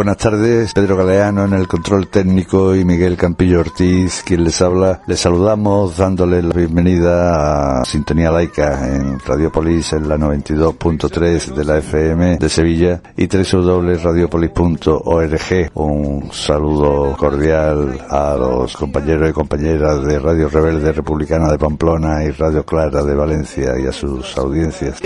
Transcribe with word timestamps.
Buenas 0.00 0.16
tardes, 0.16 0.72
Pedro 0.72 0.96
Galeano 0.96 1.44
en 1.44 1.52
el 1.52 1.68
control 1.68 2.08
técnico 2.08 2.74
y 2.74 2.86
Miguel 2.86 3.18
Campillo 3.18 3.60
Ortiz, 3.60 4.22
quien 4.24 4.44
les 4.44 4.62
habla. 4.62 5.02
Les 5.06 5.20
saludamos 5.20 5.98
dándole 5.98 6.42
la 6.42 6.54
bienvenida 6.54 7.80
a 7.80 7.84
Sintonía 7.84 8.30
Laica 8.30 8.96
en 8.96 9.20
Radiopolis 9.20 9.92
en 9.92 10.08
la 10.08 10.16
92.3 10.16 11.54
de 11.54 11.64
la 11.66 11.76
FM 11.76 12.38
de 12.38 12.48
Sevilla 12.48 13.02
y 13.14 13.28
www.radiopolis.org. 13.28 15.70
Un 15.74 16.32
saludo 16.32 17.14
cordial 17.18 18.00
a 18.08 18.36
los 18.38 18.74
compañeros 18.78 19.28
y 19.28 19.34
compañeras 19.34 20.02
de 20.02 20.18
Radio 20.18 20.48
Rebelde 20.48 20.92
Republicana 20.92 21.52
de 21.52 21.58
Pamplona 21.58 22.24
y 22.24 22.30
Radio 22.30 22.64
Clara 22.64 23.04
de 23.04 23.14
Valencia 23.14 23.78
y 23.78 23.86
a 23.86 23.92
sus 23.92 24.38
audiencias. 24.38 24.98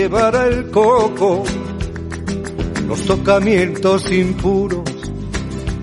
Los 2.87 3.05
tocamientos 3.05 4.11
impuros 4.11 4.83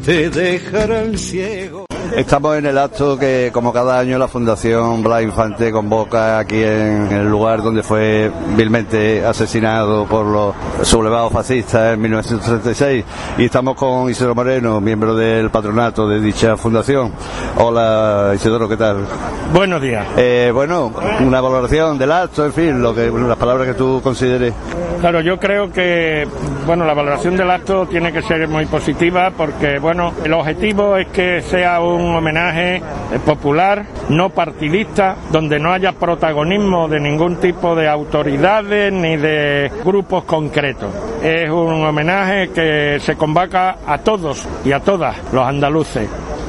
te 0.04 0.30
dejarán 0.30 1.18
ciego. 1.18 1.81
Estamos 2.16 2.58
en 2.58 2.66
el 2.66 2.76
acto 2.76 3.18
que, 3.18 3.50
como 3.54 3.72
cada 3.72 3.98
año, 3.98 4.18
la 4.18 4.28
Fundación 4.28 5.02
Blas 5.02 5.22
Infante 5.22 5.72
convoca 5.72 6.38
aquí 6.38 6.62
en 6.62 7.10
el 7.10 7.26
lugar 7.26 7.62
donde 7.62 7.82
fue 7.82 8.30
vilmente 8.54 9.24
asesinado 9.24 10.04
por 10.04 10.26
los 10.26 10.54
sublevados 10.86 11.32
fascistas 11.32 11.94
en 11.94 12.02
1936. 12.02 13.04
Y 13.38 13.46
estamos 13.46 13.76
con 13.76 14.10
Isidoro 14.10 14.34
Moreno, 14.34 14.78
miembro 14.80 15.16
del 15.16 15.48
patronato 15.50 16.06
de 16.06 16.20
dicha 16.20 16.58
fundación. 16.58 17.12
Hola, 17.56 18.32
Isidoro, 18.34 18.68
¿qué 18.68 18.76
tal? 18.76 19.06
Buenos 19.54 19.80
días. 19.80 20.06
Eh, 20.18 20.50
bueno, 20.52 20.92
una 21.20 21.40
valoración 21.40 21.96
del 21.96 22.12
acto, 22.12 22.44
en 22.44 22.52
fin, 22.52 22.82
lo 22.82 22.94
que, 22.94 23.10
las 23.10 23.38
palabras 23.38 23.66
que 23.66 23.74
tú 23.74 24.00
consideres. 24.02 24.52
Claro, 25.00 25.20
yo 25.20 25.38
creo 25.40 25.72
que, 25.72 26.28
bueno, 26.64 26.84
la 26.84 26.94
valoración 26.94 27.36
del 27.36 27.50
acto 27.50 27.86
tiene 27.86 28.12
que 28.12 28.22
ser 28.22 28.46
muy 28.48 28.66
positiva 28.66 29.32
porque, 29.36 29.78
bueno, 29.78 30.12
el 30.22 30.32
objetivo 30.32 30.96
es 30.96 31.08
que 31.08 31.42
sea 31.42 31.80
un 31.80 32.01
un 32.02 32.16
homenaje 32.16 32.76
eh, 32.76 32.82
popular, 33.24 33.84
no 34.08 34.30
partidista, 34.30 35.16
donde 35.30 35.58
no 35.58 35.72
haya 35.72 35.92
protagonismo 35.92 36.88
de 36.88 37.00
ningún 37.00 37.36
tipo 37.36 37.74
de 37.74 37.88
autoridades 37.88 38.92
ni 38.92 39.16
de 39.16 39.70
grupos 39.84 40.24
concretos. 40.24 40.90
Es 41.22 41.48
un 41.50 41.84
homenaje 41.84 42.50
que 42.50 42.98
se 43.00 43.16
convoca 43.16 43.76
a 43.86 43.98
todos 43.98 44.46
y 44.64 44.72
a 44.72 44.80
todas 44.80 45.16
los 45.32 45.46
andaluces, 45.46 46.08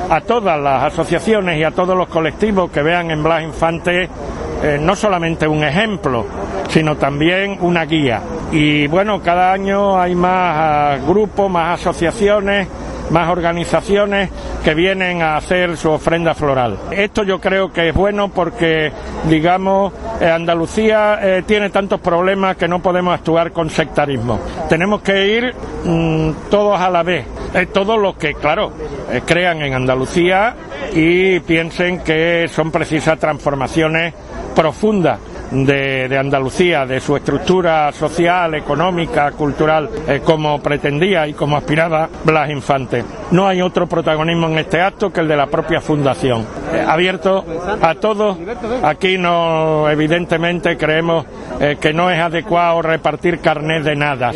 a 0.10 0.22
todas 0.22 0.60
las 0.60 0.92
asociaciones 0.94 1.60
y 1.60 1.64
a 1.64 1.72
todos 1.72 1.98
los 1.98 2.08
colectivos 2.08 2.72
que 2.72 2.82
vean 2.82 3.12
en 3.12 3.24
Blas 3.24 3.44
Infante 3.44 4.10
eh, 4.64 4.80
no 4.80 4.96
solamente 4.96 5.46
un 5.46 5.62
ejemplo, 5.62 6.26
sino 6.70 6.96
también 6.96 7.58
una 7.60 7.84
guía. 7.84 8.22
Y 8.50 8.88
bueno, 8.88 9.22
cada 9.22 9.52
año 9.52 10.00
hay 10.00 10.16
más 10.16 10.56
ah, 10.58 10.98
grupos, 11.06 11.52
más 11.52 11.82
asociaciones 11.82 12.70
más 13.14 13.30
organizaciones 13.30 14.32
que 14.64 14.74
vienen 14.74 15.22
a 15.22 15.38
hacer 15.38 15.78
su 15.78 15.92
ofrenda 15.92 16.34
floral. 16.34 16.80
Esto 16.92 17.24
yo 17.24 17.40
creo 17.40 17.72
que 17.72 17.90
es 17.90 17.96
bueno 17.96 18.30
porque, 18.30 18.92
digamos, 19.30 19.94
eh, 20.20 20.26
Andalucía 20.28 21.20
eh, 21.22 21.44
tiene 21.46 21.70
tantos 21.70 22.02
problemas 22.02 22.58
que 22.58 22.68
no 22.68 22.82
podemos 22.82 23.14
actuar 23.14 23.52
con 23.52 23.70
sectarismo. 23.70 24.40
Tenemos 24.68 25.02
que 25.02 25.28
ir 25.28 25.54
mm, 25.86 26.50
todos 26.50 26.82
a 26.82 26.90
la 26.90 27.04
vez, 27.04 27.28
eh, 27.54 27.68
todos 27.68 28.00
los 28.00 28.16
que, 28.16 28.34
claro, 28.34 28.74
crean 29.28 29.62
en 29.62 29.76
Andalucía 29.76 30.56
y 30.92 31.40
piensen 31.42 32.00
que 32.00 32.48
son 32.50 32.72
precisas 32.72 33.20
transformaciones 33.20 34.12
profundas 34.56 35.20
de, 35.52 36.18
Andalucía, 36.18 36.86
de 36.86 37.00
su 37.00 37.16
estructura 37.16 37.92
social, 37.92 38.56
económica, 38.56 39.32
cultural, 39.32 39.90
eh, 40.08 40.22
como 40.24 40.62
pretendía 40.62 41.28
y 41.28 41.34
como 41.34 41.58
aspiraba 41.58 42.10
Blas 42.24 42.50
Infante. 42.50 43.04
No 43.32 43.48
hay 43.48 43.62
otro 43.62 43.88
protagonismo 43.88 44.48
en 44.48 44.60
este 44.60 44.82
acto 44.82 45.12
que 45.12 45.22
el 45.22 45.28
de 45.28 45.38
la 45.38 45.48
propia 45.48 45.82
fundación. 45.82 46.46
Eh, 46.74 46.84
abierto 46.88 47.46
a 47.82 47.96
todos, 47.96 48.38
aquí 48.84 49.18
no, 49.18 49.90
evidentemente 49.90 50.78
creemos 50.78 51.26
eh, 51.60 51.78
que 51.80 51.94
no 51.94 52.10
es 52.10 52.20
adecuado 52.20 52.82
repartir 52.82 53.40
carnet 53.40 53.84
de 53.84 53.96
nada. 53.96 54.32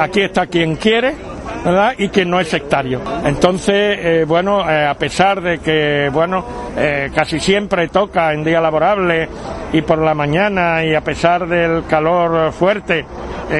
Aquí 0.00 0.20
está 0.20 0.46
quien 0.46 0.76
quiere 0.76 1.37
¿verdad? 1.64 1.94
y 1.98 2.08
que 2.08 2.24
no 2.24 2.40
es 2.40 2.48
sectario. 2.48 3.00
Entonces, 3.24 3.98
eh, 4.00 4.24
bueno, 4.26 4.68
eh, 4.68 4.86
a 4.86 4.94
pesar 4.94 5.40
de 5.40 5.58
que, 5.58 6.10
bueno, 6.12 6.44
eh, 6.76 7.10
casi 7.14 7.40
siempre 7.40 7.88
toca 7.88 8.32
en 8.32 8.44
día 8.44 8.60
laborable 8.60 9.28
y 9.72 9.82
por 9.82 9.98
la 9.98 10.14
mañana 10.14 10.84
y 10.84 10.94
a 10.94 11.02
pesar 11.02 11.46
del 11.46 11.84
calor 11.86 12.52
fuerte 12.52 13.04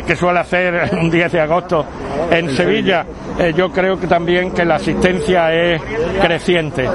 que 0.07 0.17
suele 0.17 0.41
hacer 0.41 0.91
un 1.01 1.11
10 1.11 1.33
de 1.33 1.41
agosto 1.41 1.85
en 2.31 2.51
Sevilla, 2.51 3.07
yo 3.57 3.71
creo 3.71 3.99
que 3.99 4.07
también 4.07 4.51
que 4.51 4.65
la 4.65 4.77
asistencia 4.77 5.53
es 5.53 5.81
creciente. 6.21 6.89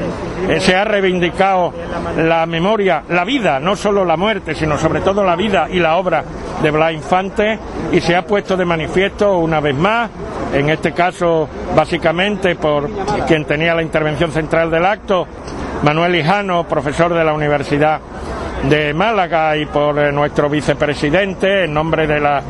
se 0.60 0.76
ha 0.76 0.84
reivindicado 0.84 1.74
la 2.18 2.46
memoria, 2.46 3.04
la 3.10 3.24
vida, 3.24 3.60
no 3.60 3.76
solo 3.76 4.06
la 4.06 4.18
muerte, 4.18 4.54
sino 4.54 4.78
sobre 4.78 5.02
todo 5.02 5.24
la 5.24 5.36
vida 5.36 5.68
y 5.72 5.80
la 5.80 5.96
obra 5.96 6.24
de 6.62 6.72
Blas 6.72 6.94
Infante 6.94 7.58
y 7.92 8.00
se 8.00 8.16
ha 8.16 8.26
puesto 8.26 8.56
de 8.56 8.66
manifiesto 8.66 9.38
una 9.38 9.60
vez 9.60 9.76
más 9.76 10.10
en 10.54 10.70
este 10.70 10.92
caso 10.92 11.50
básicamente 11.76 12.56
por 12.56 12.90
quien 13.28 13.46
tenía 13.46 13.74
la 13.74 13.82
intervención 13.82 14.32
central 14.32 14.70
del 14.70 14.86
acto, 14.86 15.28
Manuel 15.84 16.16
Hijano, 16.16 16.68
profesor 16.68 17.14
de 17.14 17.24
la 17.24 17.34
Universidad 17.34 18.00
de 18.70 18.94
Málaga 18.94 19.58
y 19.58 19.66
por 19.66 19.98
eh, 20.00 20.12
nuestro 20.12 20.50
vicepresidente, 20.50 21.66
en 21.66 21.74
nombre 21.74 22.08
de 22.08 22.20
la 22.20 22.40
eh, 22.40 22.44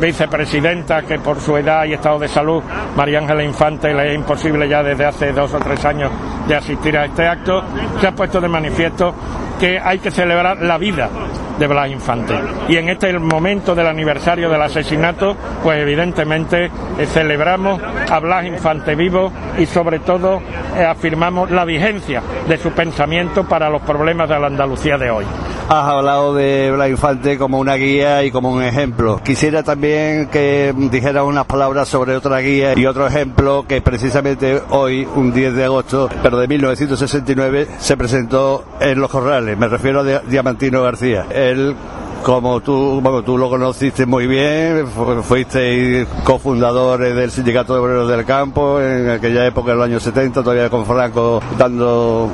vicepresidenta 0.00 1.02
que 1.02 1.18
por 1.18 1.40
su 1.40 1.56
edad 1.56 1.84
y 1.84 1.94
estado 1.94 2.18
de 2.18 2.28
salud, 2.28 2.62
María 2.96 3.20
Ángela 3.20 3.42
Infante, 3.42 3.92
le 3.94 4.10
es 4.10 4.14
imposible 4.14 4.68
ya 4.68 4.82
desde 4.82 5.04
hace 5.04 5.32
dos 5.32 5.52
o 5.54 5.58
tres 5.58 5.84
años 5.84 6.10
de 6.46 6.54
asistir 6.54 6.96
a 6.96 7.04
este 7.04 7.26
acto, 7.26 7.62
se 8.00 8.06
ha 8.06 8.12
puesto 8.14 8.40
de 8.40 8.48
manifiesto 8.48 9.14
que 9.58 9.78
hay 9.78 9.98
que 9.98 10.10
celebrar 10.10 10.60
la 10.60 10.78
vida 10.78 11.08
de 11.58 11.66
Blas 11.66 11.90
Infante. 11.90 12.34
Y 12.68 12.76
en 12.76 12.88
este 12.88 13.18
momento 13.18 13.74
del 13.74 13.86
aniversario 13.86 14.48
del 14.48 14.62
asesinato, 14.62 15.36
pues 15.62 15.78
evidentemente 15.80 16.66
eh, 16.66 17.06
celebramos 17.06 17.80
a 18.10 18.18
Blas 18.20 18.46
Infante 18.46 18.94
vivo 18.94 19.32
y 19.58 19.66
sobre 19.66 20.00
todo 20.00 20.40
eh, 20.76 20.84
afirmamos 20.84 21.50
la 21.50 21.64
vigencia 21.64 22.22
de 22.48 22.58
su 22.58 22.70
pensamiento 22.70 23.44
para 23.44 23.70
los 23.70 23.82
problemas 23.82 24.28
de 24.28 24.38
la 24.38 24.46
Andalucía 24.46 24.98
de 24.98 25.10
hoy. 25.10 25.24
Has 25.68 25.88
hablado 25.88 26.32
de 26.32 26.70
Blas 26.70 26.90
Infante 26.90 27.38
como 27.38 27.58
una 27.58 27.74
guía 27.74 28.22
y 28.22 28.30
como 28.30 28.52
un 28.52 28.62
ejemplo. 28.62 29.20
Quisiera 29.24 29.64
también 29.64 30.28
que 30.28 30.72
dijera 30.76 31.24
unas 31.24 31.46
palabras 31.46 31.88
sobre 31.88 32.14
otra 32.14 32.38
guía 32.38 32.74
y 32.76 32.86
otro 32.86 33.04
ejemplo 33.04 33.64
que 33.66 33.82
precisamente 33.82 34.62
hoy, 34.70 35.08
un 35.16 35.32
10 35.32 35.54
de 35.54 35.64
agosto, 35.64 36.08
pero 36.22 36.38
de 36.38 36.46
1969, 36.46 37.66
se 37.78 37.96
presentó 37.96 38.64
en 38.80 39.00
Los 39.00 39.10
Corrales. 39.10 39.58
Me 39.58 39.66
refiero 39.66 40.00
a 40.00 40.20
Diamantino 40.20 40.82
García. 40.82 41.26
Él 41.46 41.76
como 42.26 42.60
tú, 42.60 43.00
bueno, 43.00 43.22
tú 43.22 43.38
lo 43.38 43.48
conociste 43.48 44.04
muy 44.04 44.26
bien, 44.26 44.84
fuiste 45.22 46.04
cofundadores 46.24 47.14
del 47.14 47.30
Sindicato 47.30 47.72
de 47.72 47.78
Obreros 47.78 48.08
del 48.08 48.24
Campo 48.24 48.80
en 48.80 49.08
aquella 49.10 49.46
época, 49.46 49.70
en 49.70 49.78
los 49.78 49.86
años 49.86 50.02
70, 50.02 50.42
todavía 50.42 50.68
con 50.68 50.84
Franco 50.84 51.40
dando 51.56 52.28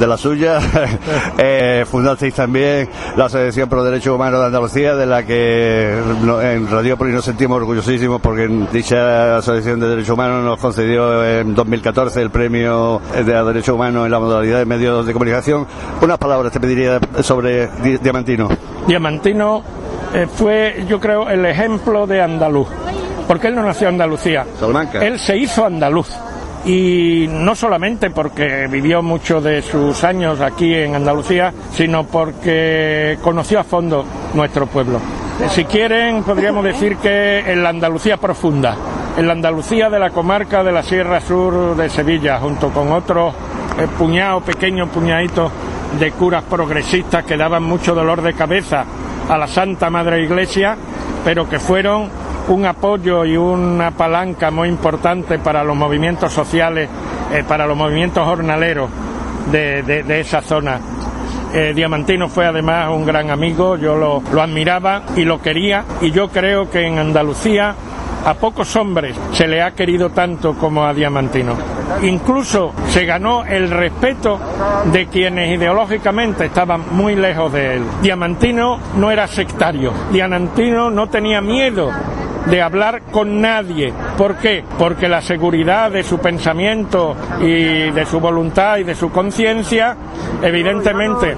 de 0.00 0.04
la 0.04 0.16
suya. 0.16 0.58
eh, 1.38 1.84
fundasteis 1.88 2.34
también 2.34 2.88
la 3.16 3.26
Asociación 3.26 3.68
Pro 3.68 3.84
Derechos 3.84 4.16
Humanos 4.16 4.40
de 4.40 4.46
Andalucía, 4.46 4.96
de 4.96 5.06
la 5.06 5.24
que 5.24 5.96
en 5.96 6.68
Radiópolis 6.68 7.14
nos 7.14 7.24
sentimos 7.24 7.58
orgullosísimos 7.58 8.20
porque 8.20 8.48
dicha 8.72 9.36
Asociación 9.36 9.78
de 9.78 9.90
Derechos 9.90 10.14
Humanos 10.14 10.44
nos 10.44 10.58
concedió 10.58 11.24
en 11.24 11.54
2014 11.54 12.20
el 12.20 12.30
premio 12.30 13.00
de 13.14 13.22
Derechos 13.22 13.76
Humanos 13.76 14.06
en 14.06 14.10
la 14.10 14.18
modalidad 14.18 14.58
de 14.58 14.64
medios 14.64 15.06
de 15.06 15.12
comunicación. 15.12 15.68
Unas 16.02 16.18
palabras 16.18 16.52
te 16.52 16.58
pediría 16.58 16.98
sobre 17.22 17.68
Diamantino. 18.00 18.48
Diamantino 18.88 19.35
eh, 20.14 20.26
fue, 20.32 20.84
yo 20.88 21.00
creo, 21.00 21.28
el 21.28 21.44
ejemplo 21.44 22.06
de 22.06 22.22
andaluz, 22.22 22.68
porque 23.26 23.48
él 23.48 23.54
no 23.54 23.62
nació 23.62 23.88
en 23.88 23.94
Andalucía, 23.94 24.46
él 25.00 25.18
se 25.18 25.36
hizo 25.36 25.64
andaluz. 25.64 26.08
Y 26.64 27.28
no 27.30 27.54
solamente 27.54 28.10
porque 28.10 28.66
vivió 28.68 29.00
muchos 29.00 29.44
de 29.44 29.62
sus 29.62 30.02
años 30.02 30.40
aquí 30.40 30.74
en 30.74 30.96
Andalucía, 30.96 31.52
sino 31.72 32.04
porque 32.04 33.18
conoció 33.22 33.60
a 33.60 33.64
fondo 33.64 34.04
nuestro 34.34 34.66
pueblo. 34.66 34.98
Eh, 35.40 35.48
si 35.50 35.64
quieren, 35.64 36.24
podríamos 36.24 36.64
decir 36.64 36.96
que 36.96 37.38
en 37.38 37.62
la 37.62 37.68
Andalucía 37.68 38.16
profunda, 38.16 38.74
en 39.16 39.26
la 39.28 39.34
Andalucía 39.34 39.88
de 39.90 40.00
la 40.00 40.10
comarca 40.10 40.64
de 40.64 40.72
la 40.72 40.82
Sierra 40.82 41.20
Sur 41.20 41.76
de 41.76 41.88
Sevilla, 41.88 42.40
junto 42.40 42.70
con 42.70 42.90
otros 42.90 43.32
eh, 43.78 43.86
puñados, 43.96 44.42
pequeños 44.42 44.88
puñaditos 44.88 45.52
de 46.00 46.10
curas 46.12 46.42
progresistas 46.44 47.24
que 47.24 47.36
daban 47.36 47.62
mucho 47.62 47.94
dolor 47.94 48.22
de 48.22 48.32
cabeza 48.32 48.84
a 49.28 49.36
la 49.36 49.46
Santa 49.46 49.90
Madre 49.90 50.22
Iglesia, 50.22 50.76
pero 51.24 51.48
que 51.48 51.58
fueron 51.58 52.08
un 52.48 52.64
apoyo 52.64 53.24
y 53.24 53.36
una 53.36 53.90
palanca 53.90 54.50
muy 54.50 54.68
importante 54.68 55.38
para 55.38 55.64
los 55.64 55.76
movimientos 55.76 56.32
sociales, 56.32 56.88
eh, 57.32 57.44
para 57.46 57.66
los 57.66 57.76
movimientos 57.76 58.24
jornaleros 58.24 58.88
de, 59.50 60.20
esa 60.20 60.40
zona. 60.42 60.80
Eh, 61.52 61.72
Diamantino 61.74 62.28
fue 62.28 62.46
además 62.46 62.90
un 62.90 63.04
gran 63.04 63.30
amigo, 63.30 63.76
yo 63.76 63.96
lo, 63.96 64.22
lo 64.32 64.42
admiraba 64.42 65.02
y 65.16 65.24
lo 65.24 65.40
quería 65.40 65.84
y 66.00 66.10
yo 66.10 66.28
creo 66.28 66.70
que 66.70 66.86
en 66.86 66.98
Andalucía 66.98 67.74
A 68.26 68.34
pocos 68.34 68.74
hombres 68.74 69.16
se 69.30 69.46
le 69.46 69.62
ha 69.62 69.70
querido 69.70 70.10
tanto 70.10 70.54
como 70.54 70.84
a 70.84 70.92
Diamantino. 70.92 71.54
Incluso 72.02 72.72
se 72.88 73.04
ganó 73.06 73.44
el 73.44 73.70
respeto 73.70 74.40
de 74.92 75.06
quienes 75.06 75.56
ideológicamente 75.56 76.46
estaban 76.46 76.86
muy 76.90 77.14
lejos 77.14 77.52
de 77.52 77.76
él. 77.76 77.84
Diamantino 78.02 78.80
no 78.96 79.12
era 79.12 79.28
sectario, 79.28 79.92
Diamantino 80.10 80.90
no 80.90 81.08
tenía 81.08 81.40
miedo 81.40 81.92
de 82.50 82.62
hablar 82.62 83.02
con 83.12 83.40
nadie. 83.40 83.92
¿Por 84.18 84.38
qué? 84.38 84.64
Porque 84.76 85.08
la 85.08 85.20
seguridad 85.20 85.92
de 85.92 86.02
su 86.02 86.18
pensamiento 86.18 87.14
y 87.40 87.92
de 87.92 88.06
su 88.06 88.18
voluntad 88.18 88.78
y 88.78 88.82
de 88.82 88.96
su 88.96 89.12
conciencia, 89.12 89.96
evidentemente, 90.42 91.36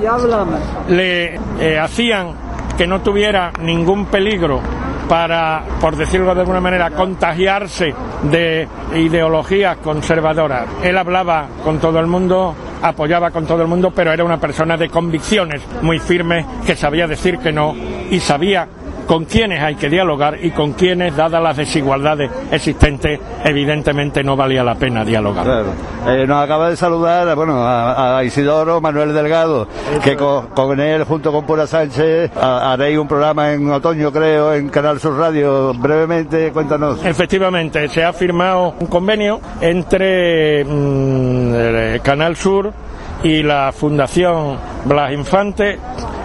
le 0.89 1.39
eh, 1.61 1.79
hacían 1.79 2.33
que 2.79 2.87
no 2.87 3.03
tuviera 3.03 3.53
ningún 3.61 4.07
peligro 4.07 4.63
para, 5.09 5.63
por 5.81 5.97
decirlo 5.97 6.35
de 6.35 6.41
alguna 6.41 6.61
manera, 6.61 6.91
contagiarse 6.91 7.95
de 8.25 8.69
ideologías 8.95 9.79
conservadoras. 9.79 10.67
Él 10.83 10.97
hablaba 10.99 11.47
con 11.65 11.79
todo 11.79 11.99
el 11.99 12.07
mundo, 12.07 12.55
apoyaba 12.83 13.31
con 13.31 13.47
todo 13.47 13.63
el 13.63 13.69
mundo, 13.69 13.93
pero 13.95 14.13
era 14.13 14.25
una 14.25 14.39
persona 14.39 14.77
de 14.77 14.89
convicciones 14.89 15.63
muy 15.83 15.99
firmes 15.99 16.45
que 16.67 16.77
sabía 16.77 17.07
decir 17.07 17.39
que 17.39 17.53
no 17.53 17.75
y 18.11 18.21
sabía 18.21 18.69
con 19.09 19.25
quienes 19.25 19.63
hay 19.63 19.75
que 19.77 19.89
dialogar 19.89 20.39
y 20.43 20.51
con 20.51 20.75
quienes, 20.75 21.17
dadas 21.17 21.43
las 21.43 21.57
desigualdades 21.57 22.31
existentes, 22.53 23.19
evidentemente 23.43 24.23
no 24.23 24.37
valía 24.37 24.63
la 24.63 24.75
pena 24.75 25.03
dialogar. 25.03 25.45
Claro. 25.45 25.73
Eh, 26.07 26.27
nos 26.27 26.45
acaba 26.45 26.69
de 26.69 26.77
saludar 26.77 27.35
bueno, 27.35 27.55
a, 27.59 28.23
Isidoro 28.23 28.83
Manuel 28.83 29.15
Delgado, 29.15 29.67
que 30.05 30.15
con, 30.15 30.79
él, 30.79 31.05
junto 31.05 31.33
con 31.33 31.47
Pura 31.47 31.67
Sánchez, 31.67 32.31
haréis 32.37 32.99
un 32.99 33.09
programa 33.09 33.51
en 33.55 33.71
otoño, 33.71 34.13
creo, 34.13 34.53
en 34.53 34.69
Canal 34.69 35.01
Sur 35.01 35.17
Radio. 35.17 35.73
Brevemente, 35.73 36.53
cuéntanos. 36.53 37.03
Efectivamente, 37.03 37.89
se 37.89 38.05
ha 38.05 38.13
firmado 38.13 38.75
un 38.79 38.89
convenio 38.89 39.41
entre 39.63 40.67
mm, 40.67 42.01
Canal 42.03 42.37
Sur 42.37 42.75
y 43.23 43.43
la 43.43 43.73
Fundación 43.73 44.59
Blas 44.85 45.13
Infante. 45.13 45.79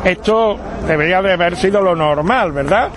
Esto 0.04 0.58
debería 0.86 1.22
de 1.22 1.34
haber 1.34 1.56
sido 1.56 1.82
lo 1.82 1.96
normal, 1.96 2.52
¿verdad? 2.52 2.90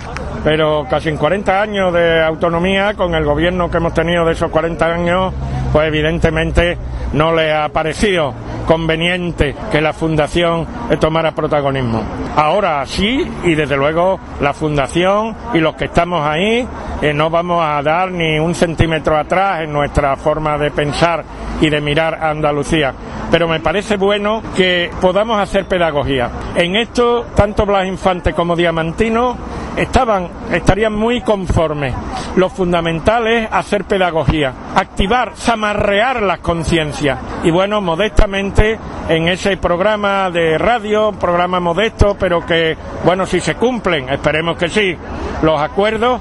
Pero 0.43 0.85
casi 0.89 1.09
en 1.09 1.17
40 1.17 1.61
años 1.61 1.93
de 1.93 2.21
autonomía, 2.21 2.93
con 2.95 3.15
el 3.15 3.23
gobierno 3.23 3.71
que 3.71 3.77
hemos 3.77 3.93
tenido 3.93 4.25
de 4.25 4.33
esos 4.33 4.51
40 4.51 4.85
años, 4.85 5.33
pues 5.71 5.87
evidentemente 5.87 6.77
no 7.13 7.33
le 7.33 7.53
ha 7.53 7.69
parecido 7.69 8.33
conveniente 8.67 9.55
que 9.71 9.81
la 9.81 9.93
Fundación 9.93 10.67
tomara 10.99 11.31
protagonismo. 11.31 12.03
Ahora 12.35 12.85
sí, 12.85 13.25
y 13.45 13.55
desde 13.55 13.77
luego 13.77 14.19
la 14.41 14.53
Fundación 14.53 15.35
y 15.53 15.59
los 15.59 15.75
que 15.75 15.85
estamos 15.85 16.27
ahí 16.27 16.67
eh, 17.01 17.13
no 17.13 17.29
vamos 17.29 17.63
a 17.63 17.81
dar 17.81 18.11
ni 18.11 18.37
un 18.37 18.53
centímetro 18.53 19.17
atrás 19.17 19.61
en 19.61 19.71
nuestra 19.71 20.15
forma 20.17 20.57
de 20.57 20.71
pensar 20.71 21.23
y 21.61 21.69
de 21.69 21.79
mirar 21.79 22.15
a 22.15 22.29
Andalucía. 22.29 22.93
Pero 23.31 23.47
me 23.47 23.59
parece 23.59 23.97
bueno 23.97 24.41
que 24.55 24.89
podamos 25.01 25.39
hacer 25.39 25.65
pedagogía. 25.65 26.29
En 26.55 26.75
esto, 26.75 27.25
tanto 27.35 27.65
Blas 27.65 27.87
Infante 27.87 28.33
como 28.33 28.55
Diamantino 28.55 29.37
estaban, 29.75 30.27
estarían 30.51 30.93
muy 30.93 31.21
conformes. 31.21 31.93
Lo 32.35 32.49
fundamental 32.49 33.27
es 33.27 33.47
hacer 33.51 33.85
pedagogía, 33.85 34.53
activar, 34.75 35.33
zamarrear 35.35 36.21
las 36.21 36.39
conciencias. 36.39 37.19
Y 37.43 37.51
bueno, 37.51 37.81
modestamente 37.81 38.56
en 38.59 39.27
ese 39.27 39.57
programa 39.57 40.31
de 40.31 40.57
radio, 40.57 41.11
programa 41.11 41.59
modesto, 41.59 42.15
pero 42.19 42.45
que, 42.45 42.75
bueno, 43.05 43.25
si 43.25 43.39
se 43.39 43.55
cumplen, 43.55 44.09
esperemos 44.09 44.57
que 44.57 44.67
sí, 44.67 44.95
los 45.43 45.61
acuerdos, 45.61 46.19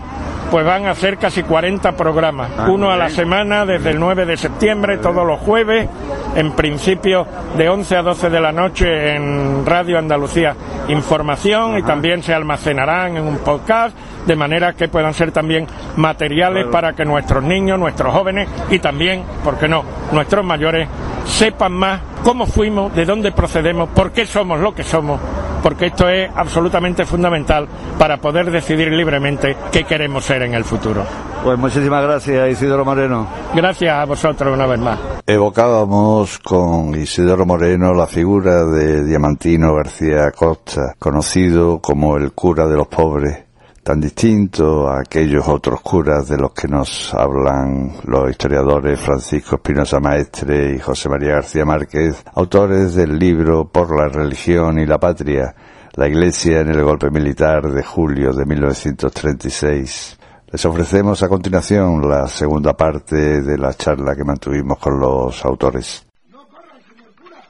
pues 0.51 0.65
van 0.65 0.87
a 0.87 0.95
ser 0.95 1.17
casi 1.17 1.43
40 1.43 1.93
programas, 1.93 2.51
ah, 2.59 2.67
uno 2.69 2.91
a 2.91 2.97
la 2.97 3.09
semana 3.09 3.65
desde 3.65 3.91
el 3.91 3.99
9 3.99 4.27
de 4.27 4.37
septiembre, 4.37 4.99
todos 4.99 5.27
los 5.27 5.41
jueves, 5.41 5.89
en 6.35 6.53
principio 6.53 7.27
de 7.57 7.69
11 7.69 7.97
a 7.97 8.03
12 8.03 8.31
de 8.31 8.41
la 8.41 8.53
noche 8.53 9.15
en 9.15 9.65
Radio 9.65 9.99
Andalucía 9.99 10.55
Información 10.89 11.79
y 11.79 11.83
también 11.83 12.23
se 12.23 12.35
almacenarán 12.35 13.17
en 13.17 13.27
un 13.27 13.39
podcast 13.39 13.97
de 14.27 14.37
manera 14.37 14.75
que 14.75 14.89
puedan 14.89 15.15
ser 15.15 15.33
también 15.33 15.67
materiales 15.97 16.67
para 16.67 16.93
que 16.93 17.05
nuestros 17.05 17.43
niños, 17.43 17.79
nuestros 17.79 18.13
jóvenes 18.13 18.49
y 18.71 18.79
también, 18.79 19.25
¿por 19.43 19.59
qué 19.59 19.69
no?, 19.69 19.85
nuestros 20.13 20.45
mayores 20.45 20.89
sepan 21.27 21.73
más 21.73 22.01
cómo 22.23 22.47
fuimos, 22.47 22.95
de 22.95 23.05
dónde 23.05 23.33
procedemos, 23.33 23.89
por 23.91 24.13
qué 24.13 24.27
somos 24.27 24.61
lo 24.61 24.75
que 24.75 24.83
somos 24.83 25.21
porque 25.67 25.87
esto 25.87 26.09
es 26.09 26.31
absolutamente 26.33 27.05
fundamental 27.05 27.67
para 27.99 28.19
poder 28.19 28.53
decidir 28.53 28.89
libremente 28.93 29.57
qué 29.73 29.83
queremos 29.83 30.25
ser 30.25 30.43
en 30.43 30.55
el 30.55 30.63
futuro. 30.63 31.03
Pues 31.43 31.59
muchísimas 31.59 32.05
gracias, 32.05 32.53
Isidoro 32.53 32.85
Moreno. 32.85 33.27
Gracias 33.53 33.93
a 33.93 34.05
vosotros 34.05 34.55
una 34.55 34.67
vez 34.67 34.79
más. 34.79 34.97
Evocábamos 35.27 36.39
con 36.39 36.95
Isidoro 36.95 37.45
Moreno 37.47 37.93
la 37.95 38.07
figura 38.07 38.65
de 38.65 39.05
Diamantino 39.05 39.75
García 39.75 40.31
Costa, 40.31 40.95
conocido 41.01 41.81
como 41.81 42.17
el 42.17 42.31
cura 42.33 42.69
de 42.69 42.77
los 42.77 42.87
pobres 42.87 43.46
tan 43.87 44.01
distinto 44.01 44.89
a 44.89 44.99
aquellos 44.99 45.47
otros 45.47 45.81
curas 45.81 46.27
de 46.27 46.37
los 46.37 46.51
que 46.51 46.67
nos 46.67 47.15
hablan 47.15 47.93
los 48.03 48.29
historiadores 48.29 48.99
Francisco 49.01 49.55
Espinosa 49.55 50.01
Maestre 50.01 50.75
y 50.75 50.81
José 50.81 51.09
María 51.09 51.35
García 51.35 51.65
Márquez, 51.65 52.25
autores 52.35 52.97
del 52.97 53.17
libro 53.17 53.69
Por 53.69 53.97
la 53.97 54.09
religión 54.09 54.81
y 54.81 54.87
la 54.87 54.99
patria, 54.99 55.55
la 55.95 56.09
Iglesia 56.09 56.63
en 56.63 56.71
el 56.71 56.83
golpe 56.83 57.11
militar 57.11 57.71
de 57.71 57.85
julio 57.85 58.33
de 58.33 58.45
1936. 58.45 60.19
Les 60.51 60.65
ofrecemos 60.65 61.23
a 61.23 61.29
continuación 61.29 62.11
la 62.11 62.27
segunda 62.27 62.77
parte 62.77 63.41
de 63.41 63.57
la 63.57 63.73
charla 63.73 64.17
que 64.17 64.25
mantuvimos 64.25 64.79
con 64.81 64.99
los 64.99 65.45
autores. 65.45 66.05
No 66.29 66.45
corra, 66.49 66.75
señor 66.89 67.15
cura, 67.15 67.41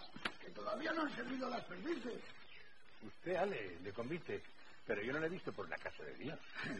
que 0.44 0.50
todavía 0.50 0.92
no 0.92 1.00
han 1.00 1.16
servido 1.16 1.48
las 1.48 1.62
perdices. 1.62 2.20
Usted, 3.06 3.36
Ale, 3.36 3.78
le 3.82 3.92
convite, 3.92 4.42
pero 4.86 5.02
yo 5.02 5.14
no 5.14 5.20
le 5.20 5.26
he 5.28 5.30
visto 5.30 5.50
por 5.52 5.66
la 5.68 5.76
casa 5.76 6.02
de 6.04 6.24
Dios. 6.24 6.38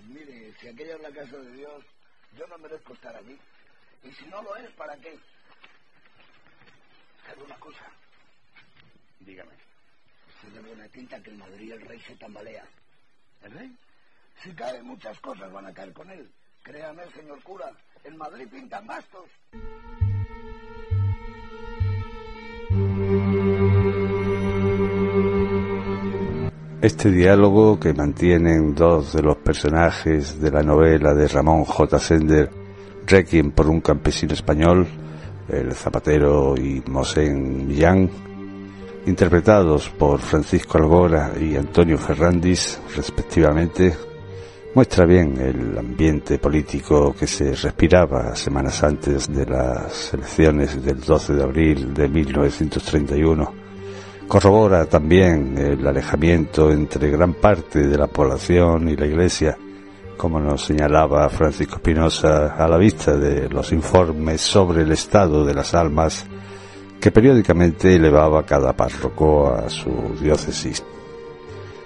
Mire, 0.09 0.53
si 0.61 0.69
aquella 0.69 0.95
es 0.95 1.03
la 1.03 1.11
casa 1.11 1.37
de 1.37 1.53
Dios, 1.53 1.85
yo 2.39 2.47
no 2.47 2.59
merezco 2.59 2.93
estar 2.93 3.15
allí. 3.17 3.37
Y 4.05 4.11
si 4.13 4.26
no 4.37 4.43
lo 4.43 4.57
es, 4.57 4.71
¿para 4.73 4.95
qué? 4.97 5.19
¿Sabe 7.27 7.43
una 7.45 7.57
cosa? 7.57 7.85
Dígame. 9.21 9.53
Se 10.41 10.51
de 10.51 10.61
buena 10.61 10.87
tinta 10.89 11.23
que 11.23 11.31
en 11.31 11.39
Madrid 11.39 11.73
el 11.73 11.81
rey 11.81 11.99
se 12.01 12.15
tambalea. 12.17 12.65
¿El 13.43 13.53
rey? 13.53 13.77
Si 14.43 14.53
cae, 14.53 14.83
muchas 14.83 15.19
cosas 15.21 15.51
van 15.51 15.67
a 15.67 15.73
caer 15.73 15.93
con 15.95 16.11
él. 16.11 16.31
Créame, 16.63 17.11
señor 17.13 17.43
cura, 17.43 17.73
en 18.05 18.17
Madrid 18.19 18.47
pintan 18.51 18.87
bastos. 18.87 19.31
Este 26.83 27.11
diálogo 27.11 27.81
que 27.81 27.95
mantienen 27.95 28.75
dos 28.75 29.15
de 29.15 29.23
los 29.23 29.39
personajes 29.39 30.39
de 30.39 30.51
la 30.51 30.63
novela 30.63 31.15
de 31.15 31.27
Ramón 31.27 31.65
J. 31.65 31.99
Sender, 31.99 32.66
Requiem 33.07 33.51
por 33.53 33.69
un 33.69 33.81
campesino 33.81 34.35
español, 34.35 34.87
el 35.49 35.73
zapatero 35.75 36.55
y 36.57 36.83
Mosén 36.89 37.67
Millán, 37.67 38.11
interpretados 39.07 39.89
por 39.91 40.21
Francisco 40.21 40.79
Algora 40.79 41.33
y 41.41 41.57
Antonio 41.57 41.99
Ferrandis, 41.99 42.81
respectivamente, 42.97 43.95
muestra 44.75 45.07
bien 45.07 45.39
el 45.41 45.79
ambiente 45.79 46.39
político 46.39 47.15
que 47.15 47.27
se 47.27 47.55
respiraba 47.55 48.35
semanas 48.35 48.83
antes 48.83 49.33
de 49.33 49.47
las 49.47 50.13
elecciones 50.13 50.85
del 50.85 51.01
12 51.01 51.35
de 51.35 51.43
abril 51.43 51.95
de 51.95 52.09
1931 52.09 53.67
Corrobora 54.29 54.87
también 54.87 55.57
el 55.57 55.87
alejamiento 55.87 56.73
entre 56.73 57.11
gran 57.11 57.35
parte 57.35 57.87
de 57.87 57.97
la 57.97 58.09
población 58.09 58.89
y 58.89 58.97
la 58.97 59.07
Iglesia, 59.07 59.57
como 60.17 60.41
nos 60.41 60.65
señalaba 60.65 61.29
Francisco 61.29 61.77
Espinosa 61.77 62.55
a 62.57 62.69
la 62.69 62.77
vista 62.77 63.17
de 63.17 63.49
los 63.49 63.73
informes 63.73 64.41
sobre 64.41 64.83
el 64.83 64.93
estado 64.93 65.45
de 65.45 65.55
las 65.55 65.75
almas 65.75 66.27
que 67.01 67.11
periódicamente 67.11 67.95
elevaba 67.95 68.45
cada 68.45 68.73
párroco 68.73 69.53
a 69.53 69.69
su 69.69 70.17
diócesis. 70.21 70.83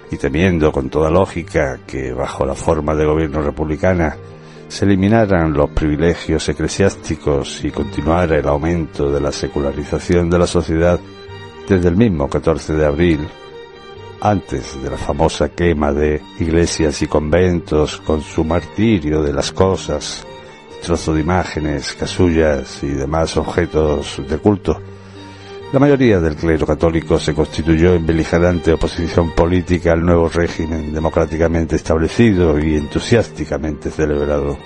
Y 0.09 0.17
temiendo 0.17 0.71
con 0.71 0.89
toda 0.89 1.09
lógica 1.09 1.79
que 1.85 2.11
bajo 2.13 2.45
la 2.45 2.55
forma 2.55 2.95
de 2.95 3.05
gobierno 3.05 3.41
republicana 3.41 4.15
se 4.67 4.85
eliminaran 4.85 5.53
los 5.53 5.69
privilegios 5.71 6.47
eclesiásticos 6.47 7.63
y 7.63 7.71
continuara 7.71 8.37
el 8.37 8.47
aumento 8.47 9.11
de 9.11 9.19
la 9.19 9.31
secularización 9.31 10.29
de 10.29 10.39
la 10.39 10.47
sociedad, 10.47 10.99
desde 11.67 11.89
el 11.89 11.97
mismo 11.97 12.29
14 12.29 12.73
de 12.73 12.85
abril, 12.85 13.27
antes 14.21 14.81
de 14.81 14.89
la 14.89 14.97
famosa 14.97 15.49
quema 15.49 15.91
de 15.91 16.21
iglesias 16.39 17.01
y 17.01 17.07
conventos 17.07 17.97
con 18.01 18.21
su 18.21 18.43
martirio 18.43 19.21
de 19.21 19.33
las 19.33 19.51
cosas, 19.51 20.25
trozo 20.81 21.13
de 21.13 21.21
imágenes, 21.21 21.93
casullas 21.93 22.83
y 22.83 22.89
demás 22.89 23.35
objetos 23.37 24.21
de 24.27 24.37
culto, 24.37 24.79
la 25.73 25.79
mayoría 25.79 26.19
del 26.19 26.35
clero 26.35 26.65
católico 26.65 27.17
se 27.17 27.33
constituyó 27.33 27.93
en 27.93 28.05
beligerante 28.05 28.73
oposición 28.73 29.31
política 29.31 29.93
al 29.93 30.05
nuevo 30.05 30.27
régimen 30.27 30.93
democráticamente 30.93 31.77
establecido 31.77 32.59
y 32.59 32.75
entusiásticamente 32.75 33.89
celebrado. 33.89 34.57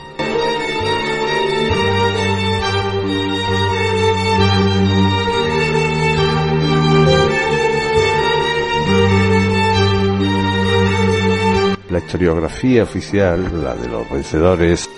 La 11.96 12.02
historiografía 12.02 12.84
oficial, 12.84 13.64
la 13.64 13.74
de 13.74 13.88
los 13.88 14.10
vencedores, 14.12 14.90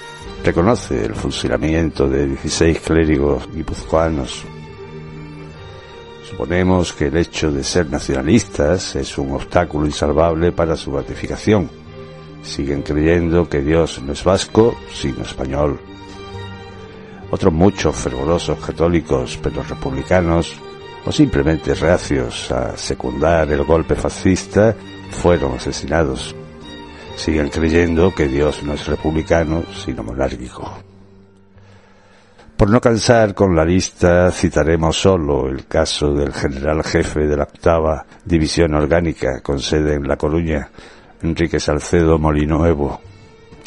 reconoce 0.44 1.06
el 1.06 1.14
fusilamiento 1.14 2.10
de 2.10 2.26
16 2.26 2.80
clérigos 2.80 3.48
guipuzcoanos. 3.54 4.44
Suponemos 6.28 6.94
que 6.94 7.06
el 7.06 7.18
hecho 7.18 7.52
de 7.52 7.64
ser 7.64 7.88
nacionalistas 7.92 8.96
es 8.96 9.16
un 9.20 9.32
obstáculo 9.34 9.86
insalvable 9.86 10.52
para 10.54 10.76
su 10.76 10.92
beatificación. 10.92 11.70
Siguen 12.42 12.82
creyendo 12.82 13.48
que 13.48 13.62
Dios 13.62 14.02
no 14.02 14.14
es 14.14 14.24
vasco, 14.24 14.76
sino 14.92 15.22
español. 15.22 15.80
Otros 17.30 17.54
muchos 17.54 17.96
fervorosos 17.96 18.58
católicos, 18.58 19.38
pero 19.44 19.62
republicanos, 19.62 20.52
o 21.06 21.12
simplemente 21.12 21.76
reacios 21.76 22.52
a 22.52 22.76
secundar 22.76 23.52
el 23.52 23.64
golpe 23.66 23.94
fascista, 23.94 24.76
fueron 25.12 25.58
asesinados. 25.58 26.36
Siguen 27.18 27.50
creyendo 27.50 28.14
que 28.14 28.28
Dios 28.28 28.64
no 28.64 28.74
es 28.74 28.86
republicano, 28.88 29.64
sino 29.74 30.04
monárquico. 30.04 30.72
Por 32.56 32.70
no 32.70 32.80
cansar 32.80 33.34
con 33.34 33.56
la 33.56 33.66
lista, 33.66 34.32
citaremos 34.32 35.00
solo 35.00 35.48
el 35.48 35.66
caso 35.66 36.14
del 36.14 36.32
general 36.32 36.84
jefe 36.84 37.28
de 37.28 37.36
la 37.36 37.44
octava 37.44 38.06
división 38.24 38.74
orgánica 38.76 39.42
con 39.42 39.60
sede 39.60 39.96
en 39.96 40.08
La 40.08 40.16
Coruña, 40.16 40.70
Enrique 41.22 41.60
Salcedo 41.60 42.18
Molinuevo, 42.18 43.02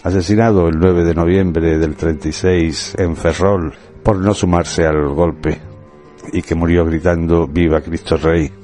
asesinado 0.03 0.69
el 0.69 0.79
9 0.79 1.05
de 1.05 1.15
noviembre 1.15 1.79
del 1.79 1.97
36 1.97 2.95
en 2.99 3.17
Ferrol 3.17 3.75
por 4.03 4.17
no 4.17 4.33
sumarse 4.33 4.87
al 4.87 5.09
golpe 5.09 5.61
y 6.33 6.43
que 6.43 6.55
murió 6.55 6.85
gritando 6.85 7.47
Viva 7.47 7.81
Cristo 7.81 8.17
Rey. 8.17 8.60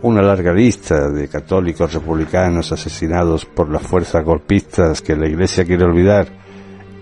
Una 0.00 0.22
larga 0.22 0.52
lista 0.52 1.10
de 1.10 1.26
católicos 1.28 1.92
republicanos 1.92 2.70
asesinados 2.70 3.44
por 3.44 3.68
las 3.68 3.82
fuerzas 3.82 4.24
golpistas 4.24 5.02
que 5.02 5.16
la 5.16 5.26
Iglesia 5.26 5.64
quiere 5.64 5.84
olvidar 5.84 6.28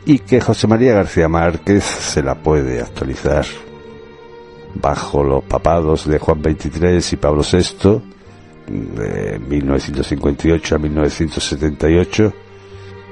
y 0.06 0.20
que 0.20 0.40
José 0.40 0.66
María 0.66 0.94
García 0.94 1.28
Márquez 1.28 1.84
se 1.84 2.22
la 2.22 2.36
puede 2.36 2.80
actualizar. 2.80 3.44
Bajo 4.74 5.22
los 5.22 5.44
papados 5.44 6.06
de 6.06 6.18
Juan 6.18 6.42
XXIII 6.42 7.00
y 7.12 7.16
Pablo 7.16 7.42
VI, 7.42 8.00
de 8.68 9.38
1958 9.40 10.74
a 10.74 10.78
1978, 10.78 12.32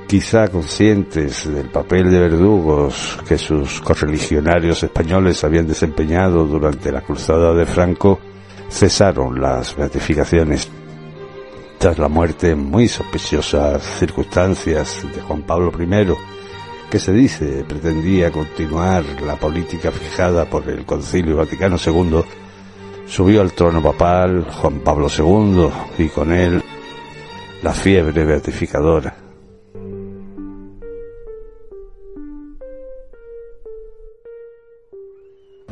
quizá 0.07 0.49
conscientes 0.49 1.53
del 1.53 1.69
papel 1.69 2.11
de 2.11 2.21
verdugos 2.21 3.19
que 3.26 3.38
sus 3.38 3.81
correligionarios 3.81 4.83
españoles 4.83 5.43
habían 5.45 5.67
desempeñado 5.67 6.45
durante 6.45 6.93
la 6.93 7.00
cruzada 7.00 7.53
de 7.55 7.67
Franco, 7.67 8.21
cesaron 8.68 9.40
las 9.40 9.76
beatificaciones. 9.76 10.68
Tras 11.78 11.99
la 11.99 12.09
muerte 12.09 12.50
en 12.50 12.59
muy 12.71 12.88
sospechosas 12.88 13.83
circunstancias 13.83 15.06
de 15.14 15.21
Juan 15.21 15.42
Pablo 15.42 15.73
I, 15.78 16.14
que 16.90 16.99
se 16.99 17.12
dice 17.12 17.64
pretendía 17.68 18.30
continuar 18.30 19.04
la 19.23 19.37
política 19.37 19.90
fijada 19.90 20.44
por 20.44 20.68
el 20.68 20.85
Concilio 20.85 21.37
Vaticano 21.37 21.76
II, 21.85 22.23
subió 23.06 23.40
al 23.40 23.52
trono 23.52 23.83
papal 23.83 24.47
Juan 24.50 24.80
Pablo 24.80 25.09
II 25.09 25.68
y 25.99 26.09
con 26.09 26.33
él 26.33 26.62
la 27.62 27.73
fiebre 27.73 28.25
beatificadora. 28.25 29.24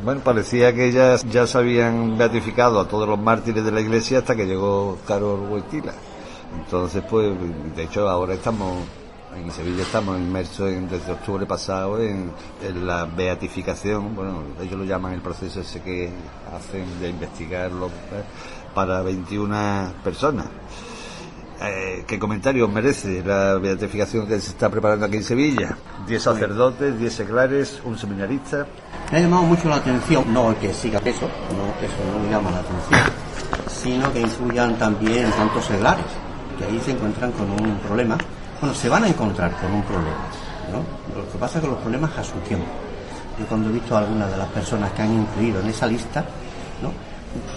Bueno, 0.03 0.19
parecía 0.21 0.73
que 0.73 0.91
ya, 0.91 1.15
ya 1.15 1.47
se 1.47 1.57
habían 1.57 2.17
beatificado 2.17 2.77
a 2.81 2.87
todos 2.89 3.07
los 3.07 3.17
mártires 3.17 3.63
de 3.63 3.71
la 3.71 3.79
iglesia 3.79 4.19
hasta 4.19 4.35
que 4.35 4.45
llegó 4.45 4.97
Carol 5.07 5.39
Wojtyla. 5.49 5.93
Entonces, 6.59 7.01
pues, 7.09 7.33
de 7.73 7.83
hecho, 7.83 8.09
ahora 8.09 8.33
estamos 8.33 8.79
en 9.33 9.49
Sevilla 9.51 9.81
estamos 9.81 10.19
inmersos 10.19 10.69
desde 10.89 11.11
octubre 11.11 11.45
pasado 11.45 11.99
en, 11.99 12.31
la 12.85 13.05
beatificación, 13.05 14.13
bueno, 14.13 14.43
ellos 14.61 14.77
lo 14.77 14.83
llaman 14.83 15.13
el 15.13 15.21
proceso 15.21 15.61
ese 15.61 15.81
que 15.81 16.11
hacen 16.53 16.99
de 16.99 17.09
investigarlo 17.09 17.87
¿eh? 17.87 18.23
para 18.75 19.01
21 19.01 19.93
personas. 20.03 20.45
Eh, 21.65 22.03
¿Qué 22.05 22.19
comentarios 22.19 22.69
merece 22.69 23.23
la 23.25 23.55
beatificación 23.55 24.27
que 24.27 24.39
se 24.39 24.49
está 24.51 24.69
preparando 24.69 25.05
aquí 25.05 25.17
en 25.17 25.23
Sevilla? 25.23 25.77
Diez 26.05 26.23
sacerdotes, 26.23 26.99
diez 26.99 27.13
seglares, 27.13 27.81
un 27.85 27.97
seminarista. 27.97 28.67
Me 29.11 29.19
ha 29.19 29.21
llamado 29.21 29.43
mucho 29.43 29.69
la 29.69 29.77
atención, 29.77 30.33
no 30.33 30.57
que 30.59 30.73
siga 30.73 30.99
eso, 31.05 31.29
no, 31.51 31.85
eso 31.85 31.95
no 32.11 32.19
me 32.19 32.29
llama 32.29 32.51
la 32.51 32.59
atención, 32.59 33.01
sino 33.67 34.11
que 34.11 34.21
incluyan 34.21 34.77
también 34.77 35.31
tantos 35.31 35.65
seglares, 35.65 36.05
que 36.57 36.65
ahí 36.65 36.81
se 36.83 36.91
encuentran 36.91 37.31
con 37.31 37.49
un 37.49 37.77
problema 37.79 38.17
bueno, 38.63 38.73
se 38.77 38.87
van 38.87 39.03
a 39.03 39.09
encontrar 39.09 39.51
con 39.59 39.73
un 39.73 39.83
problema, 39.83 40.23
¿no? 40.71 41.19
Lo 41.19 41.29
que 41.29 41.37
pasa 41.37 41.57
es 41.57 41.65
que 41.65 41.69
los 41.69 41.79
problemas 41.79 42.17
a 42.17 42.23
su 42.23 42.37
tiempo. 42.47 42.65
Yo 43.37 43.45
cuando 43.45 43.69
he 43.69 43.73
visto 43.73 43.93
a 43.93 43.99
algunas 43.99 44.31
de 44.31 44.37
las 44.37 44.47
personas 44.47 44.89
que 44.93 45.01
han 45.01 45.13
incluido 45.13 45.59
en 45.59 45.67
esa 45.67 45.85
lista. 45.85 46.23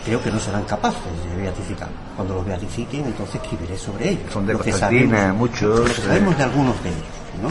Creo 0.05 0.23
que 0.23 0.31
no 0.31 0.41
serán 0.41 0.65
capaces 0.65 1.01
de 1.31 1.43
beatificar. 1.43 1.89
Cuando 2.15 2.35
los 2.35 2.47
beatifiquen, 2.47 3.05
entonces 3.05 3.37
escribiré 3.37 3.77
sobre 3.77 4.11
ellos. 4.11 4.33
Son 4.33 4.47
de 4.47 4.55
Constantina, 4.55 5.33
muchos. 5.33 5.81
Lo 5.81 5.85
que 5.85 6.01
sabemos 6.03 6.37
de 6.37 6.45
algunos 6.45 6.83
de 6.83 6.91
ellos, 6.91 7.05
¿no? 7.43 7.49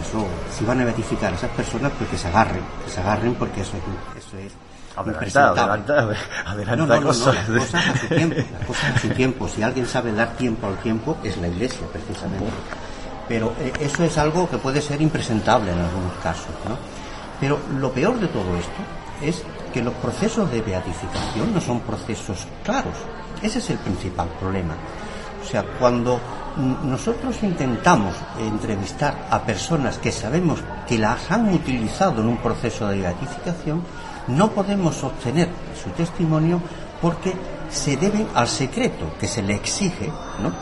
Eso, 0.00 0.26
si 0.56 0.64
van 0.64 0.80
a 0.80 0.84
beatificar 0.84 1.32
a 1.32 1.36
esas 1.36 1.50
personas, 1.50 1.92
pues 1.98 2.08
que 2.10 2.18
se 2.18 2.28
agarren, 2.28 2.62
que 2.84 2.90
se 2.90 3.00
agarren 3.00 3.34
porque 3.34 3.62
eso 3.62 3.72
es, 3.76 4.24
eso 4.24 4.38
es 4.38 4.52
Adelantado, 4.98 5.60
adelantado, 5.60 6.12
adelantado 6.46 7.02
cosas. 7.02 7.36
cosas 7.46 7.86
a 7.86 7.96
su 7.96 8.08
tiempo, 8.08 8.36
las 8.36 8.66
cosas 8.66 8.96
a 8.96 8.98
su 8.98 9.08
tiempo. 9.10 9.48
Si 9.48 9.62
alguien 9.62 9.86
sabe 9.86 10.12
dar 10.12 10.36
tiempo 10.36 10.66
al 10.66 10.76
tiempo, 10.78 11.16
es 11.22 11.36
la 11.36 11.48
iglesia, 11.48 11.86
precisamente. 11.92 12.46
Pero 13.28 13.52
eh, 13.60 13.72
eso 13.80 14.02
es 14.02 14.18
algo 14.18 14.48
que 14.50 14.58
puede 14.58 14.80
ser 14.80 15.00
impresentable 15.00 15.70
en 15.70 15.78
algunos 15.78 16.14
casos, 16.22 16.50
¿no? 16.68 16.76
Pero 17.40 17.58
lo 17.78 17.92
peor 17.92 18.18
de 18.18 18.26
todo 18.26 18.56
esto 18.56 18.82
es 19.22 19.44
que 19.72 19.82
los 19.82 19.94
procesos 19.94 20.50
de 20.50 20.60
beatificación 20.60 21.54
no 21.54 21.60
son 21.60 21.80
procesos 21.80 22.46
claros. 22.64 22.94
Ese 23.42 23.58
es 23.58 23.70
el 23.70 23.78
principal 23.78 24.28
problema. 24.40 24.74
O 25.42 25.46
sea, 25.46 25.64
cuando 25.78 26.20
nosotros 26.84 27.36
intentamos 27.42 28.14
entrevistar 28.38 29.28
a 29.30 29.40
personas 29.42 29.98
que 29.98 30.10
sabemos 30.10 30.60
que 30.86 30.98
las 30.98 31.30
han 31.30 31.52
utilizado 31.52 32.20
en 32.20 32.28
un 32.28 32.36
proceso 32.38 32.88
de 32.88 33.00
beatificación, 33.00 33.82
no 34.26 34.50
podemos 34.50 35.02
obtener 35.04 35.48
su 35.80 35.90
testimonio 35.90 36.60
porque 37.00 37.32
se 37.70 37.96
debe 37.96 38.26
al 38.34 38.48
secreto 38.48 39.06
que 39.20 39.28
se 39.28 39.42
le 39.42 39.54
exige 39.54 40.10
¿no? 40.42 40.52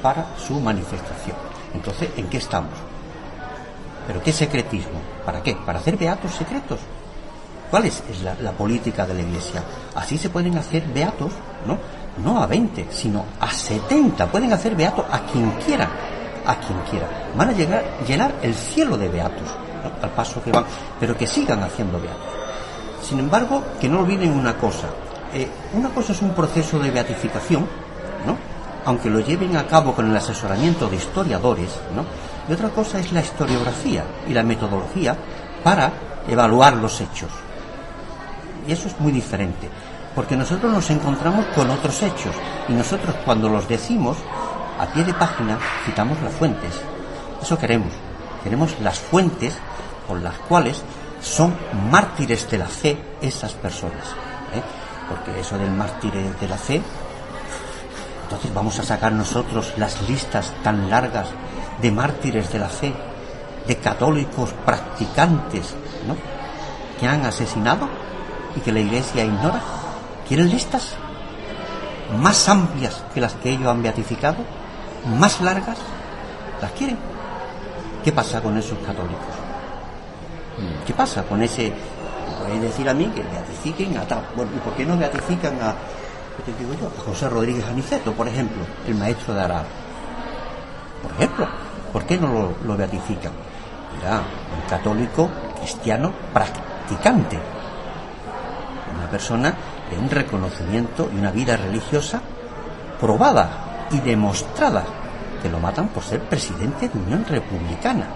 para 0.00 0.36
su 0.38 0.60
manifestación. 0.60 1.36
Entonces, 1.74 2.10
¿en 2.16 2.28
qué 2.28 2.38
estamos? 2.38 2.72
¿Pero 4.06 4.22
qué 4.22 4.32
secretismo? 4.32 5.00
¿Para 5.24 5.42
qué? 5.42 5.54
¿Para 5.54 5.78
hacer 5.78 5.96
beatos 5.96 6.32
secretos? 6.32 6.78
¿Cuál 7.70 7.86
es, 7.86 8.02
la, 8.22 8.50
política 8.52 9.06
de 9.06 9.14
la 9.14 9.20
Iglesia? 9.20 9.62
Así 9.94 10.18
se 10.18 10.28
pueden 10.28 10.58
hacer 10.58 10.82
beatos, 10.92 11.30
¿no? 11.66 11.78
No 12.22 12.42
a 12.42 12.46
20, 12.46 12.88
sino 12.90 13.24
a 13.38 13.52
70. 13.52 14.26
Pueden 14.26 14.52
hacer 14.52 14.74
beatos 14.74 15.04
a 15.08 15.20
quien 15.20 15.52
quiera, 15.64 15.88
a 16.44 16.56
quien 16.56 16.80
quiera. 16.90 17.06
Van 17.36 17.50
a 17.50 17.52
llegar, 17.52 17.84
llenar 18.06 18.34
el 18.42 18.54
cielo 18.54 18.98
de 18.98 19.08
beatos, 19.08 19.48
al 20.02 20.10
paso 20.10 20.42
que 20.42 20.50
van, 20.50 20.64
pero 20.98 21.16
que 21.16 21.28
sigan 21.28 21.62
haciendo 21.62 22.00
beatos. 22.00 22.34
Sin 23.02 23.20
embargo, 23.20 23.62
que 23.80 23.88
no 23.88 24.00
olviden 24.00 24.32
una 24.32 24.56
cosa. 24.56 24.88
Eh, 25.32 25.48
una 25.74 25.90
cosa 25.90 26.12
es 26.12 26.20
un 26.22 26.34
proceso 26.34 26.80
de 26.80 26.90
beatificación, 26.90 27.62
¿no? 28.26 28.36
aunque 28.84 29.08
lo 29.08 29.20
lleven 29.20 29.56
a 29.56 29.66
cabo 29.66 29.94
con 29.94 30.10
el 30.10 30.16
asesoramiento 30.16 30.88
de 30.88 30.96
historiadores, 30.96 31.70
¿no? 31.94 32.04
y 32.48 32.52
otra 32.52 32.70
cosa 32.70 32.98
es 32.98 33.12
la 33.12 33.20
historiografía 33.20 34.04
y 34.28 34.32
la 34.32 34.42
metodología 34.42 35.16
para 35.62 35.92
evaluar 36.28 36.74
los 36.74 37.00
hechos. 37.00 37.30
Y 38.66 38.72
eso 38.72 38.88
es 38.88 38.98
muy 39.00 39.12
diferente, 39.12 39.68
porque 40.14 40.36
nosotros 40.36 40.72
nos 40.72 40.90
encontramos 40.90 41.46
con 41.54 41.70
otros 41.70 42.02
hechos, 42.02 42.34
y 42.68 42.72
nosotros 42.72 43.14
cuando 43.24 43.48
los 43.48 43.68
decimos, 43.68 44.16
a 44.78 44.86
pie 44.86 45.04
de 45.04 45.14
página, 45.14 45.58
citamos 45.84 46.20
las 46.22 46.32
fuentes. 46.32 46.80
Eso 47.42 47.58
queremos. 47.58 47.92
Queremos 48.42 48.78
las 48.80 48.98
fuentes 48.98 49.54
con 50.08 50.24
las 50.24 50.34
cuales 50.48 50.82
son 51.20 51.54
mártires 51.90 52.50
de 52.50 52.58
la 52.58 52.66
fe 52.66 52.98
esas 53.20 53.52
personas. 53.52 54.06
¿eh? 54.54 54.62
Porque 55.08 55.38
eso 55.38 55.58
del 55.58 55.70
mártir 55.70 56.12
de 56.12 56.48
la 56.48 56.56
fe, 56.56 56.80
entonces 58.22 58.54
vamos 58.54 58.78
a 58.78 58.84
sacar 58.84 59.12
nosotros 59.12 59.74
las 59.76 60.08
listas 60.08 60.52
tan 60.62 60.88
largas 60.88 61.28
de 61.82 61.90
mártires 61.90 62.52
de 62.52 62.58
la 62.58 62.68
fe, 62.68 62.92
de 63.66 63.76
católicos 63.76 64.50
practicantes, 64.64 65.74
¿no? 66.06 66.16
Que 66.98 67.08
han 67.08 67.26
asesinado 67.26 67.88
y 68.56 68.60
que 68.60 68.72
la 68.72 68.80
iglesia 68.80 69.24
ignora. 69.24 69.60
¿Quieren 70.26 70.48
listas 70.48 70.94
más 72.18 72.48
amplias 72.48 73.02
que 73.12 73.20
las 73.20 73.34
que 73.34 73.50
ellos 73.50 73.68
han 73.68 73.82
beatificado? 73.82 74.38
¿Más 75.18 75.40
largas? 75.40 75.78
¿Las 76.60 76.70
quieren? 76.72 76.98
¿Qué 78.04 78.12
pasa 78.12 78.40
con 78.40 78.56
esos 78.56 78.78
católicos? 78.78 79.34
¿Qué 80.86 80.92
pasa 80.92 81.22
con 81.24 81.42
ese? 81.42 81.72
Podéis 82.38 82.62
decir 82.62 82.88
a 82.88 82.94
mí 82.94 83.06
que 83.14 83.22
beatifiquen 83.22 83.96
a 83.98 84.06
tal. 84.06 84.24
Bueno, 84.36 84.52
¿y 84.56 84.58
por 84.60 84.74
qué 84.74 84.84
no 84.84 84.96
beatifican 84.96 85.54
a, 85.60 85.74
¿qué 86.36 86.52
te 86.52 86.58
digo 86.58 86.74
yo? 86.80 86.86
a 86.86 87.04
José 87.04 87.28
Rodríguez 87.28 87.64
Aniceto, 87.66 88.12
por 88.12 88.28
ejemplo, 88.28 88.62
el 88.86 88.94
maestro 88.94 89.34
de 89.34 89.42
Arab? 89.42 89.64
por 91.02 91.12
ejemplo. 91.12 91.48
¿Por 91.92 92.04
qué 92.04 92.16
no 92.18 92.32
lo, 92.32 92.54
lo 92.64 92.76
beatifican? 92.76 93.32
Era 94.00 94.18
un 94.18 94.68
católico 94.68 95.28
cristiano 95.58 96.12
practicante. 96.32 97.38
Persona 99.10 99.54
de 99.90 99.98
un 99.98 100.08
reconocimiento 100.08 101.10
y 101.12 101.18
una 101.18 101.30
vida 101.30 101.56
religiosa 101.56 102.20
probada 103.00 103.88
y 103.90 103.98
demostrada 104.00 104.84
que 105.42 105.48
lo 105.48 105.58
matan 105.58 105.88
por 105.88 106.02
ser 106.02 106.20
presidente 106.20 106.88
de 106.88 106.98
Unión 106.98 107.24
Republicana. 107.26 108.06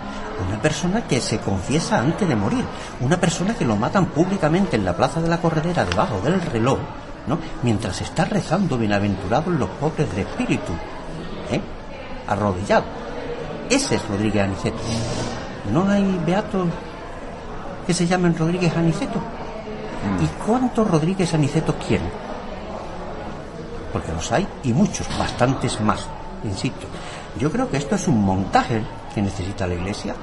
Una 0.47 0.61
persona 0.61 1.07
que 1.07 1.21
se 1.21 1.39
confiesa 1.39 1.99
antes 1.99 2.29
de 2.29 2.37
morir. 2.37 2.65
Una 3.01 3.19
persona 3.19 3.55
que 3.55 3.65
lo 3.65 3.77
matan 3.77 4.07
públicamente 4.07 4.77
en 4.77 4.85
la 4.85 4.97
Plaza 4.97 5.21
de 5.21 5.29
la 5.29 5.41
Corredera 5.41 5.85
debajo 5.85 6.21
del 6.21 6.41
reloj, 6.41 6.79
¿no? 7.27 7.39
Mientras 7.63 8.01
está 8.01 8.25
rezando 8.25 8.77
bienaventurados 8.77 9.55
los 9.55 9.71
pobres 9.71 10.15
de 10.15 10.23
espíritu. 10.23 10.73
¿eh? 11.51 11.61
Arrodillado. 12.29 12.85
Ese 13.71 13.95
es 13.97 14.09
Rodríguez 14.09 14.45
Aniceto. 14.45 14.79
¿No 15.73 15.89
hay 15.89 16.21
beatos 16.27 16.69
que 17.87 17.95
se 17.95 18.07
llamen 18.07 18.37
Rodríguez 18.37 18.77
Aniceto? 18.77 19.21
¿Y 20.20 20.26
cuántos 20.46 20.88
Rodríguez 20.90 21.32
Aniceto 21.34 21.75
quieren? 21.76 22.08
Porque 23.92 24.12
los 24.12 24.30
hay 24.32 24.46
y 24.64 24.73
muchos, 24.73 25.06
bastantes 25.18 25.80
más, 25.80 26.06
insisto. 26.44 26.87
Yo 27.38 27.50
creo 27.50 27.70
que 27.70 27.76
esto 27.76 27.94
es 27.94 28.06
un 28.08 28.25
montaje 28.25 28.82
que 29.14 29.23
necesita 29.23 29.66
la 29.66 29.75
Iglesia 29.75 30.14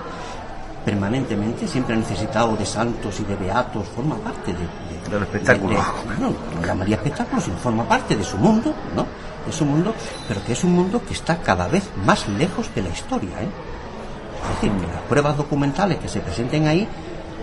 permanentemente, 0.84 1.68
siempre 1.68 1.94
ha 1.96 1.98
necesitado 1.98 2.56
de 2.58 2.66
santos 2.66 3.20
y 3.20 3.24
de 3.24 3.36
beatos, 3.36 3.88
forma 3.96 4.16
parte 4.16 4.52
de, 4.54 4.60
de- 4.60 5.10
Del 5.14 5.24
espectáculo. 5.24 5.70
de- 5.70 6.16
de- 6.16 6.20
no, 6.20 6.30
no 6.60 6.66
llamaría 6.68 6.98
forma 7.62 7.84
parte 7.88 8.16
de 8.16 8.24
su 8.24 8.38
mundo, 8.38 8.74
¿no? 8.96 9.06
De 9.46 9.52
su 9.52 9.64
mundo, 9.66 9.94
pero 10.28 10.44
que 10.44 10.54
es 10.54 10.64
un 10.64 10.74
mundo 10.74 11.02
que 11.08 11.14
está 11.14 11.38
cada 11.40 11.68
vez 11.68 11.88
más 12.06 12.28
lejos 12.30 12.74
de 12.74 12.82
la 12.82 12.90
historia, 12.90 13.42
¿eh? 13.42 13.48
Es 14.44 14.56
decir, 14.56 14.72
que 14.72 14.88
las 14.92 15.02
pruebas 15.04 15.38
documentales 15.38 16.00
que 16.00 16.10
se 16.10 16.20
presenten 16.20 16.68
ahí, 16.68 16.88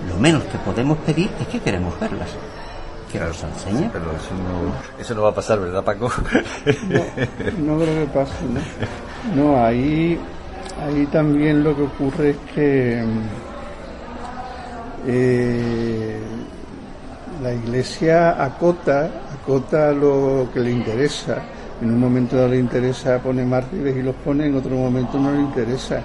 lo 0.09 0.17
menos 0.17 0.45
que 0.45 0.59
podemos 0.59 0.99
pedir 0.99 1.31
es 1.41 1.47
que 1.49 1.61
queremos 1.61 1.99
verlas. 1.99 2.29
Que 3.11 3.19
nos 3.19 3.43
enseñe. 3.43 3.89
Pero 3.91 4.05
eso 4.13 4.35
no, 4.35 5.01
eso 5.01 5.15
no 5.15 5.23
va 5.23 5.31
a 5.31 5.35
pasar, 5.35 5.59
¿verdad, 5.61 5.83
Paco? 5.83 6.13
No, 6.89 7.75
no 7.77 7.83
creo 7.83 8.07
que 8.07 8.13
pase, 8.13 8.45
¿no? 9.35 9.43
No, 9.43 9.65
ahí, 9.65 10.19
ahí 10.87 11.07
también 11.07 11.65
lo 11.65 11.75
que 11.75 11.83
ocurre 11.83 12.31
es 12.31 12.37
que 12.55 13.03
eh, 15.07 16.19
la 17.43 17.53
iglesia 17.55 18.43
acota, 18.43 19.11
acota 19.33 19.93
lo 19.93 20.49
que 20.53 20.61
le 20.61 20.73
interesa. 20.73 21.43
En 21.81 21.93
un 21.93 22.01
momento 22.01 22.37
dado 22.37 22.49
le 22.49 22.59
interesa 22.59 23.19
poner 23.21 23.47
mártires 23.47 23.97
y 23.97 24.03
los 24.03 24.15
pone, 24.17 24.47
en 24.47 24.57
otro 24.57 24.75
momento 24.77 25.19
no 25.19 25.33
le 25.33 25.41
interesa. 25.41 26.03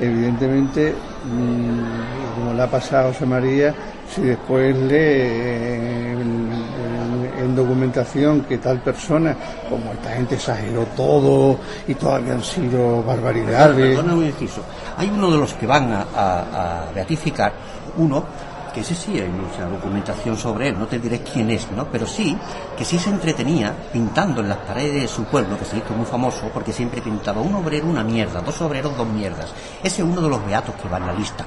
Evidentemente, 0.00 0.92
mm, 0.92 2.21
como 2.34 2.52
le 2.54 2.62
ha 2.62 2.70
pasado 2.70 3.08
a 3.08 3.12
José 3.12 3.26
María, 3.26 3.74
si 4.14 4.22
después 4.22 4.76
lee 4.76 4.94
eh, 4.96 6.12
en, 6.12 6.20
en- 6.20 7.44
en 7.44 7.56
documentación 7.56 8.42
que 8.42 8.58
tal 8.58 8.80
persona, 8.80 9.34
como 9.68 9.92
esta 9.92 10.10
gente 10.10 10.36
exageró 10.36 10.84
todo 10.96 11.58
y 11.88 11.94
todavía 11.94 12.34
han 12.34 12.42
sido 12.44 13.02
barbaridades. 13.02 13.58
Perdona 13.96 14.14
un 14.14 14.24
inciso. 14.26 14.62
Hay 14.96 15.08
uno 15.10 15.30
de 15.30 15.38
los 15.38 15.52
que 15.54 15.66
van 15.66 15.92
a, 15.92 16.06
a- 16.14 16.86
a 16.88 16.92
beatificar, 16.94 17.52
uno, 17.96 18.24
que 18.72 18.80
ese 18.80 18.94
sí 18.94 19.18
hay 19.20 19.28
mucha 19.28 19.66
documentación 19.66 20.36
sobre 20.38 20.68
él, 20.68 20.78
no 20.78 20.86
te 20.86 20.98
diré 20.98 21.20
quién 21.20 21.50
es, 21.50 21.70
¿no? 21.72 21.86
Pero 21.92 22.06
sí, 22.06 22.34
que 22.78 22.84
sí 22.86 22.98
se 22.98 23.10
entretenía 23.10 23.74
pintando 23.92 24.40
en 24.40 24.48
las 24.48 24.58
paredes 24.58 25.02
de 25.02 25.08
su 25.08 25.24
pueblo, 25.24 25.58
que 25.58 25.64
se 25.66 25.76
hizo 25.76 25.92
muy 25.94 26.06
famoso, 26.06 26.48
porque 26.54 26.72
siempre 26.72 27.02
pintaba 27.02 27.42
un 27.42 27.54
obrero 27.54 27.86
una 27.86 28.02
mierda, 28.04 28.40
dos 28.40 28.60
obreros 28.62 28.96
dos 28.96 29.06
mierdas. 29.08 29.52
Ese 29.82 30.02
es 30.02 30.08
uno 30.08 30.22
de 30.22 30.28
los 30.30 30.46
beatos 30.46 30.74
que 30.76 30.88
va 30.88 30.96
en 30.98 31.06
la 31.06 31.12
lista. 31.12 31.44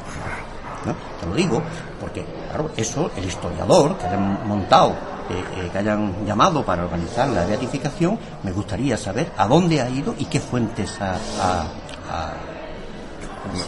¿No? 0.86 0.94
Te 1.20 1.26
lo 1.28 1.34
digo 1.36 1.62
porque, 2.00 2.26
claro, 2.50 2.70
eso, 2.78 3.12
el 3.18 3.26
historiador 3.26 3.98
que 3.98 4.06
hayan 4.08 4.48
montado, 4.48 4.90
eh, 5.30 5.44
eh, 5.58 5.70
que 5.72 5.78
hayan 5.80 6.26
llamado 6.26 6.64
para 6.64 6.84
organizar 6.86 7.28
la 7.30 7.46
beatificación, 7.46 8.18
me 8.44 8.52
gustaría 8.52 8.98
saber 8.98 9.32
a 9.38 9.48
dónde 9.48 9.82
ha 9.82 9.90
ido 9.90 10.14
y 10.18 10.26
qué 10.26 10.40
fuentes 10.40 11.00
ha... 11.02 11.14
ha- 11.42 11.66
ha- 12.12 12.34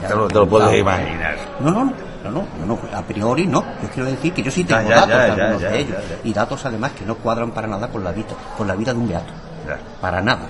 Te 0.07 0.15
lo, 0.15 0.27
te 0.27 0.33
lo 0.35 0.47
puedes 0.47 0.79
imaginar. 0.79 1.35
No, 1.59 1.71
no, 1.71 1.85
no, 1.85 2.31
no, 2.31 2.43
no, 2.59 2.65
no, 2.65 2.79
a 2.97 3.01
priori 3.03 3.45
no. 3.47 3.63
Yo 3.81 3.89
quiero 3.93 4.09
decir 4.09 4.33
que 4.33 4.41
yo 4.43 4.51
sí 4.51 4.63
Ya, 4.63 4.77
tengo 4.79 4.89
ya, 4.89 4.95
datos 4.95 5.09
ya, 5.09 5.17
de 5.21 5.27
ya, 5.27 5.33
algunos 5.33 5.61
ya, 5.61 5.69
de 5.69 5.79
ellos. 5.79 5.97
ya, 6.09 6.15
ya. 6.15 6.21
Y 6.29 6.33
datos 6.33 6.65
además 6.65 6.91
que 6.91 7.05
no 7.05 7.15
cuadran 7.15 7.51
para 7.51 7.67
nada 7.67 7.87
con 7.87 8.03
la 8.03 8.11
vida, 8.11 8.27
con 8.57 8.67
la 8.67 8.75
vida 8.75 8.93
de 8.93 8.99
un 8.99 9.07
beato. 9.07 9.33
Ya. 9.67 9.77
Para 10.01 10.21
nada. 10.21 10.43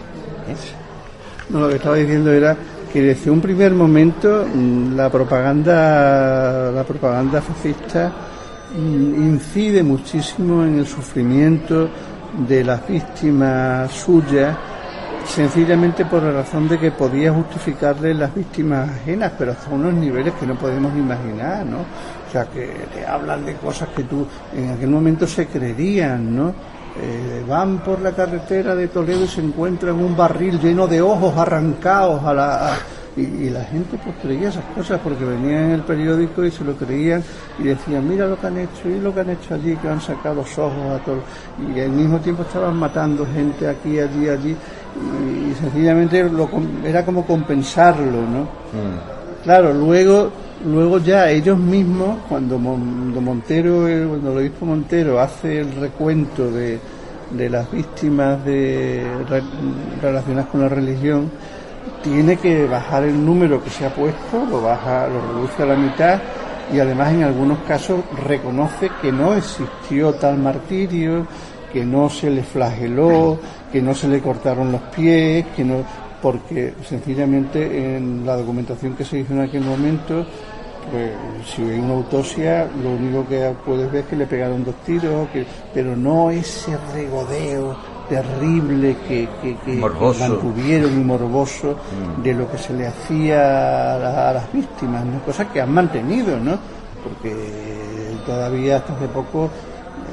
¿eh? 0.48 0.56
No, 1.50 1.60
lo 1.62 1.70
que 1.70 1.76
estaba 1.76 1.96
diciendo 1.96 2.32
era 2.32 2.56
que 2.92 3.02
desde 3.02 3.30
un 3.30 3.42
primer 3.42 3.74
momento 3.74 4.46
mm, 4.46 4.96
la 4.96 5.10
propaganda, 5.10 6.72
la 6.72 6.84
propaganda 6.84 7.42
fascista 7.42 8.12
mm, 8.76 9.16
incide 9.16 9.84
muchísimo 9.84 10.64
en 10.64 10.80
el 10.80 10.88
sufrimiento 10.88 11.90
de 12.48 12.64
las 12.64 12.88
víctimas 12.88 13.92
suyas, 13.92 14.56
sencillamente 15.26 16.06
por 16.06 16.24
la 16.24 16.32
razón 16.32 16.68
de 16.68 16.78
que 16.78 16.92
podía 16.92 17.34
justificarle 17.34 18.14
las 18.14 18.34
víctimas 18.34 18.90
ajenas, 18.90 19.34
pero 19.38 19.52
hasta 19.52 19.70
unos 19.70 19.94
niveles 19.94 20.34
que 20.40 20.46
no 20.46 20.56
podemos 20.56 20.96
imaginar, 20.96 21.66
¿no? 21.66 21.80
O 21.80 22.32
sea, 22.32 22.46
que 22.46 22.88
te 22.94 23.06
hablan 23.06 23.46
de 23.46 23.56
cosas 23.56 23.90
que 23.90 24.04
tú 24.04 24.26
en 24.56 24.72
aquel 24.72 24.90
momento 24.90 25.26
se 25.28 25.48
creerían, 25.48 26.36
¿no? 26.36 26.54
Eh, 27.00 27.44
van 27.48 27.80
por 27.80 28.02
la 28.02 28.12
carretera 28.12 28.76
de 28.76 28.88
Toledo 28.88 29.24
y 29.24 29.28
se 29.28 29.42
encuentran 29.42 29.96
un 29.96 30.16
barril 30.18 30.60
lleno 30.60 30.88
de 30.88 31.02
ojos 31.02 31.36
arrancados 31.38 32.24
a 32.24 32.34
la... 32.34 32.74
a- 32.74 32.78
y, 33.16 33.22
y 33.22 33.50
la 33.50 33.64
gente 33.64 33.98
pues 34.04 34.16
creía 34.22 34.50
esas 34.50 34.64
cosas 34.76 35.00
porque 35.04 35.26
venían 35.26 35.64
en 35.66 35.72
el 35.72 35.82
periódico 35.82 36.46
y 36.46 36.52
se 36.52 36.64
lo 36.64 36.74
creían 36.74 37.24
y 37.58 37.64
decían, 37.64 38.08
mira 38.08 38.28
lo 38.28 38.40
que 38.40 38.46
han 38.46 38.58
hecho, 38.60 38.88
y 38.88 39.00
lo 39.00 39.12
que 39.12 39.22
han 39.22 39.32
hecho 39.32 39.56
allí, 39.56 39.76
que 39.78 39.90
han 39.90 40.00
sacado 40.00 40.36
los 40.36 40.58
ojos 40.60 40.94
a 40.94 41.04
todos. 41.04 41.24
Y 41.76 41.80
al 41.80 41.90
mismo 41.90 42.20
tiempo 42.20 42.44
estaban 42.44 42.76
matando 42.78 43.26
gente 43.26 43.68
aquí, 43.68 44.00
allí, 44.00 44.30
allí. 44.30 44.56
Y, 45.50 45.54
sencillamente 45.56 46.30
lo 46.30 46.48
era 46.86 47.04
como 47.04 47.26
compensarlo, 47.26 48.22
¿no? 48.22 48.48
Claro, 49.44 49.74
luego, 49.74 50.30
luego 50.66 51.00
ya 51.00 51.30
ellos 51.30 51.58
mismos, 51.58 52.18
cuando, 52.30 52.58
Mon- 52.58 52.80
cuando 53.12 53.22
Montero, 53.22 53.72
cuando 54.10 54.32
el 54.34 54.38
obispo 54.40 54.66
Montero 54.66 55.20
hace 55.20 55.60
el 55.62 55.72
recuento 55.76 56.50
de, 56.52 56.80
de 57.32 57.50
las 57.50 57.72
víctimas 57.72 58.44
de, 58.46 59.06
re- 59.30 59.44
relacionadas 60.02 60.50
con 60.50 60.62
la 60.62 60.70
religión, 60.70 61.30
tiene 62.04 62.36
que 62.38 62.66
bajar 62.68 63.04
el 63.04 63.24
número 63.26 63.64
que 63.64 63.70
se 63.70 63.86
ha 63.86 63.94
puesto, 63.94 64.46
lo 64.50 64.62
baja, 64.62 65.08
lo 65.08 65.22
reduce 65.34 65.64
a 65.64 65.66
la 65.68 65.76
mitad 65.76 66.20
y 66.74 66.80
además 66.80 67.14
en 67.14 67.24
algunos 67.24 67.60
casos 67.60 68.02
reconoce 68.26 68.90
que 69.02 69.12
no 69.12 69.34
existió 69.36 70.14
tal 70.16 70.38
martirio, 70.38 71.26
que 71.72 71.86
no 71.86 72.10
se 72.10 72.30
le 72.30 72.44
flageló, 72.44 73.38
que 73.72 73.82
no 73.82 73.94
se 73.94 74.08
le 74.10 74.20
cortaron 74.22 74.72
los 74.72 74.82
pies, 74.96 75.46
que 75.56 75.64
no, 75.64 75.76
porque 76.22 76.74
sencillamente 76.88 77.96
en 77.98 78.26
la 78.26 78.36
documentación 78.38 78.94
que 78.96 79.06
se 79.06 79.20
hizo 79.20 79.34
en 79.34 79.42
aquel 79.42 79.62
momento, 79.64 80.26
pues 80.92 81.12
si 81.54 81.62
hay 81.64 81.80
una 81.80 81.94
autopsia, 81.96 82.68
lo 82.82 82.92
único 82.92 83.28
que 83.28 83.54
puedes 83.66 83.92
ver 83.92 84.04
es 84.04 84.08
que 84.08 84.16
le 84.16 84.26
pegaron 84.26 84.64
dos 84.64 84.76
tiros, 84.86 85.28
que, 85.30 85.46
pero 85.74 85.96
no 85.96 86.32
ese 86.32 86.76
regodeo 86.94 87.76
terrible 88.10 88.96
que, 89.08 89.28
que, 89.42 89.56
que 89.66 89.76
mantuvieron 90.30 90.94
y 91.00 91.04
morboso 91.04 91.76
de 92.24 92.34
lo 92.34 92.50
que 92.50 92.58
se 92.58 92.74
le 92.74 92.88
hacía 92.88 93.96
a, 93.96 94.00
la- 94.00 94.30
a 94.30 94.34
las 94.34 94.54
víctimas, 94.54 95.06
¿no? 95.06 95.20
cosas 95.26 95.48
que 95.48 95.60
han 95.62 95.74
mantenido, 95.74 96.40
¿no? 96.40 96.58
porque 97.04 97.36
todavía 98.26 98.78
hasta 98.78 98.94
hace 98.94 99.08
poco 99.08 99.50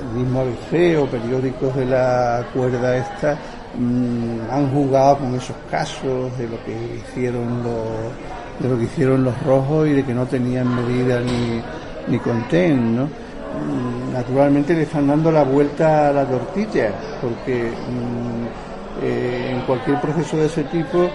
el 0.00 0.18
mismo 0.22 0.40
ABC 0.40 0.98
o 1.00 1.06
periódicos 1.06 1.74
de 1.76 1.86
la 1.86 2.44
cuerda 2.52 2.96
esta 2.96 3.38
mm, 3.78 4.50
han 4.50 4.70
jugado 4.70 5.18
con 5.18 5.34
esos 5.34 5.56
casos 5.70 6.36
de 6.38 6.48
lo 6.48 6.56
que 6.64 6.74
hicieron 6.98 7.62
los 7.62 8.12
de 8.60 8.68
lo 8.68 8.78
que 8.78 8.84
hicieron 8.84 9.24
los 9.24 9.42
rojos 9.42 9.88
y 9.88 9.92
de 9.94 10.04
que 10.04 10.14
no 10.14 10.24
tenían 10.26 10.72
medida 10.76 11.20
ni, 11.20 11.60
ni 12.06 12.18
contén, 12.20 12.94
¿no? 12.96 13.04
Mm, 13.04 14.12
Naturalmente 14.12 14.74
le 14.74 14.82
están 14.82 15.08
dando 15.08 15.32
la 15.32 15.42
vuelta 15.42 16.08
a 16.10 16.12
la 16.12 16.24
tortilla, 16.24 16.90
porque 17.20 17.70
mm, 17.72 19.02
eh, 19.02 19.50
en 19.54 19.60
cualquier 19.62 20.00
proceso 20.00 20.36
de 20.36 20.46
ese 20.46 20.62
tipo 20.64 21.10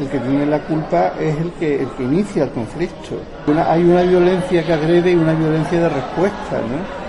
el 0.00 0.08
que 0.08 0.18
tiene 0.18 0.46
la 0.46 0.58
culpa 0.60 1.12
es 1.20 1.36
el 1.38 1.52
que 1.52 1.82
el 1.82 1.88
que 1.90 2.02
inicia 2.02 2.44
el 2.44 2.50
conflicto. 2.50 3.20
Una- 3.46 3.70
hay 3.70 3.84
una 3.84 4.02
violencia 4.02 4.64
que 4.66 4.72
agrede 4.72 5.12
y 5.12 5.14
una 5.14 5.34
violencia 5.34 5.80
de 5.82 5.88
respuesta, 5.88 6.56
¿no? 6.58 7.01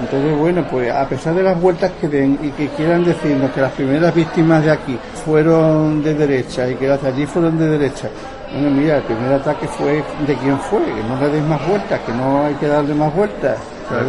Entonces, 0.00 0.36
bueno, 0.38 0.64
pues 0.70 0.92
a 0.92 1.08
pesar 1.08 1.34
de 1.34 1.42
las 1.42 1.60
vueltas 1.60 1.90
que 2.00 2.08
den 2.08 2.38
y 2.42 2.50
que 2.50 2.68
quieran 2.68 3.04
decirnos 3.04 3.50
que 3.50 3.60
las 3.60 3.72
primeras 3.72 4.14
víctimas 4.14 4.64
de 4.64 4.70
aquí 4.70 4.98
fueron 5.24 6.02
de 6.02 6.14
derecha 6.14 6.68
y 6.68 6.74
que 6.76 6.86
las 6.86 7.02
de 7.02 7.08
allí 7.08 7.26
fueron 7.26 7.58
de 7.58 7.66
derecha, 7.66 8.08
bueno, 8.52 8.70
mira, 8.70 8.96
el 8.98 9.02
primer 9.02 9.32
ataque 9.32 9.66
fue 9.66 10.02
de 10.26 10.34
quién 10.36 10.58
fue, 10.58 10.84
que 10.84 11.02
no 11.02 11.20
le 11.20 11.28
des 11.28 11.44
más 11.44 11.66
vueltas, 11.68 12.00
que 12.00 12.12
no 12.12 12.44
hay 12.44 12.54
que 12.54 12.66
darle 12.66 12.94
más 12.94 13.14
vueltas. 13.14 13.58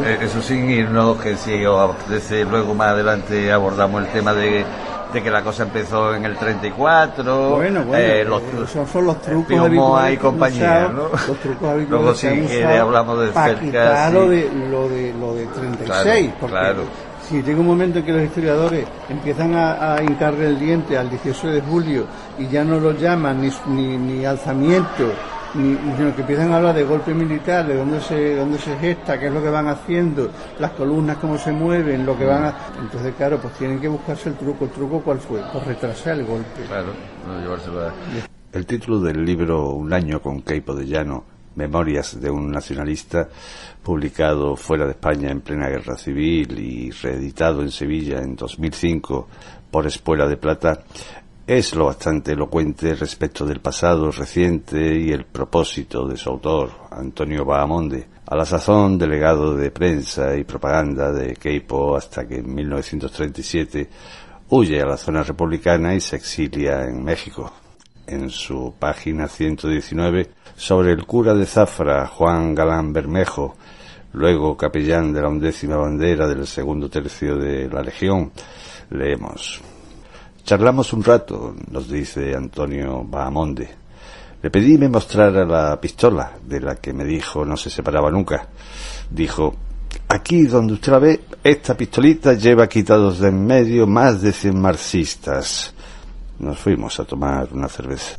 Eh, 0.05 0.19
Eso 0.21 0.41
sin 0.41 0.69
irnos, 0.69 1.17
que 1.21 1.35
si 1.35 1.65
os 1.65 1.89
apetece 1.89 2.45
luego 2.45 2.73
más 2.73 2.89
adelante 2.89 3.51
abordamos 3.51 4.01
el 4.03 4.07
tema 4.09 4.33
de 4.33 4.63
de 5.13 5.23
que 5.23 5.31
la 5.31 5.41
cosa 5.43 5.63
empezó 5.63 6.13
en 6.13 6.25
el 6.25 6.35
34. 6.37 7.55
Bueno, 7.55 7.83
bueno, 7.83 7.97
eh, 7.97 8.23
los, 8.23 8.41
esos 8.69 8.89
son 8.89 9.05
los 9.07 9.21
trucos 9.21 9.51
y 9.51 10.11
que 10.11 10.17
compañía, 10.19 10.87
usado, 10.87 10.89
¿no? 10.93 11.03
Los 11.27 11.39
trucos 11.39 11.69
habituales 11.69 11.89
Luego 11.89 12.13
que 12.13 12.47
quiere 12.47 12.59
usado 12.61 12.81
hablamos 12.85 13.19
de 13.21 13.33
cerca, 13.33 14.07
sí. 14.07 14.13
lo 14.13 14.29
de 14.29 14.51
lo 14.69 14.89
de 14.89 15.13
lo 15.19 15.33
de 15.33 15.45
36, 15.47 15.87
Claro, 15.87 16.33
porque 16.39 16.55
claro. 16.55 16.81
si 17.27 17.41
llega 17.41 17.59
un 17.59 17.67
momento 17.67 17.99
en 17.99 18.05
que 18.05 18.11
los 18.11 18.23
historiadores 18.23 18.85
empiezan 19.09 19.55
a, 19.55 19.95
a 19.95 20.03
hincarle 20.03 20.47
el 20.47 20.59
diente 20.59 20.97
al 20.97 21.09
18 21.09 21.47
de 21.47 21.61
julio 21.61 22.05
y 22.37 22.47
ya 22.47 22.63
no 22.63 22.79
lo 22.79 22.91
llaman 22.91 23.41
ni, 23.41 23.51
ni, 23.67 23.97
ni 23.97 24.25
alzamiento 24.25 25.11
sino 25.53 26.15
que 26.15 26.21
empiezan 26.21 26.51
a 26.51 26.57
hablar 26.57 26.75
de 26.75 26.83
golpe 26.83 27.13
militar, 27.13 27.65
de 27.67 27.75
dónde 27.75 27.99
se, 28.01 28.35
dónde 28.35 28.57
se 28.59 28.77
gesta, 28.77 29.19
qué 29.19 29.27
es 29.27 29.33
lo 29.33 29.41
que 29.41 29.49
van 29.49 29.67
haciendo, 29.67 30.29
las 30.59 30.71
columnas 30.71 31.17
cómo 31.17 31.37
se 31.37 31.51
mueven, 31.51 32.05
lo 32.05 32.17
que 32.17 32.25
van 32.25 32.45
a... 32.45 32.55
Entonces, 32.79 33.13
claro, 33.15 33.39
pues 33.39 33.53
tienen 33.55 33.79
que 33.79 33.87
buscarse 33.87 34.29
el 34.29 34.35
truco. 34.35 34.65
¿El 34.65 34.71
truco 34.71 35.01
cuál 35.01 35.19
fue? 35.19 35.41
Pues 35.51 35.65
retrasar 35.65 36.19
el 36.19 36.25
golpe. 36.25 36.61
Claro, 36.67 36.87
no 37.27 37.39
llevárselo 37.41 37.81
a- 37.81 37.93
El 38.53 38.65
título 38.65 38.99
del 38.99 39.23
libro 39.25 39.71
Un 39.71 39.93
año 39.93 40.21
con 40.21 40.41
Queipo 40.41 40.73
de 40.75 40.85
Llano, 40.85 41.23
Memorias 41.55 42.19
de 42.21 42.29
un 42.29 42.51
nacionalista, 42.51 43.27
publicado 43.83 44.55
fuera 44.55 44.85
de 44.85 44.91
España 44.91 45.29
en 45.31 45.41
plena 45.41 45.67
guerra 45.67 45.97
civil 45.97 46.57
y 46.59 46.91
reeditado 46.91 47.61
en 47.61 47.71
Sevilla 47.71 48.19
en 48.19 48.35
2005 48.35 49.27
por 49.71 49.85
Espuela 49.85 50.27
de 50.27 50.37
Plata, 50.37 50.79
es 51.49 51.73
lo 51.73 51.85
bastante 51.85 52.33
elocuente 52.33 52.93
respecto 52.93 53.43
del 53.43 53.59
pasado 53.59 54.11
reciente 54.11 54.99
y 54.99 55.09
el 55.09 55.25
propósito 55.25 56.07
de 56.07 56.15
su 56.15 56.29
autor, 56.29 56.69
Antonio 56.91 57.43
Bahamonde, 57.43 58.07
a 58.27 58.35
la 58.35 58.45
sazón 58.45 58.99
delegado 58.99 59.55
de 59.55 59.71
prensa 59.71 60.37
y 60.37 60.43
propaganda 60.43 61.11
de 61.11 61.33
Queipo 61.33 61.97
hasta 61.97 62.27
que 62.27 62.35
en 62.35 62.53
1937 62.53 63.89
huye 64.49 64.79
a 64.79 64.85
la 64.85 64.95
zona 64.95 65.23
republicana 65.23 65.95
y 65.95 66.01
se 66.01 66.17
exilia 66.17 66.83
en 66.83 67.03
México. 67.03 67.51
En 68.05 68.29
su 68.29 68.75
página 68.77 69.27
119, 69.27 70.29
sobre 70.55 70.91
el 70.91 71.07
cura 71.07 71.33
de 71.33 71.47
Zafra, 71.47 72.05
Juan 72.05 72.53
Galán 72.53 72.93
Bermejo, 72.93 73.55
luego 74.13 74.55
capellán 74.55 75.11
de 75.13 75.23
la 75.23 75.29
undécima 75.29 75.77
bandera 75.77 76.27
del 76.27 76.45
segundo 76.45 76.91
tercio 76.91 77.37
de 77.37 77.67
la 77.67 77.81
Legión, 77.81 78.31
leemos. 78.91 79.63
Charlamos 80.49 80.93
un 80.93 81.03
rato, 81.03 81.53
nos 81.69 81.87
dice 81.87 82.35
Antonio 82.35 83.03
Bahamonde. 83.03 83.69
Le 84.41 84.49
pedí 84.49 84.79
me 84.79 84.89
mostrara 84.89 85.45
la 85.45 85.79
pistola, 85.79 86.39
de 86.43 86.59
la 86.59 86.77
que 86.77 86.91
me 86.91 87.05
dijo 87.05 87.45
no 87.45 87.55
se 87.55 87.69
separaba 87.69 88.09
nunca. 88.09 88.47
Dijo, 89.11 89.55
aquí 90.07 90.47
donde 90.47 90.73
usted 90.73 90.91
la 90.91 90.97
ve, 90.97 91.19
esta 91.43 91.77
pistolita 91.77 92.33
lleva 92.33 92.67
quitados 92.67 93.19
de 93.19 93.29
en 93.29 93.45
medio 93.45 93.85
más 93.85 94.23
de 94.23 94.33
cien 94.33 94.59
marxistas. 94.59 95.71
Nos 96.39 96.57
fuimos 96.57 96.99
a 96.99 97.05
tomar 97.05 97.49
una 97.53 97.67
cerveza. 97.67 98.15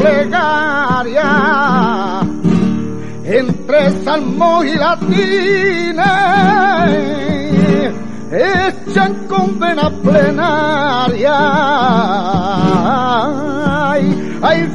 Plegarias, 0.00 1.26
entre 3.24 3.90
salmos 4.02 4.64
y 4.64 4.74
latines, 4.76 6.06
echan 8.32 9.26
condena 9.28 9.90
plenaria. 10.02 11.36
Ay, 13.92 14.04
hay 14.42 14.68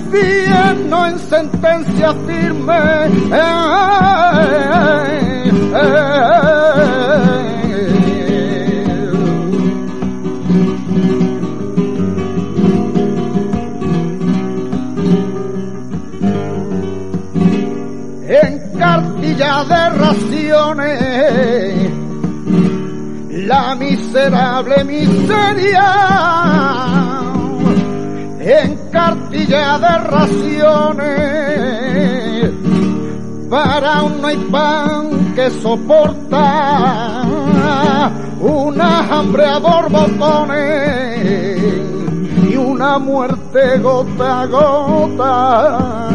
no 0.90 1.08
en 1.08 1.20
sentencia 1.20 2.14
firme. 2.26 2.74
Ay, 3.32 4.66
cartilla 19.38 19.64
de 19.66 19.90
raciones 19.90 21.92
la 23.48 23.76
miserable 23.76 24.84
miseria 24.86 25.92
en 28.40 28.78
cartilla 28.92 29.78
de 29.80 29.98
raciones. 30.10 31.06
Para 33.50 34.04
un 34.04 34.22
no 34.22 34.28
hay 34.28 34.38
pan 34.52 35.34
que 35.36 35.50
soporta 35.50 37.24
una 38.40 39.00
hambre 39.00 39.46
a 39.46 39.58
borbotones 39.60 41.64
y 42.50 42.56
una 42.56 42.98
muerte 43.00 43.80
gota 43.80 44.42
a 44.42 44.46
gota 44.48 46.06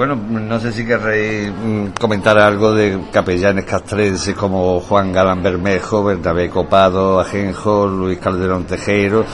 bueno, 0.00 0.16
no 0.16 0.58
sé 0.58 0.72
si 0.72 0.86
querréis 0.86 1.52
mm, 1.52 1.88
comentar 2.00 2.38
algo 2.38 2.72
de 2.72 2.98
capellanes 3.12 3.66
castrenses 3.66 4.34
como 4.34 4.80
Juan 4.80 5.12
Galán 5.12 5.42
Bermejo, 5.42 6.02
Bernabé 6.02 6.48
Copado, 6.48 7.20
Ajenjo, 7.20 7.86
Luis 7.86 8.18
Calderón 8.18 8.64
Tejero, 8.64 9.26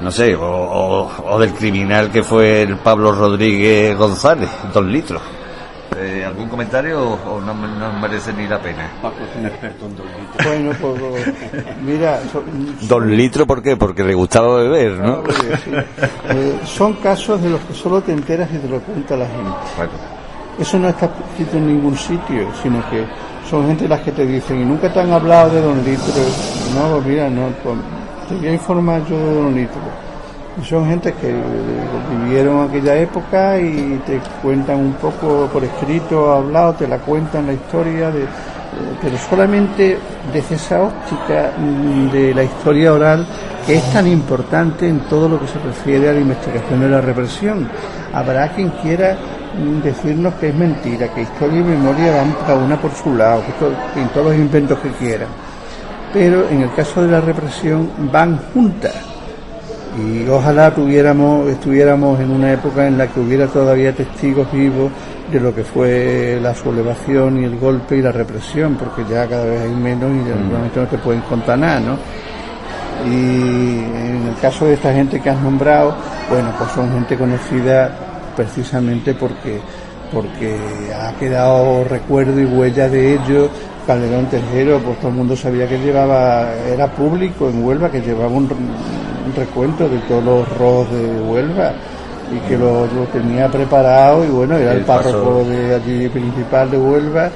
no 0.00 0.12
sé, 0.12 0.36
o, 0.36 0.44
o- 0.44 1.10
o 1.34 1.38
del 1.40 1.52
criminal 1.52 2.12
que 2.12 2.22
fue 2.22 2.62
el 2.62 2.76
Pablo 2.76 3.10
Rodríguez 3.10 3.98
González, 3.98 4.48
dos 4.72 4.84
litros. 4.84 5.20
Eh, 5.96 6.24
¿Algún 6.24 6.48
comentario 6.48 7.12
o, 7.12 7.40
no, 7.40 7.54
no, 7.54 7.92
merece 8.00 8.32
ni 8.32 8.46
la 8.46 8.60
pena? 8.60 8.90
Paco 9.00 9.16
es 9.30 9.38
un 9.38 9.46
experto 9.46 9.86
en 9.86 9.96
dos 9.96 10.06
litros. 10.06 10.46
Bueno, 10.46 10.72
pues 10.80 11.82
mira... 11.82 12.20
Son, 12.32 12.42
¿Dos 12.88 13.06
litros 13.06 13.46
por 13.46 13.62
qué? 13.62 13.76
Porque 13.76 14.02
le 14.02 14.14
gustaba 14.14 14.56
beber, 14.56 14.92
¿no? 14.92 15.22
sí. 15.64 15.70
eh, 16.30 16.58
son 16.64 16.94
casos 16.94 17.40
de 17.42 17.50
los 17.50 17.60
que 17.60 17.74
solo 17.74 18.00
te 18.00 18.12
enteras 18.12 18.48
y 18.52 18.58
te 18.58 18.68
lo 18.68 18.80
cuenta 18.80 19.16
la 19.16 19.26
gente. 19.26 19.50
Bueno. 19.76 19.92
Eso 20.58 20.78
no 20.78 20.88
está 20.88 21.10
escrito 21.30 21.56
en 21.56 21.66
ningún 21.66 21.96
sitio, 21.96 22.48
sino 22.62 22.78
que 22.88 23.04
son 23.48 23.66
gente 23.66 23.88
las 23.88 24.00
que 24.00 24.12
te 24.12 24.24
dicen, 24.24 24.62
y 24.62 24.64
nunca 24.64 24.92
te 24.92 25.00
han 25.00 25.12
hablado 25.12 25.50
de 25.50 25.60
Don 25.60 25.84
Litro. 25.84 26.22
No, 26.74 26.94
pues 26.94 27.06
mira, 27.06 27.28
no, 27.28 27.48
pues, 27.62 27.76
te 28.28 28.34
voy 28.36 28.48
a 28.48 28.52
informar 28.52 29.04
yo 29.06 29.16
de 29.18 29.34
Don 29.34 29.54
Litro. 29.54 29.80
Son 30.62 30.86
gente 30.86 31.12
que 31.14 31.34
vivieron 32.22 32.68
aquella 32.68 32.96
época 32.96 33.58
y 33.58 34.00
te 34.06 34.20
cuentan 34.40 34.78
un 34.78 34.92
poco 34.94 35.48
por 35.52 35.64
escrito, 35.64 36.32
hablado, 36.32 36.74
te 36.74 36.86
la 36.86 36.98
cuentan 36.98 37.46
la 37.46 37.54
historia, 37.54 38.10
de, 38.10 38.24
pero 39.02 39.18
solamente 39.18 39.98
desde 40.32 40.54
esa 40.54 40.82
óptica 40.82 41.52
de 42.12 42.32
la 42.34 42.44
historia 42.44 42.92
oral 42.92 43.26
que 43.66 43.76
es 43.76 43.92
tan 43.92 44.06
importante 44.06 44.88
en 44.88 45.00
todo 45.00 45.28
lo 45.28 45.40
que 45.40 45.48
se 45.48 45.58
refiere 45.58 46.08
a 46.10 46.12
la 46.12 46.20
investigación 46.20 46.80
de 46.80 46.88
la 46.88 47.00
represión. 47.00 47.68
Habrá 48.12 48.48
quien 48.50 48.70
quiera 48.82 49.16
decirnos 49.82 50.34
que 50.34 50.48
es 50.48 50.54
mentira, 50.54 51.12
que 51.12 51.22
historia 51.22 51.60
y 51.60 51.64
memoria 51.64 52.16
van 52.16 52.34
cada 52.46 52.58
una 52.58 52.80
por 52.80 52.92
su 52.92 53.14
lado, 53.14 53.42
que 53.94 54.00
en 54.00 54.08
todos 54.08 54.26
los 54.26 54.36
inventos 54.36 54.78
que 54.78 54.90
quieran. 54.90 55.28
Pero 56.12 56.48
en 56.48 56.62
el 56.62 56.72
caso 56.74 57.02
de 57.02 57.10
la 57.10 57.20
represión 57.20 57.90
van 58.12 58.38
juntas. 58.52 59.13
Y 59.96 60.28
ojalá 60.28 60.74
tuviéramos, 60.74 61.48
estuviéramos 61.48 62.18
en 62.20 62.30
una 62.30 62.52
época 62.52 62.86
en 62.86 62.98
la 62.98 63.06
que 63.06 63.20
hubiera 63.20 63.46
todavía 63.46 63.94
testigos 63.94 64.50
vivos 64.52 64.90
de 65.30 65.40
lo 65.40 65.54
que 65.54 65.62
fue 65.62 66.38
la 66.42 66.54
sublevación 66.54 67.40
y 67.40 67.44
el 67.44 67.58
golpe 67.58 67.96
y 67.96 68.02
la 68.02 68.10
represión, 68.10 68.74
porque 68.74 69.04
ya 69.08 69.26
cada 69.28 69.44
vez 69.44 69.62
hay 69.62 69.70
menos 69.70 70.10
y 70.10 70.24
realmente 70.28 70.80
no 70.80 70.86
te 70.86 70.98
pueden 70.98 71.22
contar 71.22 71.58
nada, 71.58 71.80
¿no? 71.80 71.98
Y 73.06 73.78
en 73.78 74.28
el 74.28 74.36
caso 74.40 74.66
de 74.66 74.74
esta 74.74 74.92
gente 74.92 75.20
que 75.20 75.30
has 75.30 75.40
nombrado, 75.40 75.94
bueno, 76.28 76.50
pues 76.58 76.70
son 76.72 76.92
gente 76.92 77.16
conocida 77.16 77.90
precisamente 78.36 79.14
porque 79.14 79.60
porque 80.12 80.56
ha 80.94 81.12
quedado 81.18 81.84
recuerdo 81.84 82.40
y 82.40 82.44
huella 82.44 82.88
de 82.88 83.14
ello. 83.14 83.48
Calderón 83.86 84.26
Tejero, 84.26 84.78
pues 84.78 84.98
todo 84.98 85.08
el 85.08 85.14
mundo 85.14 85.36
sabía 85.36 85.68
que 85.68 85.78
llevaba, 85.78 86.48
era 86.72 86.90
público 86.90 87.50
en 87.50 87.62
Huelva, 87.62 87.90
que 87.90 88.00
llevaba 88.00 88.28
un, 88.28 88.48
un 89.26 89.34
recuento 89.34 89.88
de 89.88 89.98
todos 90.00 90.24
los 90.24 90.58
rojos 90.58 90.90
de 90.90 91.20
Huelva 91.20 91.72
y 92.32 92.48
que 92.48 92.56
lo, 92.56 92.86
lo, 92.86 93.04
tenía 93.12 93.48
preparado 93.48 94.24
y 94.24 94.28
bueno, 94.28 94.56
era 94.56 94.72
el, 94.72 94.78
el 94.78 94.84
párroco 94.84 95.38
paso. 95.38 95.50
de 95.50 95.74
allí 95.74 96.08
principal 96.08 96.70
de 96.70 96.78
Huelva 96.78 97.30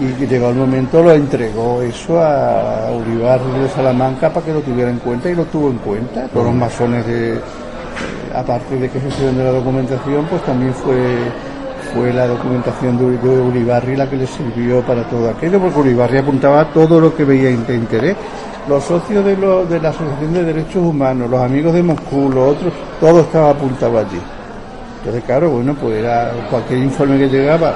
y 0.00 0.26
llegó 0.26 0.50
el 0.50 0.54
momento 0.54 1.02
lo 1.02 1.12
entregó 1.12 1.82
eso 1.82 2.22
a 2.22 2.90
Uribar 2.92 3.40
de 3.40 3.68
Salamanca 3.68 4.32
para 4.32 4.46
que 4.46 4.52
lo 4.52 4.60
tuviera 4.60 4.90
en 4.90 4.98
cuenta 4.98 5.28
y 5.28 5.34
lo 5.34 5.44
tuvo 5.46 5.70
en 5.70 5.78
cuenta. 5.78 6.28
Todos 6.28 6.46
los 6.46 6.54
masones 6.54 7.04
de, 7.04 7.40
aparte 8.34 8.76
de 8.76 8.88
que 8.88 9.00
se 9.00 9.32
de 9.32 9.44
la 9.44 9.50
documentación, 9.50 10.24
pues 10.26 10.42
también 10.44 10.72
fue 10.74 11.16
fue 11.94 12.12
la 12.12 12.26
documentación 12.26 12.98
de, 12.98 13.16
de, 13.16 13.40
Uribarri 13.40 13.96
la 13.96 14.08
que 14.08 14.16
le 14.16 14.26
sirvió 14.26 14.82
para 14.82 15.04
todo 15.04 15.30
aquello, 15.30 15.58
porque 15.58 15.80
Uribarri 15.80 16.18
apuntaba 16.18 16.66
todo 16.66 17.00
lo 17.00 17.16
que 17.16 17.24
veía 17.24 17.48
de 17.48 17.74
interés. 17.74 18.16
Los 18.68 18.84
socios 18.84 19.24
de, 19.24 19.34
lo, 19.34 19.64
de 19.64 19.80
la 19.80 19.88
Asociación 19.88 20.34
de 20.34 20.44
Derechos 20.44 20.76
Humanos, 20.76 21.30
los 21.30 21.40
amigos 21.40 21.72
de 21.72 21.82
Moscú, 21.82 22.28
los 22.28 22.56
otros, 22.56 22.72
todo 23.00 23.20
estaba 23.20 23.50
apuntado 23.50 23.98
allí. 23.98 24.20
Entonces, 24.98 25.24
claro, 25.24 25.50
bueno, 25.50 25.74
pues 25.74 25.98
era 26.00 26.32
cualquier 26.50 26.80
informe 26.80 27.16
que 27.16 27.28
llegaba, 27.28 27.74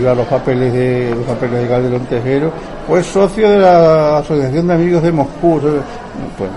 iba 0.00 0.12
a 0.12 0.14
los 0.14 0.26
papeles 0.26 0.72
de 0.72 1.14
los 1.14 1.26
papeles 1.26 1.60
de 1.60 1.68
Calderón 1.68 2.06
Tejero, 2.06 2.50
pues 2.88 3.04
socio 3.04 3.50
de 3.50 3.58
la 3.58 4.18
Asociación 4.18 4.66
de 4.66 4.74
Amigos 4.74 5.02
de 5.02 5.12
Moscú. 5.12 5.60
Pues, 5.60 6.50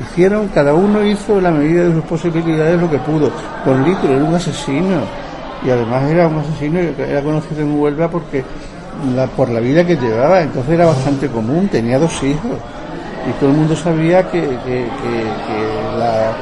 hicieron, 0.00 0.48
cada 0.48 0.74
uno 0.74 1.04
hizo 1.04 1.40
la 1.40 1.52
medida 1.52 1.84
de 1.84 1.94
sus 1.94 2.04
posibilidades 2.04 2.80
lo 2.80 2.90
que 2.90 2.98
pudo. 2.98 3.30
Don 3.64 3.84
Litro 3.84 4.10
era 4.10 4.24
un 4.24 4.34
asesino 4.34 4.96
y 5.64 5.70
además 5.70 6.10
era 6.10 6.26
un 6.26 6.38
asesino 6.38 6.80
era 6.80 7.22
conocido 7.22 7.60
en 7.60 7.78
Huelva 7.78 8.08
porque 8.08 8.42
la, 9.14 9.28
por 9.28 9.48
la 9.48 9.60
vida 9.60 9.86
que 9.86 9.96
llevaba, 9.96 10.40
entonces 10.40 10.72
era 10.72 10.86
bastante 10.86 11.28
común, 11.28 11.68
tenía 11.68 12.00
dos 12.00 12.20
hijos 12.24 12.58
y 13.28 13.32
todo 13.38 13.50
el 13.50 13.56
mundo 13.56 13.76
sabía 13.76 14.22
que, 14.30 14.40
que, 14.40 14.48
que, 14.66 15.24
que 15.46 15.98
la, 15.98 16.32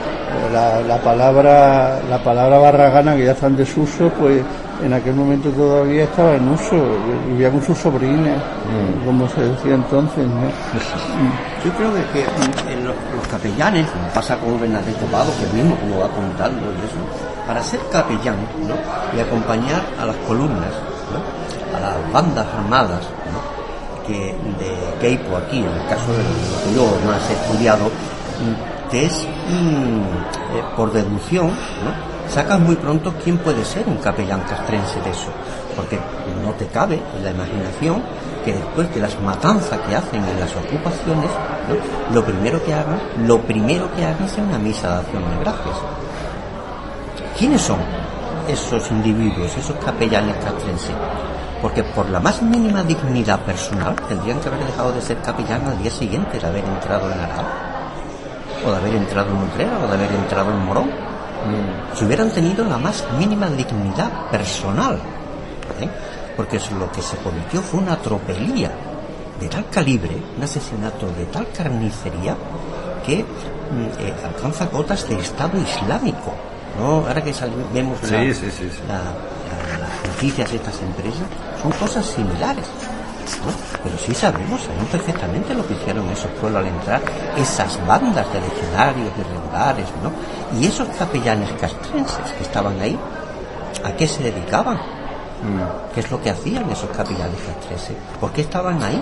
la, 0.53 0.81
la, 0.83 0.99
palabra 0.99 2.01
la 2.09 2.23
palabra 2.23 2.59
barragana 2.59 3.17
que 3.17 3.25
ya 3.25 3.33
está 3.33 3.47
en 3.49 3.57
desuso 3.57 4.11
pues 4.19 4.43
en 4.83 4.93
aquel 4.93 5.15
momento 5.15 5.51
todavía 5.51 6.05
estaba 6.05 6.35
en 6.37 6.49
uso 6.49 6.77
vivía 7.27 7.51
con 7.51 7.63
sus 7.63 7.79
sobrinas 7.79 8.37
mm. 8.39 9.05
como 9.05 9.29
se 9.29 9.41
decía 9.41 9.75
entonces 9.75 10.27
¿no? 10.27 10.43
yo 11.65 11.73
creo 11.77 11.95
que, 11.95 12.03
que 12.13 12.73
en 12.73 12.85
los, 12.85 12.95
los, 13.17 13.27
capellanes 13.29 13.87
como 13.89 14.09
pasa 14.09 14.37
con 14.39 14.61
Bernadette 14.61 15.05
Pado 15.11 15.33
que 15.41 15.57
mismo 15.57 15.77
como 15.77 16.01
va 16.01 16.09
contando 16.09 16.63
y 16.67 16.87
eso 16.87 17.47
para 17.47 17.63
ser 17.63 17.81
capellán 17.91 18.37
¿no? 18.69 18.75
y 19.17 19.21
acompañar 19.21 19.83
a 20.01 20.07
las 20.07 20.17
columnas 20.29 20.73
¿no? 21.11 21.77
a 21.77 21.81
las 21.81 22.13
bandas 22.13 22.47
armadas 22.55 23.03
¿no? 23.33 23.48
Que 24.09 24.35
de 24.59 24.75
Keipo 25.01 25.37
aquí 25.37 25.59
en 25.59 25.67
el 25.67 25.87
caso 25.89 26.11
de 26.13 26.19
lo 26.19 26.65
que 26.65 26.75
yo 26.75 27.07
más 27.07 27.31
he 27.31 27.35
estudiado 27.35 27.91
te 28.91 29.05
es 29.05 29.29
mmm, 29.51 30.01
eh, 30.57 30.65
por 30.77 30.93
deducción 30.93 31.53
sacas 32.29 32.61
muy 32.61 32.77
pronto 32.77 33.13
quién 33.23 33.39
puede 33.39 33.65
ser 33.65 33.87
un 33.89 33.97
capellán 33.97 34.41
castrense 34.43 35.01
de 35.01 35.11
eso, 35.11 35.29
porque 35.75 35.99
no 36.45 36.53
te 36.53 36.67
cabe 36.67 37.01
en 37.17 37.25
la 37.25 37.31
imaginación 37.31 38.03
que 38.45 38.53
después 38.53 38.95
de 38.95 39.01
las 39.01 39.19
matanzas 39.21 39.79
que 39.81 39.97
hacen 39.97 40.23
en 40.25 40.41
las 40.41 40.55
ocupaciones, 40.55 41.31
lo 42.13 42.25
primero 42.25 42.63
que 42.65 42.75
hagan, 42.75 43.01
lo 43.27 43.41
primero 43.41 43.89
que 43.95 44.05
hagan 44.05 44.29
sea 44.29 44.45
una 44.45 44.59
misa 44.59 44.89
de 44.89 44.99
acción 45.01 45.23
de 45.23 45.37
gracias. 45.41 45.77
¿Quiénes 47.39 47.63
son 47.63 47.79
esos 48.49 48.91
individuos, 48.91 49.57
esos 49.57 49.77
capellanes 49.85 50.37
castrenses? 50.37 50.95
Porque 51.61 51.83
por 51.83 52.09
la 52.09 52.21
más 52.21 52.41
mínima 52.43 52.83
dignidad 52.83 53.41
personal 53.41 53.97
tendrían 54.09 54.41
que 54.41 54.49
haber 54.49 54.65
dejado 54.65 54.93
de 54.93 55.03
ser 55.03 55.21
capellán 55.23 55.67
al 55.67 55.79
día 55.83 55.91
siguiente 55.91 56.39
de 56.39 56.47
haber 56.47 56.65
entrado 56.65 57.11
en 57.11 57.19
Arao, 57.19 57.45
o 58.65 58.71
de 58.71 58.77
haber 58.77 58.95
entrado 58.95 59.31
en 59.31 59.43
Utrera, 59.43 59.79
o 59.85 59.89
de 59.89 59.95
haber 59.95 60.13
entrado 60.13 60.51
en 60.51 60.65
Morón 60.65 61.09
si 61.95 62.05
hubieran 62.05 62.31
tenido 62.31 62.65
la 62.65 62.79
más 62.79 63.05
mínima 63.19 63.49
dignidad 63.49 64.31
personal. 64.31 64.97
¿eh? 65.81 65.89
Porque 66.37 66.61
lo 66.79 66.91
que 66.93 67.03
se 67.03 67.17
cometió 67.19 67.61
fue 67.63 67.81
una 67.81 67.97
tropelía 67.97 68.71
de 69.41 69.49
tal 69.49 69.69
calibre, 69.71 70.17
un 70.37 70.43
asesinato 70.43 71.07
de 71.07 71.27
tal 71.27 71.49
carnicería, 71.51 72.37
que 73.05 73.21
eh, 73.21 74.15
alcanza 74.25 74.69
cotas 74.69 75.09
de 75.09 75.17
Estado 75.17 75.59
Islámico. 75.59 76.33
¿no? 76.79 77.07
Ahora 77.07 77.23
que 77.23 77.35
vemos 77.73 77.99
sí, 78.03 78.13
la, 78.13 78.35
sí, 78.35 78.51
sí, 78.51 78.71
la, 78.87 78.95
la, 78.95 79.03
las 80.19 80.25
noticias 80.25 80.51
de 80.51 80.57
estas 80.57 80.83
empresas, 80.83 81.27
son 81.63 81.73
cosas 81.73 82.05
similares. 82.05 82.65
¿no? 83.45 83.53
Pero 83.85 83.99
sí 83.99 84.15
sabemos, 84.15 84.61
sabemos 84.63 84.89
perfectamente 84.91 85.55
lo 85.55 85.67
que 85.67 85.75
hicieron 85.75 86.09
esos 86.11 86.31
pueblos 86.41 86.63
al 86.63 86.69
entrar, 86.69 87.01
esas 87.37 87.79
bandas 87.87 88.27
de 88.33 88.41
legionarios, 88.41 89.17
de 89.17 89.25
regulares, 89.25 89.87
¿no? 90.03 90.11
Y 90.59 90.67
esos 90.67 90.89
capellanes 90.99 91.51
castrenses 91.61 92.33
que 92.37 92.43
estaban 92.43 92.81
ahí, 92.81 92.99
¿a 93.85 93.93
qué 93.93 94.09
se 94.09 94.23
dedicaban? 94.25 94.77
Mm. 94.77 95.95
¿Qué 95.95 96.01
es 96.01 96.11
lo 96.11 96.21
que 96.21 96.31
hacían 96.31 96.69
esos 96.71 96.91
capellanes 96.91 97.39
castrenses? 97.47 97.97
¿Por 98.19 98.33
qué 98.33 98.41
estaban 98.41 98.83
ahí? 98.83 99.01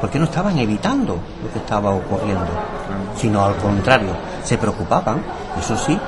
¿Por 0.00 0.10
qué 0.10 0.18
no 0.18 0.26
estaban 0.26 0.58
evitando 0.58 1.14
lo 1.42 1.52
que 1.52 1.58
estaba 1.58 1.90
ocurriendo? 1.90 2.44
Mm. 2.44 3.18
Sino 3.18 3.44
al 3.44 3.56
contrario, 3.56 4.10
se 4.44 4.58
preocupaban, 4.58 5.22
eso 5.58 5.76
sí, 5.76 5.98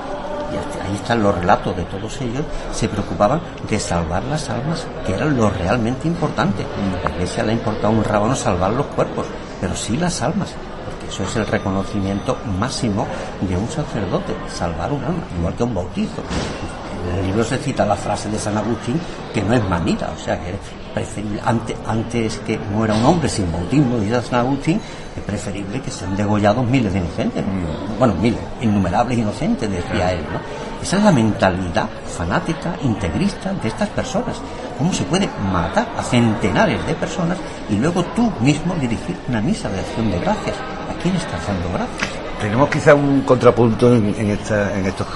ahí 0.89 0.97
están 0.97 1.23
los 1.23 1.35
relatos 1.35 1.77
de 1.77 1.85
todos 1.85 2.21
ellos, 2.21 2.45
se 2.73 2.89
preocupaban 2.89 3.41
de 3.69 3.79
salvar 3.79 4.23
las 4.25 4.49
almas, 4.51 4.87
que 5.07 5.15
era 5.15 5.27
lo 5.27 5.51
realmente 5.51 6.09
importante. 6.09 6.65
A 6.65 7.09
la 7.09 7.15
iglesia 7.15 7.45
le 7.45 7.53
importaba 7.53 7.91
un 7.91 8.05
rábano 8.05 8.35
salvar 8.35 8.73
los 8.73 8.87
cuerpos, 8.87 9.27
pero 9.61 9.75
sí 9.77 9.97
las 9.97 10.23
almas, 10.23 10.55
porque 10.85 11.13
eso 11.13 11.23
es 11.25 11.37
el 11.37 11.47
reconocimiento 11.47 12.37
máximo 12.59 13.07
de 13.41 13.57
un 13.57 13.69
sacerdote, 13.69 14.35
salvar 14.49 14.93
un 14.93 15.05
alma, 15.05 15.23
igual 15.39 15.55
que 15.55 15.63
un 15.63 15.75
bautizo. 15.75 16.23
En 17.11 17.19
el 17.19 17.27
libro 17.27 17.45
se 17.45 17.59
cita 17.59 17.87
la 17.87 17.97
frase 17.97 18.29
de 18.29 18.39
San 18.39 18.57
Agustín 18.57 19.01
que 19.33 19.43
no 19.43 19.55
es 19.55 19.65
manera, 19.69 20.11
o 20.15 20.19
sea 20.19 20.39
que 20.41 20.59
antes, 21.45 21.77
antes 21.87 22.39
que 22.39 22.59
muera 22.59 22.95
un 22.95 23.05
hombre 23.05 23.29
sin 23.29 23.51
bautismo, 23.51 23.99
San 24.23 24.41
Agustín, 24.41 24.81
es 25.17 25.23
preferible 25.23 25.81
que 25.81 25.91
sean 25.91 26.17
degollados 26.17 26.67
miles 26.67 26.93
de 26.93 27.01
inocentes, 27.01 27.45
bueno, 27.99 28.15
miles, 28.15 28.41
innumerables 28.61 29.19
inocentes, 29.19 29.71
decía 29.71 30.13
él, 30.13 30.25
¿no? 30.33 30.41
Esa 30.83 30.99
es 30.99 31.05
la 31.05 31.13
mentalidad 31.13 31.89
fanática, 32.17 32.77
integrista 32.83 33.53
de 33.53 33.69
estas 33.69 33.89
personas. 33.89 34.37
¿Cómo 34.77 34.93
se 34.93 35.05
puede 35.05 35.29
matar 35.53 35.89
a 35.97 36.03
centenares 36.03 36.85
de 36.87 36.95
personas 36.95 37.39
y 37.69 37.77
luego 37.77 38.05
tú 38.15 38.33
mismo 38.41 38.75
dirigir 38.77 39.17
una 39.29 39.41
misa 39.41 39.69
de 39.69 39.81
acción 39.81 40.11
de 40.11 40.21
gracias? 40.21 40.57
¿A 40.57 41.03
quién 41.03 41.17
estás 41.17 41.47
dando 41.47 41.69
gracias? 41.73 42.18
Tenemos 42.41 42.69
quizá 42.69 42.95
un 42.95 43.23
contrapunto 43.23 43.95
en, 43.95 44.15
en, 44.19 44.31
esta, 44.31 44.79
en 44.79 44.87
estos 44.87 45.07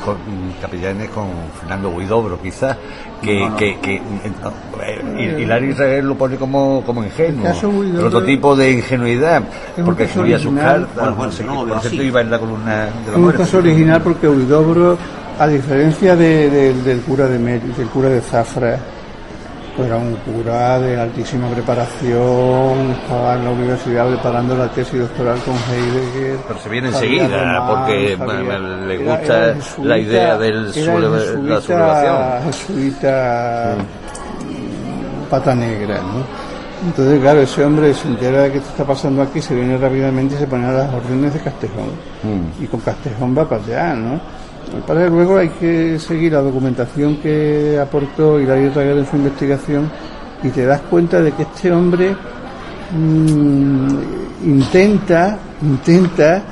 capellanes 0.61 1.09
con 1.11 1.29
Fernando 1.61 1.97
Guidobro, 1.97 2.41
quizás, 2.41 2.77
que, 3.23 3.39
No, 3.41 3.51
no. 3.51 3.57
que, 3.57 3.79
que 3.81 3.97
eh, 3.97 5.39
Hilario 5.41 5.71
Israel 5.71 6.07
lo 6.07 6.15
pone 6.17 6.37
como, 6.37 6.83
como 6.85 7.05
ingenuo, 7.05 7.47
prototipo 7.97 8.57
de 8.57 8.73
ingenuidad, 8.73 9.43
porque 9.85 10.05
escribía 10.05 10.39
sus 10.39 10.55
cartas, 10.55 10.89
Bueno, 10.95 11.15
bueno, 11.15 11.33
no 11.47 11.65
no 11.67 11.73
por 11.75 11.81
cierto 11.83 12.03
iba 12.03 12.21
en 12.21 12.31
la 12.31 12.39
columna 12.39 12.77
de 12.85 12.89
Es 12.89 13.07
la 13.09 13.17
un 13.17 13.23
muerte. 13.23 13.43
caso 13.43 13.59
original 13.59 14.03
porque 14.03 14.29
Huidobro, 14.29 14.99
a 15.39 15.47
diferencia 15.47 16.17
de- 16.17 16.51
de- 16.51 16.75
del 16.83 17.01
cura 17.03 17.27
de 17.27 17.39
del 17.39 17.89
cura 17.93 18.09
de 18.09 18.21
Zafra, 18.21 18.79
era 19.79 19.97
un 19.97 20.15
cura 20.17 20.79
de 20.79 21.01
altísima 21.01 21.49
preparación, 21.49 22.91
estaba 23.03 23.35
en 23.35 23.45
la 23.45 23.51
universidad 23.51 24.07
preparando 24.09 24.55
la 24.57 24.69
tesis 24.69 25.01
doctoral 25.01 25.39
con 25.45 25.55
Heidegger. 25.55 26.37
Pero 26.47 26.59
se 26.61 26.69
viene 26.69 26.89
enseguida, 26.89 27.67
porque 27.67 28.17
sabía- 28.19 28.59
le 28.87 28.99
gusta 28.99 29.23
era 29.47 29.55
jesuita- 29.55 29.89
la 29.89 29.99
idea 29.99 30.37
jesuita- 30.37 30.39
la 31.55 31.61
sublevación. 31.61 32.53
jesuita 32.53 33.75
pata 35.31 35.55
negra, 35.55 35.97
¿no? 36.03 36.43
Entonces, 36.85 37.21
claro, 37.21 37.41
ese 37.41 37.65
hombre 37.65 37.95
se 37.95 38.09
entera 38.09 38.43
de 38.43 38.53
que 38.53 38.59
esto 38.59 38.71
está 38.71 38.85
pasando 38.85 39.23
aquí, 39.23 39.41
se 39.41 39.55
viene 39.55 39.79
rápidamente 39.79 40.35
y 40.35 40.39
se 40.39 40.47
pone 40.49 40.67
a 40.67 40.73
las 40.73 40.93
órdenes 40.93 41.33
de 41.33 41.41
Castejón. 41.41 41.87
Mm. 42.25 42.63
Y 42.65 42.67
con 42.67 42.81
Castejón 42.81 43.39
va 43.39 43.49
para 43.49 43.63
allá, 43.63 43.95
¿no? 43.95 44.21
Para 44.87 45.09
luego 45.09 45.37
hay 45.37 45.51
que 45.51 45.99
seguir 45.99 46.33
la 46.33 46.41
documentación 46.41 47.17
que 47.19 47.79
aportó 47.81 48.41
Hilario 48.41 48.71
Traguer 48.71 48.99
en 48.99 49.07
su 49.07 49.17
investigación 49.17 49.91
y 50.43 50.49
te 50.49 50.65
das 50.65 50.81
cuenta 50.83 51.21
de 51.21 51.33
que 51.33 51.43
este 51.43 51.71
hombre 51.71 52.17
mm, 52.91 53.89
intenta, 54.45 55.39
intenta 55.63 56.43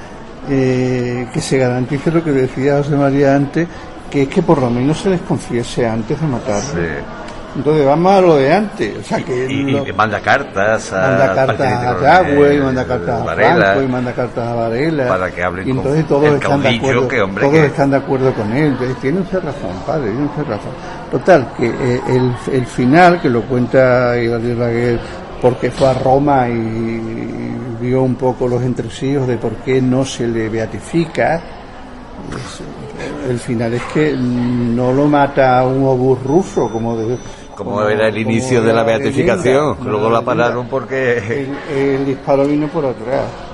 eh, 0.49 1.29
que 1.33 1.40
se 1.40 1.59
garantice 1.59 2.11
lo 2.11 2.23
que 2.23 2.33
decía 2.33 2.79
José 2.79 2.96
María 2.96 3.35
antes, 3.35 3.66
que 4.11 4.23
es 4.23 4.29
que 4.29 4.42
por 4.42 4.61
lo 4.61 4.70
menos 4.70 4.99
se 4.99 5.11
les 5.11 5.20
confiese 5.23 5.87
antes 5.87 6.20
de 6.20 6.27
matarlo. 6.27 6.61
Sí. 6.61 7.30
Entonces 7.56 7.84
vamos 7.84 8.12
a 8.12 8.20
lo 8.20 8.36
de 8.36 8.52
antes, 8.52 8.96
o 8.98 9.02
sea 9.02 9.18
que 9.24 9.46
Y, 9.50 9.62
lo- 9.72 9.84
manda 9.94 10.20
cartas 10.20 10.92
a 10.92 11.00
manda 11.00 11.34
cartas 11.34 11.60
a 11.72 12.00
Yagüe, 12.22 12.54
y 12.54 12.60
manda 12.60 12.84
cartas 12.86 13.20
a 13.20 13.24
Varela, 13.24 13.54
Franco, 13.64 13.82
y 13.82 13.88
manda 13.88 14.12
cartas 14.12 14.46
a 14.48 14.54
Varela. 14.54 15.08
para 15.08 15.30
que 15.32 15.42
hablen 15.42 15.68
y 15.68 15.70
con 15.70 15.78
entonces 15.78 16.06
todos 16.06 16.24
el 16.28 16.34
están 16.34 16.62
de 16.62 16.68
acuerdo, 16.76 17.08
que 17.08 17.20
hombre 17.20 17.44
todos 17.44 17.54
que- 17.58 17.66
están 17.66 17.90
de 17.90 17.96
acuerdo 17.96 18.32
con 18.34 18.52
él. 18.52 18.66
Entonces 18.68 18.96
tiene 18.98 19.20
usted 19.20 19.38
razón, 19.38 19.70
padre, 19.84 20.10
tiene 20.10 20.26
usted 20.26 20.42
razón. 20.44 20.70
Total, 21.10 21.48
que 21.58 21.66
eh, 21.66 22.00
el, 22.08 22.34
el 22.54 22.66
final, 22.66 23.20
que 23.20 23.28
lo 23.28 23.42
cuenta 23.42 24.12
Raguer, 24.12 25.00
porque 25.42 25.70
fue 25.72 25.88
a 25.88 25.94
Roma 25.94 26.48
y, 26.48 26.52
y 26.52 27.56
vio 27.80 28.02
un 28.02 28.14
poco 28.14 28.46
los 28.46 28.62
entresijos 28.62 29.26
de 29.26 29.36
por 29.38 29.54
qué 29.56 29.82
no 29.82 30.04
se 30.04 30.26
le 30.28 30.48
beatifica, 30.48 31.40
pues, 32.30 32.60
el 33.28 33.38
final 33.38 33.72
es 33.74 33.82
que 33.94 34.14
no 34.16 34.92
lo 34.92 35.06
mata 35.06 35.64
un 35.64 35.84
obús 35.84 36.22
ruso, 36.22 36.68
como 36.70 36.96
de, 36.96 37.16
como 37.61 37.83
era 37.87 38.09
el 38.09 38.16
inicio 38.16 38.62
de 38.62 38.73
la 38.73 38.83
beatificación, 38.83 39.77
luego 39.85 40.09
la 40.09 40.23
pararon 40.23 40.66
porque 40.66 41.18
El, 41.68 41.77
el 41.77 42.07
disparo 42.07 42.46
vino 42.46 42.68
por 42.68 42.87
atrás. 42.87 43.49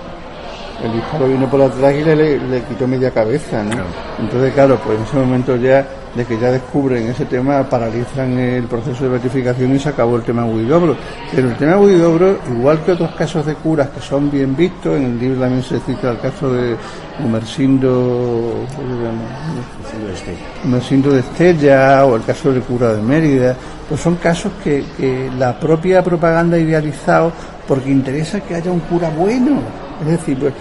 El 0.86 0.92
disparo 0.92 1.26
vino 1.26 1.50
por 1.50 1.60
atrás 1.60 1.92
y 1.94 2.04
le, 2.04 2.38
le, 2.38 2.62
quitó 2.62 2.86
media 2.86 3.10
cabeza, 3.10 3.60
¿no? 3.64 3.82
Entonces, 4.20 4.54
claro, 4.54 4.78
pues 4.84 4.96
en 4.96 5.04
ese 5.04 5.16
momento 5.16 5.56
ya, 5.56 5.84
de 6.14 6.24
que 6.24 6.38
ya 6.38 6.52
descubren 6.52 7.08
ese 7.08 7.24
tema, 7.24 7.64
paralizan 7.64 8.38
el 8.38 8.64
proceso 8.64 9.02
de 9.02 9.10
beatificación 9.10 9.74
y 9.74 9.80
se 9.80 9.88
acabó 9.88 10.16
el 10.16 10.22
tema 10.22 10.44
Huidobro. 10.44 10.96
Pero 11.34 11.48
el 11.48 11.56
tema 11.56 11.76
Huidobro, 11.78 12.38
igual 12.56 12.84
que 12.84 12.92
otros 12.92 13.10
casos 13.16 13.44
de 13.46 13.54
curas 13.54 13.88
que 13.88 14.00
son 14.00 14.30
bien 14.30 14.54
vistos, 14.54 14.96
en 14.96 15.04
el 15.06 15.18
libro 15.18 15.40
también 15.40 15.64
se 15.64 15.80
cita 15.80 16.12
el 16.12 16.20
caso 16.20 16.52
de 16.52 16.76
Gumersindo, 17.20 18.52
¿cómo 18.76 18.88
se 18.88 20.26
llama? 20.28 20.40
Gumersindo 20.62 21.10
de 21.10 21.20
Estella 21.20 22.06
o 22.06 22.14
el 22.14 22.22
caso 22.22 22.52
del 22.52 22.62
cura 22.62 22.94
de 22.94 23.02
Mérida, 23.02 23.56
pues 23.88 24.00
son 24.00 24.14
casos 24.16 24.52
que, 24.62 24.84
que 24.96 25.30
la 25.36 25.58
propia 25.58 26.02
propaganda 26.04 26.56
ha 26.56 26.60
idealizado 26.60 27.32
porque 27.66 27.90
interesa 27.90 28.40
que 28.40 28.54
haya 28.54 28.70
un 28.70 28.80
cura 28.80 29.10
bueno. 29.10 29.60
Es 30.00 30.06
decir, 30.08 30.38
pues, 30.38 30.52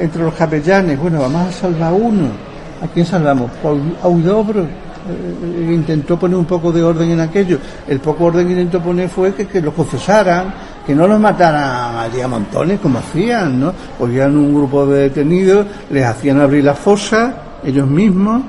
entre 0.00 0.22
los 0.22 0.34
capellanes, 0.34 0.98
bueno, 0.98 1.20
vamos 1.20 1.48
a 1.48 1.52
salvar 1.52 1.92
uno. 1.92 2.28
¿A 2.82 2.86
quién 2.88 3.06
salvamos? 3.06 3.50
Pues 3.62 3.80
A 4.02 4.08
Huidobro. 4.08 4.62
Eh, 5.08 5.72
intentó 5.72 6.18
poner 6.18 6.36
un 6.36 6.44
poco 6.44 6.72
de 6.72 6.82
orden 6.82 7.10
en 7.12 7.20
aquello. 7.20 7.58
El 7.86 8.00
poco 8.00 8.24
orden 8.24 8.46
que 8.46 8.52
intentó 8.52 8.80
poner 8.80 9.08
fue 9.08 9.32
que, 9.34 9.46
que 9.46 9.60
los 9.60 9.72
confesaran, 9.72 10.52
que 10.84 10.94
no 10.94 11.06
los 11.06 11.20
mataran 11.20 11.96
allí 11.96 12.20
a 12.20 12.26
montones 12.26 12.80
como 12.80 12.98
hacían, 12.98 13.60
¿no? 13.60 13.72
Cogían 13.98 14.36
un 14.36 14.52
grupo 14.52 14.84
de 14.86 15.02
detenidos, 15.02 15.66
les 15.90 16.04
hacían 16.04 16.40
abrir 16.40 16.64
la 16.64 16.74
fosa, 16.74 17.34
ellos 17.64 17.86
mismos, 17.86 18.42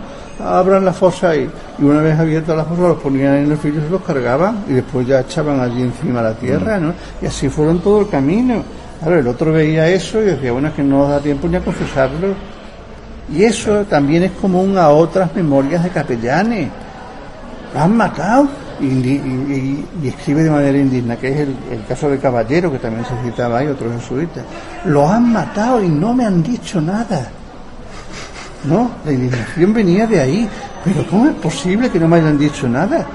abran 0.43 0.83
la 0.83 0.93
fosa 0.93 1.35
y, 1.35 1.49
y 1.79 1.83
una 1.83 2.01
vez 2.01 2.19
abierta 2.19 2.55
la 2.55 2.65
fosa 2.65 2.81
los 2.81 2.97
ponían 2.97 3.35
en 3.35 3.51
el 3.51 3.57
filo 3.57 3.79
y 3.79 3.83
se 3.83 3.89
los 3.89 4.01
cargaban 4.01 4.65
y 4.67 4.73
después 4.73 5.05
ya 5.05 5.19
echaban 5.19 5.59
allí 5.59 5.83
encima 5.83 6.23
la 6.23 6.33
tierra, 6.33 6.79
¿no? 6.79 6.93
Y 7.21 7.27
así 7.27 7.49
fueron 7.49 7.79
todo 7.79 8.01
el 8.01 8.09
camino. 8.09 8.63
Claro, 8.99 9.19
el 9.19 9.27
otro 9.27 9.51
veía 9.51 9.87
eso 9.87 10.21
y 10.21 10.25
decía, 10.25 10.51
bueno, 10.51 10.69
es 10.69 10.73
que 10.73 10.83
no 10.83 10.99
nos 10.99 11.09
da 11.09 11.19
tiempo 11.19 11.47
ni 11.47 11.57
a 11.57 11.61
confesarlo. 11.61 12.33
Y 13.33 13.43
eso 13.43 13.83
también 13.85 14.23
es 14.23 14.31
común 14.31 14.77
a 14.77 14.89
otras 14.89 15.33
memorias 15.35 15.83
de 15.83 15.89
capellanes. 15.89 16.69
Lo 17.73 17.79
han 17.81 17.97
matado 17.97 18.47
y, 18.79 19.83
escribe 20.03 20.43
de 20.43 20.49
manera 20.49 20.77
indigna, 20.77 21.15
que 21.17 21.29
es 21.29 21.39
el, 21.39 21.85
caso 21.87 22.09
de 22.09 22.17
Caballero, 22.17 22.71
que 22.71 22.79
también 22.79 23.05
se 23.05 23.29
citaba 23.29 23.59
ahí, 23.59 23.67
otros 23.67 23.93
jesuitas. 24.01 24.43
Lo 24.85 25.07
han 25.07 25.31
matado 25.31 25.83
y 25.83 25.89
no 25.89 26.13
me 26.13 26.25
han 26.25 26.41
dicho 26.41 26.79
nada. 26.79 27.29
No, 28.63 28.91
la 29.05 29.11
indignación 29.11 29.73
venía 29.73 30.07
de 30.07 30.19
ahí. 30.19 30.49
Pero 30.83 31.05
¿cómo 31.07 31.27
es 31.27 31.35
posible 31.35 31.89
que 31.89 31.99
no 31.99 32.07
me 32.07 32.17
hayan 32.17 32.37
dicho 32.37 32.67
nada? 32.67 33.05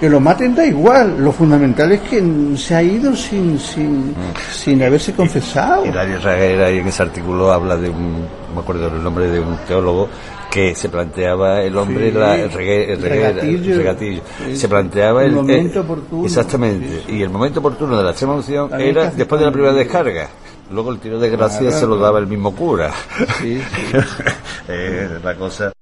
Que 0.00 0.08
lo 0.10 0.20
maten 0.20 0.54
da 0.54 0.66
igual. 0.66 1.16
Lo 1.22 1.32
fundamental 1.32 1.92
es 1.92 2.00
que 2.02 2.20
mm, 2.20 2.56
se 2.56 2.74
ha 2.74 2.82
ido 2.82 3.14
sin, 3.16 3.58
sin, 3.58 4.14
sin 4.52 4.82
haberse 4.82 5.12
confesado. 5.14 5.86
Hilario 5.86 6.18
Raguera 6.20 6.66
ahí 6.66 6.78
en 6.78 6.88
ese 6.88 7.02
artículo 7.02 7.52
habla 7.52 7.76
de 7.76 7.88
un, 7.90 8.26
me 8.54 8.60
acuerdo 8.60 8.88
el 8.88 9.02
nombre 9.02 9.28
de 9.28 9.40
un 9.40 9.56
teólogo 9.66 10.08
que 10.50 10.74
se 10.74 10.88
planteaba 10.88 11.62
el 11.62 11.76
hombre 11.76 12.10
Sí, 12.12 12.16
la, 12.18 12.34
el 12.36 12.50
regue- 12.50 12.90
el 12.90 13.00
regue- 13.02 13.08
regatillo. 13.08 13.72
el 13.72 13.78
regatillo. 13.78 14.22
Sí, 14.46 14.56
se 14.56 14.68
planteaba 14.68 15.22
el 15.22 15.28
el, 15.30 15.34
momento 15.34 15.80
el- 15.80 15.84
oportuno. 15.84 16.24
exactamente 16.26 17.02
y 17.08 17.22
el 17.22 17.30
momento 17.30 17.58
oportuno 17.60 17.96
de 17.96 18.04
la 18.04 18.10
extrema 18.10 18.34
unción 18.34 18.70
era 18.80 19.10
después 19.10 19.40
de 19.40 19.46
la 19.46 19.52
primera 19.52 19.72
descarga 19.72 20.28
luego 20.70 20.92
el 20.92 20.98
tiro 21.00 21.18
de 21.18 21.28
gracia 21.30 21.58
Claro. 21.60 21.76
se 21.80 21.86
lo 21.86 21.96
daba 21.98 22.20
el 22.20 22.28
mismo 22.28 22.54
cura 22.54 22.92
Sí, 23.40 23.60
sí. 23.60 23.96
Eh, 24.68 25.18
la 25.24 25.34
cosa 25.34 25.72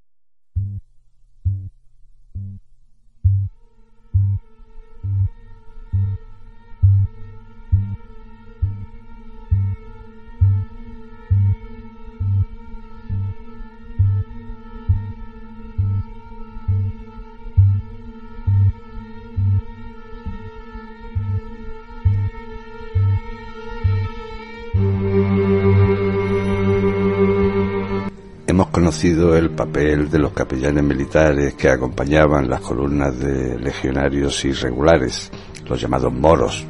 el 28.92 29.50
papel 29.50 30.10
de 30.10 30.18
los 30.18 30.32
capellanes 30.32 30.84
militares 30.84 31.54
que 31.54 31.70
acompañaban 31.70 32.48
las 32.48 32.60
columnas 32.60 33.18
de 33.18 33.58
legionarios 33.58 34.44
irregulares, 34.44 35.30
los 35.66 35.80
llamados 35.80 36.12
moros, 36.12 36.64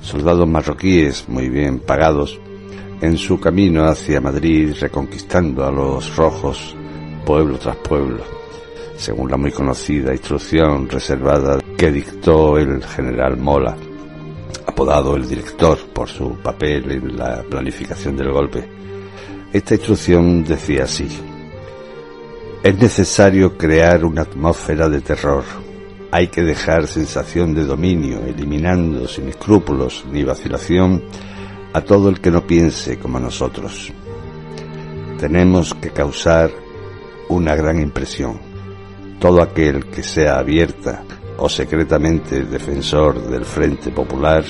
soldados 0.00 0.48
marroquíes 0.48 1.28
muy 1.28 1.50
bien 1.50 1.78
pagados, 1.80 2.40
en 3.02 3.18
su 3.18 3.38
camino 3.38 3.84
hacia 3.84 4.20
Madrid 4.20 4.74
reconquistando 4.80 5.64
a 5.64 5.70
los 5.70 6.16
rojos 6.16 6.74
pueblo 7.26 7.58
tras 7.58 7.76
pueblo, 7.76 8.24
según 8.96 9.30
la 9.30 9.36
muy 9.36 9.52
conocida 9.52 10.12
instrucción 10.12 10.88
reservada 10.88 11.58
que 11.76 11.92
dictó 11.92 12.56
el 12.56 12.82
general 12.82 13.36
Mola, 13.36 13.76
apodado 14.66 15.14
el 15.16 15.28
director 15.28 15.78
por 15.92 16.08
su 16.08 16.30
papel 16.38 16.90
en 16.90 17.16
la 17.16 17.42
planificación 17.42 18.16
del 18.16 18.32
golpe. 18.32 18.66
Esta 19.52 19.74
instrucción 19.74 20.44
decía 20.44 20.84
así, 20.84 21.06
es 22.62 22.76
necesario 22.76 23.56
crear 23.56 24.04
una 24.04 24.22
atmósfera 24.22 24.88
de 24.88 25.00
terror. 25.00 25.44
Hay 26.10 26.28
que 26.28 26.42
dejar 26.42 26.86
sensación 26.86 27.54
de 27.54 27.64
dominio, 27.64 28.20
eliminando 28.26 29.06
sin 29.06 29.28
escrúpulos 29.28 30.04
ni 30.10 30.24
vacilación 30.24 31.04
a 31.72 31.80
todo 31.82 32.08
el 32.08 32.20
que 32.20 32.30
no 32.30 32.46
piense 32.46 32.98
como 32.98 33.20
nosotros. 33.20 33.92
Tenemos 35.18 35.74
que 35.74 35.90
causar 35.90 36.50
una 37.28 37.54
gran 37.54 37.80
impresión. 37.80 38.40
Todo 39.20 39.42
aquel 39.42 39.86
que 39.86 40.02
sea 40.02 40.38
abierta 40.38 41.04
o 41.36 41.48
secretamente 41.48 42.44
defensor 42.44 43.28
del 43.28 43.44
Frente 43.44 43.90
Popular 43.90 44.44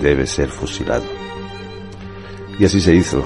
debe 0.00 0.26
ser 0.26 0.48
fusilado. 0.48 1.04
Y 2.58 2.64
así 2.64 2.80
se 2.80 2.94
hizo. 2.94 3.22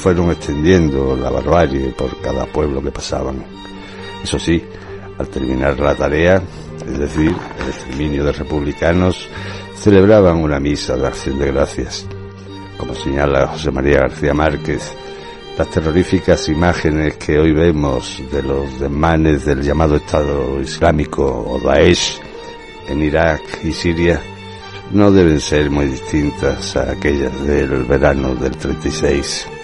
Fueron 0.00 0.30
extendiendo 0.30 1.14
la 1.14 1.28
barbarie 1.28 1.90
por 1.90 2.18
cada 2.22 2.46
pueblo 2.46 2.82
que 2.82 2.90
pasaban. 2.90 3.44
Eso 4.24 4.38
sí, 4.38 4.64
al 5.18 5.28
terminar 5.28 5.78
la 5.78 5.94
tarea, 5.94 6.42
es 6.86 6.98
decir, 6.98 7.36
el 7.60 7.68
exterminio 7.68 8.24
de 8.24 8.32
republicanos, 8.32 9.28
celebraban 9.76 10.38
una 10.38 10.58
misa 10.58 10.96
de 10.96 11.06
acción 11.06 11.38
de 11.38 11.52
gracias. 11.52 12.06
Como 12.78 12.94
señala 12.94 13.48
José 13.48 13.70
María 13.70 13.98
García 14.00 14.32
Márquez, 14.32 14.90
las 15.58 15.68
terroríficas 15.68 16.48
imágenes 16.48 17.18
que 17.18 17.38
hoy 17.38 17.52
vemos 17.52 18.22
de 18.32 18.42
los 18.42 18.80
desmanes 18.80 19.44
del 19.44 19.60
llamado 19.60 19.96
Estado 19.96 20.62
Islámico 20.62 21.24
o 21.46 21.60
Daesh 21.60 22.18
en 22.88 23.02
Irak 23.02 23.42
y 23.64 23.72
Siria 23.72 24.18
no 24.92 25.12
deben 25.12 25.40
ser 25.40 25.70
muy 25.70 25.84
distintas 25.86 26.74
a 26.74 26.92
aquellas 26.92 27.38
del 27.44 27.84
verano 27.84 28.34
del 28.34 28.56
36. 28.56 29.59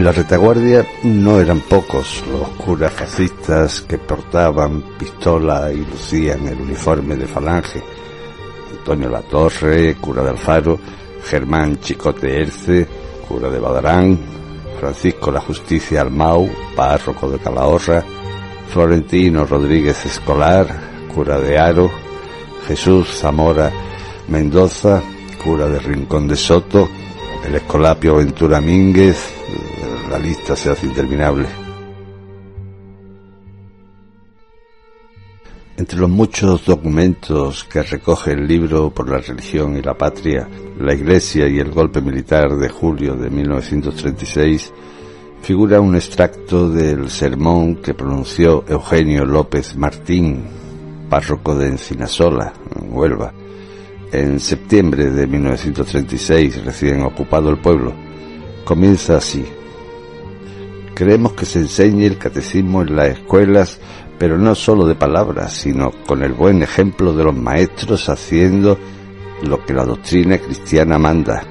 En 0.00 0.06
la 0.06 0.12
retaguardia 0.12 0.86
no 1.02 1.38
eran 1.38 1.60
pocos 1.60 2.24
los 2.32 2.48
curas 2.64 2.90
fascistas 2.90 3.82
que 3.82 3.98
portaban 3.98 4.96
pistola 4.98 5.70
y 5.70 5.84
lucían 5.84 6.48
el 6.48 6.58
uniforme 6.58 7.16
de 7.16 7.26
falange. 7.26 7.82
Antonio 8.78 9.10
Latorre, 9.10 9.96
cura 9.96 10.22
de 10.22 10.30
Alfaro, 10.30 10.80
Germán 11.22 11.80
Chicote 11.80 12.34
Erce, 12.34 12.88
cura 13.28 13.50
de 13.50 13.58
Badarán, 13.58 14.18
Francisco 14.80 15.30
La 15.30 15.42
Justicia 15.42 16.00
Almau, 16.00 16.48
párroco 16.74 17.28
de 17.28 17.38
Calahorra, 17.38 18.02
Florentino 18.72 19.44
Rodríguez 19.44 20.06
Escolar, 20.06 20.66
cura 21.14 21.38
de 21.38 21.58
Aro, 21.58 21.90
Jesús 22.66 23.18
Zamora 23.18 23.70
Mendoza, 24.28 25.02
cura 25.44 25.68
de 25.68 25.78
Rincón 25.78 26.26
de 26.26 26.36
Soto, 26.36 26.88
el 27.44 27.54
Escolapio 27.54 28.16
Ventura 28.16 28.62
Mínguez, 28.62 29.39
la 30.10 30.18
lista 30.18 30.56
se 30.56 30.70
hace 30.70 30.86
interminable. 30.86 31.46
Entre 35.76 35.98
los 35.98 36.10
muchos 36.10 36.66
documentos 36.66 37.62
que 37.64 37.82
recoge 37.82 38.32
el 38.32 38.46
libro 38.46 38.90
por 38.90 39.08
la 39.08 39.18
religión 39.18 39.76
y 39.76 39.82
la 39.82 39.96
patria, 39.96 40.48
la 40.78 40.94
Iglesia 40.94 41.48
y 41.48 41.60
el 41.60 41.70
golpe 41.70 42.00
militar 42.00 42.56
de 42.56 42.68
julio 42.68 43.14
de 43.14 43.30
1936, 43.30 44.72
figura 45.42 45.80
un 45.80 45.94
extracto 45.94 46.68
del 46.68 47.08
sermón 47.08 47.76
que 47.76 47.94
pronunció 47.94 48.64
Eugenio 48.68 49.24
López 49.24 49.76
Martín, 49.76 50.42
párroco 51.08 51.54
de 51.54 51.68
Encinasola, 51.68 52.52
en 52.74 52.92
Huelva, 52.92 53.32
en 54.12 54.40
septiembre 54.40 55.08
de 55.10 55.26
1936, 55.28 56.64
recién 56.64 57.02
ocupado 57.02 57.48
el 57.48 57.58
pueblo. 57.58 57.94
Comienza 58.64 59.16
así. 59.16 59.46
Queremos 61.00 61.32
que 61.32 61.46
se 61.46 61.60
enseñe 61.60 62.04
el 62.04 62.18
catecismo 62.18 62.82
en 62.82 62.94
las 62.94 63.08
escuelas, 63.08 63.78
pero 64.18 64.36
no 64.36 64.54
solo 64.54 64.86
de 64.86 64.94
palabras, 64.94 65.54
sino 65.54 65.92
con 66.06 66.22
el 66.22 66.34
buen 66.34 66.62
ejemplo 66.62 67.14
de 67.14 67.24
los 67.24 67.34
maestros 67.34 68.10
haciendo 68.10 68.76
lo 69.42 69.64
que 69.64 69.72
la 69.72 69.86
doctrina 69.86 70.36
cristiana 70.36 70.98
manda. 70.98 71.42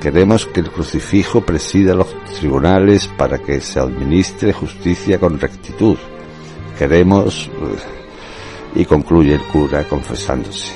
Queremos 0.00 0.46
que 0.46 0.60
el 0.60 0.70
crucifijo 0.70 1.40
presida 1.40 1.96
los 1.96 2.14
tribunales 2.38 3.08
para 3.18 3.38
que 3.38 3.60
se 3.60 3.80
administre 3.80 4.52
justicia 4.52 5.18
con 5.18 5.40
rectitud. 5.40 5.96
Queremos... 6.78 7.50
Y 8.76 8.84
concluye 8.84 9.34
el 9.34 9.42
cura 9.48 9.82
confesándose. 9.88 10.74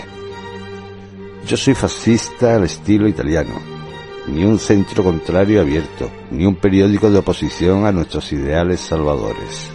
Yo 1.46 1.56
soy 1.56 1.74
fascista 1.74 2.56
al 2.56 2.64
estilo 2.64 3.06
italiano. 3.06 3.77
Ni 4.32 4.44
un 4.44 4.58
centro 4.58 5.02
contrario 5.02 5.60
abierto, 5.60 6.10
ni 6.30 6.44
un 6.44 6.56
periódico 6.56 7.10
de 7.10 7.18
oposición 7.18 7.86
a 7.86 7.92
nuestros 7.92 8.32
ideales 8.32 8.80
salvadores. 8.80 9.72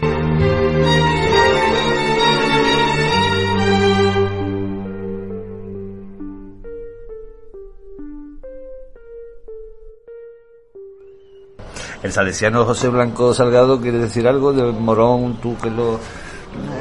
El 12.04 12.12
salesiano 12.12 12.66
José 12.66 12.90
Blanco 12.90 13.34
Salgado 13.34 13.80
quiere 13.80 13.98
decir 13.98 14.28
algo 14.28 14.52
de 14.52 14.64
Morón, 14.74 15.38
tú 15.42 15.56
que 15.58 15.70
lo... 15.70 16.00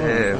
Eh, 0.00 0.34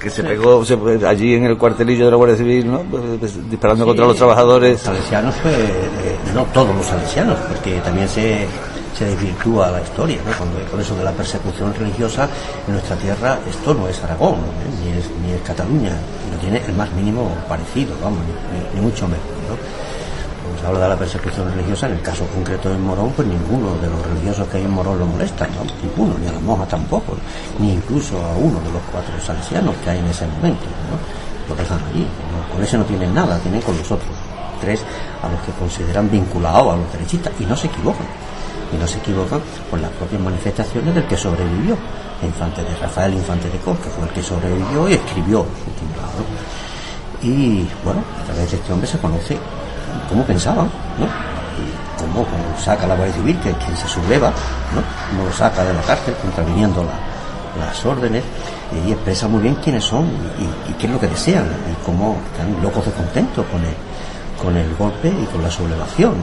que 0.00 0.10
se 0.10 0.24
pegó 0.24 0.64
se, 0.64 0.76
allí 1.06 1.34
en 1.34 1.44
el 1.44 1.58
cuartelillo 1.58 2.06
de 2.06 2.10
la 2.10 2.16
Guardia 2.16 2.36
Civil, 2.36 2.70
¿no? 2.70 2.80
Pues, 2.82 3.50
disparando 3.50 3.84
contra 3.84 4.06
los 4.06 4.16
trabajadores. 4.16 4.72
Los 4.72 4.80
salesianos, 4.80 5.34
pues, 5.42 5.54
eh, 5.56 6.16
no 6.34 6.44
todos 6.46 6.74
los 6.74 6.86
salesianos, 6.86 7.38
porque 7.48 7.78
también 7.80 8.08
se, 8.08 8.46
se 8.96 9.04
desvirtúa 9.04 9.70
la 9.70 9.82
historia, 9.82 10.18
¿no? 10.24 10.32
Cuando, 10.36 10.58
por 10.70 10.80
eso 10.80 10.96
de 10.96 11.04
la 11.04 11.12
persecución 11.12 11.74
religiosa 11.74 12.28
en 12.66 12.72
nuestra 12.72 12.96
tierra, 12.96 13.38
esto 13.48 13.74
no 13.74 13.86
es 13.88 14.02
Aragón, 14.02 14.36
¿eh? 14.36 14.84
ni, 14.84 14.98
es, 14.98 15.10
ni 15.22 15.32
es 15.32 15.42
Cataluña, 15.42 15.92
no 16.32 16.40
tiene 16.40 16.62
el 16.66 16.74
más 16.74 16.90
mínimo 16.94 17.30
parecido, 17.48 17.94
vamos, 18.02 18.20
ni, 18.24 18.80
ni 18.80 18.86
mucho 18.86 19.06
menos, 19.06 19.24
¿no? 19.48 19.79
Habla 20.64 20.80
de 20.80 20.88
la 20.90 20.96
persecución 20.96 21.50
religiosa, 21.50 21.86
en 21.86 21.94
el 21.94 22.02
caso 22.02 22.26
concreto 22.26 22.70
de 22.70 22.78
Morón, 22.78 23.12
pues 23.14 23.26
ninguno 23.26 23.74
de 23.76 23.88
los 23.88 24.06
religiosos 24.06 24.46
que 24.48 24.58
hay 24.58 24.64
en 24.64 24.70
Morón 24.70 24.98
lo 24.98 25.06
molesta, 25.06 25.46
¿no? 25.48 25.64
ninguno, 25.82 26.18
ni 26.18 26.26
a 26.28 26.32
las 26.32 26.42
monjas 26.42 26.68
tampoco, 26.68 27.16
ni 27.58 27.72
incluso 27.74 28.16
a 28.18 28.36
uno 28.36 28.60
de 28.60 28.72
los 28.72 28.82
cuatro 28.92 29.14
salesianos 29.20 29.74
que 29.84 29.90
hay 29.90 29.98
en 29.98 30.06
ese 30.06 30.26
momento, 30.26 30.64
¿no? 30.90 30.98
lo 31.48 31.56
dejan 31.56 31.78
allí, 31.90 32.06
con 32.52 32.62
ese 32.62 32.78
no 32.78 32.84
tienen 32.84 33.14
nada, 33.14 33.38
tienen 33.38 33.60
con 33.62 33.76
los 33.76 33.90
otros 33.90 34.10
tres 34.60 34.84
a 35.22 35.28
los 35.28 35.40
que 35.40 35.52
consideran 35.52 36.10
vinculados 36.10 36.74
a 36.74 36.76
los 36.76 36.92
derechistas, 36.92 37.32
y 37.40 37.44
no 37.44 37.56
se 37.56 37.66
equivocan, 37.66 38.06
y 38.72 38.76
no 38.76 38.86
se 38.86 38.98
equivocan 38.98 39.40
con 39.70 39.80
las 39.80 39.90
propias 39.92 40.20
manifestaciones 40.20 40.94
del 40.94 41.04
que 41.04 41.16
sobrevivió, 41.16 41.76
Infante 42.22 42.62
de 42.62 42.76
Rafael 42.76 43.14
Infante 43.14 43.48
de 43.48 43.58
Cos, 43.58 43.78
que 43.78 43.88
fue 43.88 44.04
el 44.04 44.10
que 44.10 44.22
sobrevivió 44.22 44.88
y 44.88 44.92
escribió 44.92 45.46
su 45.46 45.86
libro. 45.86 46.10
Y 47.22 47.68
bueno, 47.84 48.02
a 48.20 48.24
través 48.24 48.50
de 48.50 48.56
este 48.58 48.72
hombre 48.72 48.86
se 48.86 48.98
conoce 48.98 49.38
cómo 50.08 50.24
pensaban, 50.24 50.70
¿no? 50.98 51.06
Y 51.06 52.00
cómo, 52.00 52.26
saca 52.58 52.86
la 52.86 52.94
Guardia 52.94 53.14
Civil, 53.14 53.38
que 53.40 53.52
quien 53.52 53.76
se 53.76 53.88
subleva, 53.88 54.28
¿no? 54.74 54.82
Cómo 55.10 55.28
lo 55.28 55.32
saca 55.32 55.64
de 55.64 55.72
la 55.72 55.82
cárcel, 55.82 56.14
contraviniendo 56.20 56.84
las 57.58 57.84
órdenes, 57.84 58.24
y 58.86 58.92
expresa 58.92 59.28
muy 59.28 59.42
bien 59.42 59.56
quiénes 59.56 59.84
son 59.84 60.06
y, 60.38 60.72
qué 60.74 60.86
es 60.86 60.92
lo 60.92 61.00
que 61.00 61.08
desean, 61.08 61.44
y 61.44 61.84
cómo 61.84 62.18
están 62.32 62.62
locos 62.62 62.86
de 62.86 62.92
contento 62.92 63.44
con 63.44 63.60
el, 63.64 63.74
con 64.40 64.56
el 64.56 64.74
golpe 64.76 65.08
y 65.08 65.26
con 65.26 65.42
la 65.42 65.50
sublevación, 65.50 66.14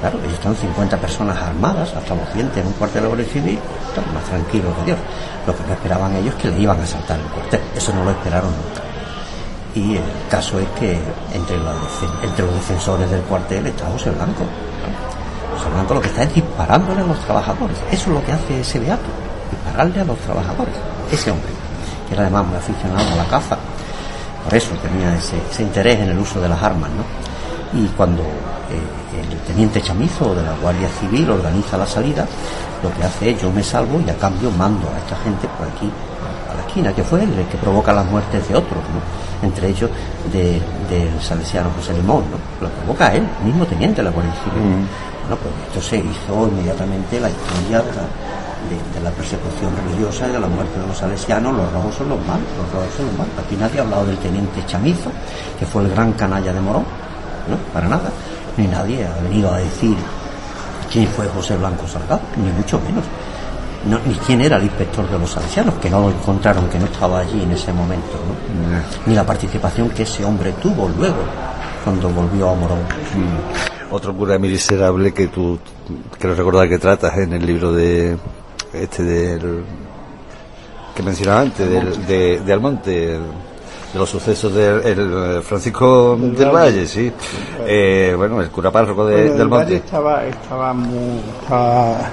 Claro, 0.00 0.16
ellos 0.20 0.34
están 0.34 0.54
50 0.54 0.96
personas 0.98 1.36
armadas, 1.42 1.92
hasta 1.92 2.14
los 2.14 2.32
dientes 2.32 2.58
en 2.58 2.68
un 2.68 2.72
cuartel 2.74 3.02
de 3.02 3.08
la 3.08 3.08
Guardia 3.08 3.32
Civil, 3.32 3.58
están 3.88 4.14
más 4.14 4.22
tranquilos 4.26 4.72
que 4.76 4.84
Dios. 4.84 4.98
Lo 5.44 5.56
que 5.56 5.62
no 5.64 5.72
esperaban 5.72 6.14
ellos 6.14 6.36
es 6.36 6.42
que 6.42 6.48
le 6.50 6.60
iban 6.60 6.80
a 6.80 6.86
saltar 6.86 7.18
el 7.18 7.26
cuartel, 7.26 7.60
eso 7.74 7.92
no 7.92 8.04
lo 8.04 8.12
esperaron 8.12 8.50
nunca 8.50 8.87
y 9.74 9.96
el 9.96 10.02
caso 10.30 10.58
es 10.58 10.68
que 10.78 10.98
entre, 11.32 11.58
los 11.58 12.54
defensores 12.54 13.10
del 13.10 13.20
cuartel 13.22 13.66
está 13.66 13.86
José 13.86 14.10
Blanco. 14.10 14.44
José 15.56 15.70
Blanco 15.70 15.94
lo 15.94 16.00
que 16.00 16.08
está 16.08 16.22
es 16.22 16.34
disparándole 16.34 17.00
a 17.00 17.04
los 17.04 17.18
trabajadores. 17.20 17.76
Eso 17.90 18.10
es 18.10 18.16
lo 18.16 18.24
que 18.24 18.32
hace 18.32 18.60
ese 18.60 18.78
beato, 18.78 19.08
dispararle 19.50 20.00
a 20.00 20.04
los 20.04 20.18
trabajadores. 20.18 20.74
Ese 21.10 21.30
hombre, 21.30 21.50
que 22.08 22.14
era 22.14 22.22
además 22.22 22.46
muy 22.46 22.56
aficionado 22.56 23.12
a 23.12 23.16
la 23.16 23.24
caza, 23.24 23.56
por 24.44 24.54
eso 24.54 24.70
tenía 24.82 25.14
ese, 25.14 25.62
interés 25.62 26.00
en 26.00 26.10
el 26.10 26.18
uso 26.18 26.40
de 26.40 26.48
las 26.48 26.62
armas, 26.62 26.90
¿no? 26.90 27.78
Y 27.78 27.86
cuando 27.88 28.22
eh, 28.22 29.30
el 29.30 29.38
teniente 29.40 29.82
Chamizo 29.82 30.34
de 30.34 30.42
la 30.42 30.54
Guardia 30.56 30.88
Civil 31.00 31.28
organiza 31.30 31.76
la 31.76 31.86
salida, 31.86 32.26
lo 32.82 32.94
que 32.94 33.04
hace 33.04 33.30
es 33.30 33.42
yo 33.42 33.50
me 33.50 33.62
salvo 33.62 34.00
y 34.00 34.08
a 34.08 34.16
cambio 34.16 34.50
mando 34.52 34.88
a 34.88 34.98
esta 34.98 35.16
gente 35.16 35.48
por 35.58 35.66
aquí 35.66 35.90
a 36.50 36.54
la 36.54 36.60
esquina, 36.66 36.92
que 36.94 37.02
fue 37.02 37.22
el 37.22 37.46
que 37.50 37.58
provoca 37.58 37.92
las 37.92 38.06
muertes 38.06 38.48
de 38.48 38.54
otros, 38.54 38.78
¿no? 38.78 39.46
entre 39.46 39.68
ellos 39.68 39.90
del 40.32 41.20
salesiano 41.20 41.70
José 41.76 41.94
Limón, 41.94 42.24
¿no? 42.30 42.66
Lo 42.66 42.72
provoca 42.72 43.14
él, 43.14 43.26
mismo 43.44 43.64
teniente 43.66 43.96
de 43.96 44.04
la 44.04 44.10
Guardia 44.10 44.32
Civil. 44.44 44.62
Mm. 44.62 44.86
Bueno, 45.22 45.36
pues 45.42 45.54
esto 45.68 45.80
se 45.82 45.96
hizo 45.98 46.48
inmediatamente 46.48 47.20
la 47.20 47.28
historia 47.28 47.78
de 47.78 49.00
la, 49.02 49.10
persecución 49.10 49.70
religiosa 49.84 50.28
y 50.28 50.32
de 50.32 50.40
la 50.40 50.48
muerte 50.48 50.80
de 50.80 50.86
los 50.86 50.96
salesianos, 50.96 51.54
los 51.54 51.72
rojos 51.72 51.94
son 51.94 52.08
los 52.08 52.18
malos, 52.26 52.48
los 52.56 52.72
rojos 52.72 52.94
son 52.96 53.06
los 53.06 53.18
malos. 53.18 53.32
Aquí 53.44 53.56
nadie 53.56 53.78
ha 53.78 53.82
hablado 53.82 54.06
del 54.06 54.16
teniente 54.18 54.64
Chamizo, 54.66 55.10
que 55.58 55.66
fue 55.66 55.82
el 55.84 55.90
gran 55.90 56.12
canalla 56.12 56.52
de 56.52 56.60
Morón, 56.60 56.84
¿no? 57.48 57.56
Para 57.72 57.88
nada. 57.88 58.10
Ni 58.56 58.66
nadie 58.66 59.06
ha 59.06 59.22
venido 59.22 59.52
a 59.52 59.58
decir 59.58 59.96
quién 60.90 61.06
fue 61.08 61.28
José 61.28 61.56
Blanco 61.56 61.86
Salgado, 61.86 62.20
ni 62.36 62.50
mucho 62.50 62.80
menos 62.80 63.04
ni 63.88 64.14
quién 64.14 64.40
era 64.40 64.56
el 64.56 64.64
inspector 64.64 65.08
de 65.10 65.18
los 65.18 65.30
salesianos, 65.30 65.74
que 65.74 65.88
no 65.88 66.00
lo 66.00 66.10
encontraron, 66.10 66.68
que 66.68 66.78
no 66.78 66.86
estaba 66.86 67.20
allí 67.20 67.42
en 67.42 67.52
ese 67.52 67.72
momento, 67.72 68.18
ni 69.06 69.14
la 69.14 69.24
participación 69.24 69.90
que 69.90 70.02
ese 70.02 70.24
hombre 70.24 70.52
tuvo 70.60 70.88
luego, 70.88 71.22
cuando 71.84 72.08
volvió 72.10 72.50
a 72.50 72.54
Morón. 72.54 72.80
Mm. 72.80 73.94
Otro 73.94 74.14
cura 74.14 74.38
miserable 74.38 75.14
que 75.14 75.28
tú 75.28 75.58
quiero 76.18 76.34
recordar 76.34 76.68
que 76.68 76.78
tratas 76.78 77.16
en 77.16 77.32
el 77.32 77.46
libro 77.46 77.72
de 77.72 78.18
este 78.72 79.02
del 79.02 79.64
que 80.94 81.02
mencionaba 81.02 81.40
antes, 81.40 81.70
del, 81.70 82.06
de, 82.06 82.40
de 82.40 82.52
Almonte, 82.52 82.90
de 82.90 83.18
los 83.98 84.10
sucesos 84.10 84.52
del 84.52 84.84
el 84.84 85.42
Francisco 85.42 86.16
del, 86.16 86.50
Valle, 86.50 86.86
sí. 86.86 87.10
Eh, 87.60 88.14
bueno, 88.16 88.42
el 88.42 88.50
cura 88.50 88.70
párroco 88.70 89.06
de, 89.06 89.30
del 89.30 89.48
Monte. 89.48 89.64
Valle 89.64 89.76
estaba, 89.76 90.26
estaba, 90.26 90.74
muy, 90.74 91.20
estaba 91.40 92.10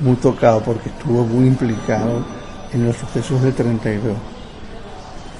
muy 0.00 0.16
tocado 0.16 0.62
porque 0.62 0.88
estuvo 0.88 1.24
muy 1.24 1.46
implicado 1.46 2.24
en 2.72 2.86
los 2.86 2.96
sucesos 2.96 3.42
del 3.42 3.54
32. 3.54 4.14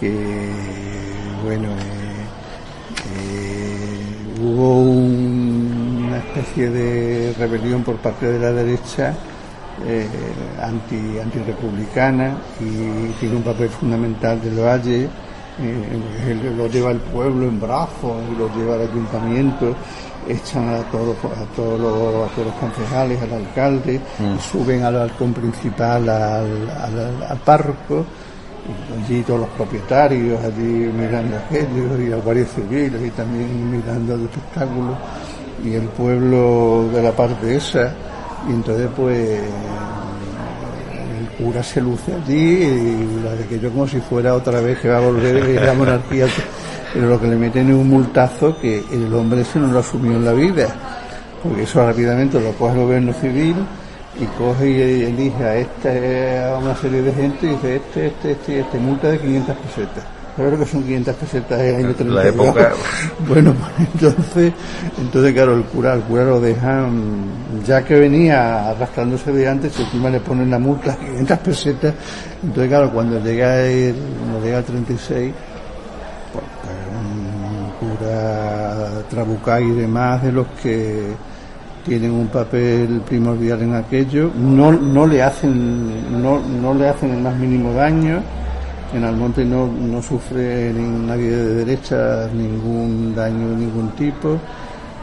Que, 0.01 0.53
bueno, 1.45 1.69
hubo 4.41 4.83
una 4.83 6.19
especie 6.19 6.71
de 6.71 7.35
rebelión 7.39 7.83
por 7.83 7.97
parte 7.97 8.27
de 8.27 8.39
la 8.39 8.53
derecha 8.53 9.15
eh, 9.87 10.09
anti 10.61 11.19
antirepublicana 11.19 12.37
y 12.61 13.13
tiene 13.21 13.37
un 13.37 13.43
papel 13.43 13.69
fundamental 13.69 14.41
del 14.41 14.59
Valle 14.59 15.09
eh, 15.61 16.53
lo 16.57 16.69
lleva 16.69 16.91
el 16.91 16.99
pueblo 16.99 17.47
en 17.47 17.61
brazos 17.61 18.17
lo 18.37 18.53
lleva 18.57 18.75
al 18.75 18.83
ayuntamiento 18.83 19.75
echan 20.29 20.68
a 20.68 20.79
todos 20.91 21.16
a 21.24 21.45
todos 21.57 21.81
los, 21.81 22.31
a 22.31 22.35
todos 22.35 22.47
los 22.49 22.55
concejales 22.57 23.20
al 23.22 23.33
alcalde 23.33 24.01
Mm. 24.18 24.39
suben 24.39 24.83
al 24.85 24.95
balcón 24.95 25.33
principal 25.33 26.09
al, 26.09 26.70
al, 26.70 27.22
al 27.29 27.39
párroco 27.39 28.05
allí 29.03 29.22
todos 29.22 29.41
los 29.41 29.49
propietarios 29.51 30.43
allí 30.45 30.91
mirando 30.93 31.37
aquello 31.39 31.99
y 31.99 32.09
la 32.09 32.16
Guardia 32.18 32.45
Civil 32.47 32.93
y 33.07 33.11
también 33.11 33.70
mirando 33.70 34.14
el 34.14 34.22
espectáculo 34.24 34.97
y 35.64 35.74
el 35.74 35.85
pueblo 35.89 36.89
de 36.93 37.03
la 37.03 37.12
parte 37.12 37.57
esa 37.57 37.93
y 38.49 38.53
entonces 38.53 38.89
pues 38.95 39.41
el 41.18 41.29
cura 41.45 41.62
se 41.62 41.81
luce 41.81 42.14
allí 42.14 42.35
y 42.35 43.20
la 43.24 43.33
de 43.33 43.45
que 43.47 43.59
yo 43.59 43.70
como 43.70 43.87
si 43.89 44.01
fuera 44.01 44.35
otra 44.35 44.61
vez 44.61 44.79
que 44.81 44.89
va 44.89 44.99
a 44.99 45.01
volver 45.01 45.62
la 45.62 45.74
monarquía 45.74 46.26
pero 46.93 47.09
lo 47.09 47.20
que 47.20 47.26
le 47.26 47.36
meten 47.36 47.68
es 47.68 47.74
un 47.74 47.89
multazo 47.89 48.59
que 48.59 48.84
el 48.91 49.12
hombre 49.14 49.45
se 49.45 49.59
no 49.59 49.68
lo 49.68 49.80
asumió 49.80 50.12
en 50.12 50.24
la 50.24 50.32
vida 50.32 50.68
porque 51.43 51.62
eso 51.62 51.84
rápidamente 51.84 52.41
lo 52.41 52.53
coge 52.53 52.74
el 52.74 52.80
gobierno 52.80 53.12
civil 53.14 53.57
y 54.20 54.24
coge 54.39 54.70
y 54.70 55.03
elige 55.05 55.45
a 55.45 55.57
esta 55.57 56.55
a 56.55 56.59
una 56.59 56.74
serie 56.76 57.03
de 57.03 57.12
gente 57.12 57.47
y 57.47 57.51
dice 57.51 57.76
este, 57.76 58.07
este, 58.09 58.30
este, 58.32 58.61
este 58.61 58.78
multa 58.78 59.09
de 59.11 59.18
500 59.18 59.57
pesetas 59.57 60.05
¿Sabes 60.39 60.53
lo 60.53 60.59
que 60.61 60.70
son 60.70 60.84
500 60.84 61.16
pesetas 61.16 61.61
en 61.61 61.66
el 61.66 61.74
año 61.74 61.95
32? 61.97 62.14
La 62.14 62.28
época. 62.28 62.72
Bueno, 63.26 63.53
pues 63.55 63.89
entonces, 63.93 64.53
entonces 64.97 65.32
claro, 65.32 65.57
el 65.57 65.64
cura, 65.64 65.95
el 65.95 66.03
cura 66.03 66.24
lo 66.24 66.41
dejan, 66.41 67.24
ya 67.66 67.82
que 67.84 67.99
venía 67.99 68.70
arrastrándose 68.70 69.32
de 69.32 69.49
antes, 69.49 69.76
encima 69.80 70.09
le 70.11 70.20
ponen 70.20 70.49
la 70.49 70.61
multa 70.61 70.97
500 70.97 71.39
pesetas, 71.39 71.95
entonces 72.41 72.68
claro, 72.68 72.93
cuando 72.93 73.18
llega 73.18 73.62
el, 73.62 73.97
cuando 73.97 74.47
llega 74.47 74.59
el 74.59 74.64
36, 74.64 75.34
pues, 76.32 76.45
cura 78.09 79.03
trabucay 79.09 79.65
y 79.65 79.73
demás 79.73 80.23
de 80.23 80.33
los 80.33 80.47
que 80.63 81.15
tienen 81.85 82.13
un 82.13 82.29
papel 82.29 83.03
primordial 83.07 83.63
en 83.63 83.75
aquello, 83.75 84.31
no, 84.37 84.73
no 84.73 85.07
le 85.07 85.23
hacen, 85.23 86.23
no, 86.23 86.41
no 86.41 86.75
le 86.75 86.89
hacen 86.89 87.13
el 87.13 87.21
más 87.21 87.35
mínimo 87.37 87.73
daño, 87.73 88.21
en 88.95 89.05
Almonte 89.05 89.45
no, 89.45 89.67
no 89.67 90.03
sufre 90.03 90.73
nadie 90.73 91.31
de 91.31 91.55
derecha 91.65 92.29
ningún 92.35 93.15
daño 93.15 93.51
de 93.51 93.57
ningún 93.57 93.91
tipo. 93.93 94.39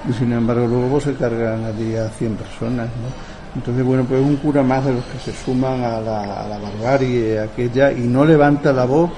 Y 0.08 0.14
sin 0.14 0.32
embargo 0.34 0.68
luego 0.68 0.89
pues, 0.89 1.06
se 1.06 1.14
cargan 1.16 1.66
allí 1.66 1.95
a 1.95 2.08
100 2.10 2.36
personas 2.36 2.86
¿no? 2.86 3.56
entonces 3.56 3.84
bueno 3.84 4.03
pues 4.03 4.22
un 4.22 4.36
cura 4.36 4.62
más 4.62 4.86
de 4.86 4.93
los 4.93 5.03
que 5.06 5.18
se 5.18 5.34
suman 5.34 5.84
a 5.84 5.99
la, 5.99 6.43
a 6.43 6.47
la 6.47 6.60
barbarie 6.60 7.39
aquella 7.39 7.91
y 7.91 8.01
no 8.01 8.24
levanta 8.24 8.72
la 8.72 8.86
voz 8.86 9.10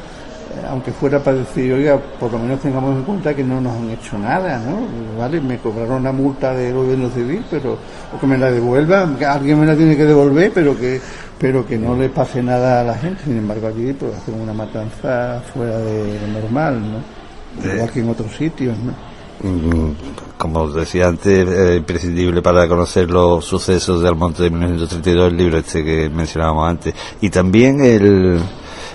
aunque 0.70 0.92
fuera 0.92 1.20
para 1.20 1.38
decir, 1.38 1.74
oiga, 1.74 1.98
por 2.20 2.32
lo 2.32 2.40
menos 2.40 2.60
tengamos 2.60 2.96
en 2.96 3.04
cuenta 3.04 3.36
que 3.36 3.44
no 3.44 3.60
nos 3.62 3.76
han 3.76 3.90
hecho 3.90 4.18
nada, 4.18 4.60
¿no? 4.60 4.88
Vale, 5.18 5.42
me 5.42 5.58
cobraron 5.58 6.02
una 6.02 6.12
multa 6.12 6.54
del 6.54 6.74
gobierno 6.74 7.10
civil, 7.10 7.44
pero, 7.50 7.78
o 8.16 8.20
que 8.20 8.28
me 8.28 8.38
la 8.38 8.52
devuelvan, 8.52 9.18
alguien 9.24 9.60
me 9.60 9.66
la 9.66 9.76
tiene 9.76 9.96
que 9.96 10.06
devolver, 10.06 10.52
pero 10.54 10.78
que, 10.78 11.02
pero 11.38 11.66
que 11.66 11.78
no 11.78 11.96
le 11.96 12.10
pase 12.10 12.42
nada 12.42 12.82
a 12.82 12.84
la 12.84 12.96
gente. 12.96 13.24
Sin 13.24 13.38
embargo, 13.38 13.68
allí 13.68 13.94
pues 13.94 14.16
hacen 14.16 14.40
una 14.40 14.54
matanza 14.54 15.42
fuera 15.54 15.78
de 15.80 16.20
lo 16.22 16.42
normal, 16.42 16.82
¿no? 16.82 17.72
Igual 17.74 17.92
que 17.92 18.00
en 18.00 18.10
otros 18.10 18.36
sitios, 18.36 18.78
¿no? 18.78 18.94
Mm, 19.40 19.92
Como 20.38 20.62
os 20.62 20.74
decía 20.74 21.08
antes, 21.08 21.48
es 21.48 21.78
imprescindible 21.78 22.42
para 22.42 22.68
conocer 22.68 23.10
los 23.10 23.46
sucesos 23.46 24.02
de 24.02 24.08
Almonte 24.08 24.44
de 24.44 24.50
1932, 24.50 25.32
el 25.32 25.38
libro 25.38 25.58
este 25.58 25.84
que 25.84 26.10
mencionábamos 26.10 26.70
antes. 26.70 26.94
Y 27.22 27.30
también 27.30 27.82
el, 27.82 28.40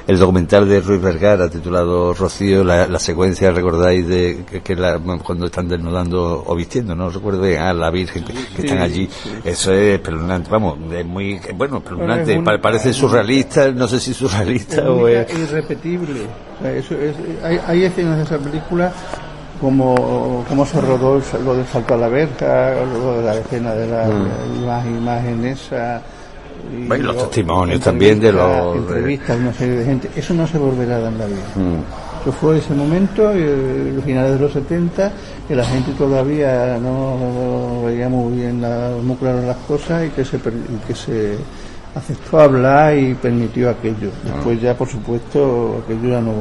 el 0.07 0.19
documental 0.19 0.69
de 0.69 0.81
Ruiz 0.81 1.01
Vergara 1.01 1.49
titulado 1.49 2.13
Rocío, 2.15 2.65
la, 2.65 2.87
la 2.89 2.99
secuencia, 2.99 3.51
recordáis, 3.53 4.07
de 4.09 4.45
que, 4.51 4.61
que 4.61 4.75
la- 4.77 4.99
cuando 5.23 5.47
están 5.47 5.69
desnudando 5.69 6.43
o 6.47 6.55
vistiendo, 6.57 6.95
no 6.95 7.09
recuerdo 7.11 7.43
bien, 7.43 7.61
a 7.61 7.73
la 7.73 7.91
Virgen, 7.91 8.25
que, 8.25 8.33
que 8.33 8.63
están 8.63 8.79
allí. 8.83 9.09
Eso 9.45 9.73
es 9.73 9.95
espeluznante, 9.95 10.51
vamos, 10.51 10.79
es 10.93 11.05
muy, 11.07 11.41
bueno, 11.57 11.79
espeluznante, 11.79 12.33
es 12.33 12.39
un- 12.39 12.45
parece 12.61 12.93
surrealista, 12.93 13.71
no 13.71 13.87
sé 13.87 14.01
si 14.01 14.13
surrealista 14.15 14.91
o 14.91 15.07
es... 15.09 15.29
e 15.31 15.39
irrepetible. 15.41 16.21
O 16.59 16.63
sea, 16.63 16.73
eso 16.73 16.95
es- 16.97 17.17
hay, 17.45 17.61
hay 17.67 17.85
escenas 17.85 18.17
de 18.19 18.23
esa 18.25 18.39
película 18.39 18.93
como, 19.61 20.45
como 20.49 20.67
se 20.67 20.81
rodó 20.81 21.21
lo 21.45 21.55
del 21.55 21.67
salto 21.67 21.95
a 21.95 21.97
la 21.97 22.09
verja, 22.09 22.75
lo 22.93 23.19
de 23.19 23.23
la 23.25 23.35
escena 23.37 23.73
de 23.75 23.87
la, 23.87 24.07
Mm. 24.09 24.67
la 24.67 24.87
imagen 24.87 25.45
esa. 25.45 26.03
Y 26.71 26.87
Bueno, 26.87 27.05
y 27.05 27.07
los 27.07 27.17
lo- 27.17 27.23
testimonios 27.23 27.81
también 27.81 28.21
de 28.21 28.33
los- 28.33 28.77
Entrevistas 28.77 29.37
de 29.37 29.43
una 29.43 29.53
serie 29.55 29.77
de 29.77 29.85
gente. 29.85 30.11
Eso 30.17 30.35
no 30.35 30.47
se 30.47 30.59
volverá 30.59 30.97
a 30.97 31.01
dar 31.01 31.13
en 31.13 31.19
la 31.19 31.27
vida. 31.27 31.47
Mm. 31.57 32.23
Eso 32.23 32.33
fue 32.33 32.59
ese 32.59 32.73
momento, 32.75 33.31
eh, 33.35 33.93
los 33.97 34.05
finales 34.05 34.35
de 34.35 34.39
los 34.39 34.53
70, 34.53 35.11
que 35.49 35.57
la 35.57 35.65
gente 35.65 35.91
todavía 35.93 36.79
no 36.81 37.83
veía 37.85 38.09
muy 38.09 38.37
bien, 38.37 38.61
la, 38.63 38.91
muy 39.03 39.17
claro 39.17 39.43
las 39.43 39.57
cosas 39.59 40.07
y 40.07 40.11
que 40.11 40.25
se, 40.25 40.37
y 40.37 40.87
que 40.87 40.95
se 40.95 41.37
aceptó 41.97 42.41
hablar 42.41 42.97
y 42.97 43.15
permitió 43.15 43.71
aquello. 43.71 44.11
Después 44.25 44.61
ya, 44.63 44.75
por 44.77 44.89
supuesto, 44.89 45.83
aquello 45.85 46.11
ya 46.11 46.21
no, 46.21 46.33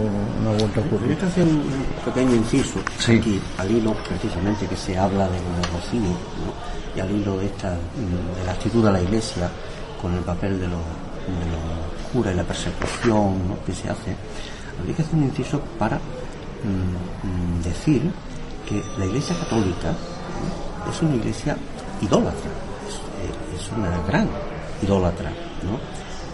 no 0.43 0.49
ha 0.51 0.57
vuelto 0.57 0.79
a 0.79 0.83
Yo 0.83 0.95
ocurrir. 0.95 1.15
quiero 1.17 1.27
hacer 1.27 1.43
un 1.45 1.63
pequeño 2.05 2.35
inciso 2.35 2.79
aquí, 3.09 3.41
al 3.57 3.71
hilo 3.71 3.95
precisamente 4.07 4.67
que 4.67 4.75
se 4.77 4.97
habla 4.97 5.25
de 5.25 5.31
lo 5.39 5.57
de 5.57 5.67
Rocío, 5.73 5.99
¿no? 5.99 6.71
y 6.95 6.99
al 6.99 7.09
hilo 7.11 7.37
de, 7.39 7.45
esta, 7.47 7.69
mm, 7.71 8.39
de 8.39 8.45
la 8.45 8.51
actitud 8.51 8.85
de 8.85 8.91
la 8.91 9.01
Iglesia 9.01 9.49
con 10.01 10.13
el 10.13 10.21
papel 10.23 10.59
de 10.59 10.67
los, 10.67 10.79
de 10.79 11.45
los 11.51 12.11
curas 12.11 12.33
y 12.33 12.37
la 12.37 12.43
persecución 12.43 13.47
¿no? 13.47 13.63
que 13.65 13.73
se 13.73 13.89
hace. 13.89 14.15
Habría 14.79 14.95
que 14.95 15.01
hacer 15.03 15.15
un 15.15 15.23
inciso 15.23 15.59
para 15.77 15.97
mm, 15.97 17.59
mm, 17.59 17.63
decir 17.63 18.11
que 18.67 18.81
la 18.97 19.05
Iglesia 19.05 19.35
Católica 19.37 19.89
¿no? 19.91 20.91
es 20.91 21.01
una 21.01 21.15
iglesia 21.15 21.55
idólatra, 22.01 22.49
es, 22.87 22.95
eh, 22.95 23.55
es 23.59 23.69
una 23.77 23.89
gran 24.07 24.27
idólatra, 24.81 25.29
¿no? 25.63 25.77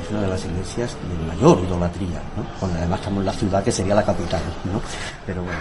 Es 0.02 0.12
una 0.12 0.22
de 0.22 0.28
las 0.28 0.46
iglesias 0.46 0.96
de 1.10 1.28
mayor 1.36 1.60
idolatría, 1.60 2.22
¿no? 2.38 2.68
Además 2.78 3.00
estamos 3.00 3.20
en 3.22 3.26
la 3.26 3.34
ciudad 3.34 3.64
que 3.64 3.72
sería 3.72 3.96
la 3.96 4.06
capital, 4.06 4.40
¿no? 4.72 4.80
Pero 5.26 5.42
bueno, 5.44 5.60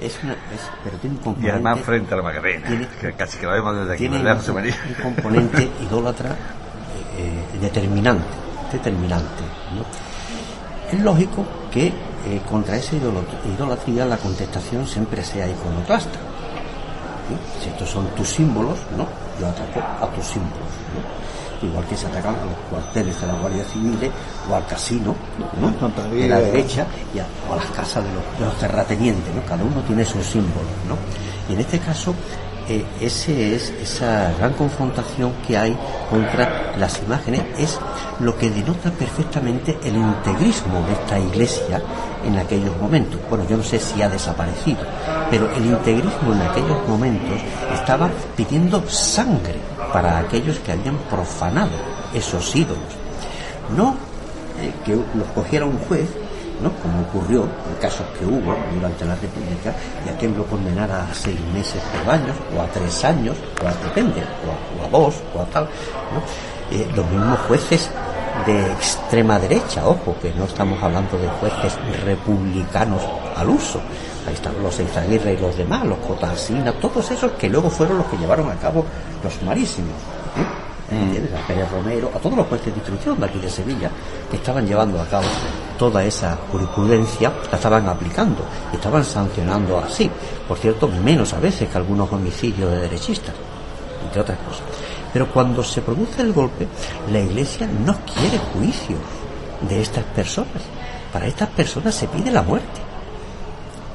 es 0.00 0.18
una, 0.22 0.32
es- 0.32 0.68
pero 0.84 0.98
tiene 0.98 1.16
un 1.24 1.42
Y 1.42 1.48
además 1.48 1.80
frente 1.80 2.12
a 2.12 2.16
la 2.18 2.22
Macarena, 2.24 2.66
Tiene- 2.68 2.88
que 3.00 3.12
casi 3.14 3.38
que 3.38 3.46
lo 3.46 3.52
vemos 3.52 3.76
desde 3.76 3.92
aquí, 3.94 4.00
tiene 4.00 4.18
¿verdad, 4.18 4.32
un, 4.34 4.38
José 4.40 4.52
María? 4.52 4.74
un 4.88 5.02
componente 5.14 5.70
idólatra 5.88 6.36
eh, 7.16 7.58
determinante, 7.60 8.24
determinante, 8.72 9.42
¿no? 9.74 9.84
Es 10.92 11.00
lógico 11.02 11.44
que 11.70 11.86
eh, 11.88 12.40
contra 12.48 12.76
esa 12.76 12.96
idolatría 12.96 14.04
la 14.04 14.16
contestación 14.16 14.86
siempre 14.86 15.24
sea 15.24 15.48
iconoclasta. 15.48 16.18
Si 17.60 17.68
estos 17.68 17.90
son 17.90 18.06
tus 18.14 18.28
símbolos, 18.28 18.78
¿no? 18.96 19.06
Yo 19.40 19.48
ataco 19.48 19.80
a 19.80 20.08
tus 20.14 20.26
símbolos, 20.26 20.70
¿no? 20.94 21.66
Igual 21.66 21.84
que 21.86 21.96
se 21.96 22.06
atacan 22.06 22.34
a 22.34 22.44
los 22.44 22.56
cuarteles 22.70 23.20
de 23.20 23.26
la 23.26 23.32
Guardia 23.34 23.64
Civil 23.64 24.10
o 24.50 24.54
al 24.54 24.66
casino, 24.66 25.14
¿no? 25.60 25.88
De 26.10 26.28
la 26.28 26.38
derecha 26.38 26.86
y 27.14 27.18
a, 27.18 27.26
o 27.48 27.54
a 27.54 27.56
las 27.56 27.70
casas 27.70 28.04
de 28.04 28.10
los, 28.12 28.38
de 28.38 28.44
los 28.44 28.58
terratenientes, 28.58 29.34
¿no? 29.34 29.42
Cada 29.44 29.64
uno 29.64 29.80
tiene 29.86 30.04
sus 30.04 30.24
símbolos, 30.24 30.70
¿no? 30.86 30.96
Y 31.48 31.54
en 31.54 31.60
este 31.60 31.78
caso, 31.78 32.14
eh, 32.68 32.84
ese 33.00 33.54
es 33.54 33.72
esa 33.80 34.32
gran 34.38 34.52
confrontación 34.54 35.32
que 35.46 35.56
hay 35.56 35.76
contra 36.10 36.74
las 36.76 37.00
imágenes 37.02 37.42
es 37.58 37.78
lo 38.18 38.36
que 38.36 38.50
denota 38.50 38.90
perfectamente 38.90 39.78
el 39.84 39.96
integrismo 39.96 40.80
de 40.86 40.92
esta 40.92 41.18
iglesia 41.18 41.80
en 42.24 42.38
aquellos 42.38 42.76
momentos. 42.78 43.20
Bueno, 43.28 43.46
yo 43.48 43.56
no 43.56 43.62
sé 43.62 43.78
si 43.78 44.02
ha 44.02 44.08
desaparecido, 44.08 44.80
pero 45.30 45.48
el 45.54 45.66
integrismo 45.66 46.32
en 46.32 46.42
aquellos 46.42 46.88
momentos 46.88 47.38
estaba 47.72 48.10
pidiendo 48.36 48.82
sangre 48.88 49.54
para 49.92 50.18
aquellos 50.18 50.58
que 50.58 50.72
habían 50.72 50.96
profanado 51.10 51.70
esos 52.14 52.54
ídolos. 52.56 52.82
No 53.76 53.96
eh, 54.60 54.72
que 54.84 54.92
los 54.92 55.28
cogiera 55.34 55.66
un 55.66 55.78
juez, 55.78 56.08
¿no? 56.62 56.72
como 56.82 57.00
ocurrió 57.02 57.42
en 57.42 57.80
casos 57.80 58.06
que 58.18 58.24
hubo 58.24 58.54
durante 58.74 59.04
la 59.04 59.14
República, 59.14 59.74
y 60.04 60.08
a 60.08 60.16
quien 60.16 60.36
lo 60.36 60.44
condenara 60.46 61.08
a 61.10 61.14
seis 61.14 61.38
meses 61.52 61.82
por 61.92 62.14
años, 62.14 62.36
o 62.56 62.60
a 62.60 62.66
tres 62.66 63.04
años, 63.04 63.36
o 63.62 63.66
a 63.66 63.72
depende, 63.84 64.20
o 64.20 64.82
a, 64.82 64.84
o 64.84 64.86
a 64.86 64.90
dos, 64.90 65.14
o 65.34 65.40
a 65.42 65.44
tal. 65.46 65.64
¿no? 65.64 66.76
Eh, 66.76 66.88
los 66.94 67.06
mismos 67.10 67.38
jueces 67.46 67.90
de 68.44 68.72
extrema 68.72 69.38
derecha, 69.38 69.86
ojo, 69.86 70.16
que 70.20 70.32
no 70.34 70.44
estamos 70.44 70.82
hablando 70.82 71.16
de 71.16 71.28
jueces 71.28 71.78
republicanos 72.04 73.02
al 73.36 73.48
uso. 73.48 73.80
Ahí 74.26 74.34
están 74.34 74.60
los 74.62 74.78
Eizaguirre 74.78 75.34
y 75.34 75.36
los 75.36 75.56
demás, 75.56 75.84
los 75.86 75.98
Cotarsina, 75.98 76.72
todos 76.72 77.10
esos 77.10 77.32
que 77.32 77.48
luego 77.48 77.70
fueron 77.70 77.98
los 77.98 78.06
que 78.06 78.16
llevaron 78.16 78.50
a 78.50 78.56
cabo 78.56 78.84
los 79.22 79.32
sumarísimos. 79.32 79.94
¿eh? 80.36 80.94
¿Entiendes? 80.94 81.32
A 81.34 81.46
Pérez 81.46 81.70
Romero, 81.70 82.10
a 82.14 82.18
todos 82.18 82.36
los 82.36 82.46
jueces 82.46 82.66
de 82.66 82.78
instrucción 82.78 83.18
de 83.18 83.26
aquí 83.26 83.38
de 83.38 83.50
Sevilla, 83.50 83.90
que 84.30 84.36
estaban 84.36 84.66
llevando 84.66 85.00
a 85.00 85.06
cabo 85.06 85.26
toda 85.78 86.04
esa 86.04 86.38
jurisprudencia, 86.50 87.32
la 87.50 87.56
estaban 87.56 87.88
aplicando, 87.88 88.42
y 88.72 88.76
estaban 88.76 89.04
sancionando 89.04 89.78
así. 89.78 90.10
Por 90.46 90.58
cierto, 90.58 90.88
menos 90.88 91.32
a 91.32 91.40
veces 91.40 91.68
que 91.68 91.78
algunos 91.78 92.10
homicidios 92.12 92.70
de 92.70 92.80
derechistas, 92.80 93.34
entre 94.04 94.20
otras 94.20 94.38
cosas. 94.38 94.62
Pero 95.12 95.30
cuando 95.30 95.62
se 95.62 95.80
produce 95.80 96.22
el 96.22 96.32
golpe, 96.32 96.66
la 97.10 97.20
Iglesia 97.20 97.66
no 97.66 97.96
quiere 98.04 98.38
juicios 98.52 99.00
de 99.68 99.80
estas 99.80 100.04
personas. 100.04 100.62
Para 101.12 101.26
estas 101.26 101.48
personas 101.48 101.94
se 101.94 102.06
pide 102.08 102.30
la 102.30 102.42
muerte. 102.42 102.80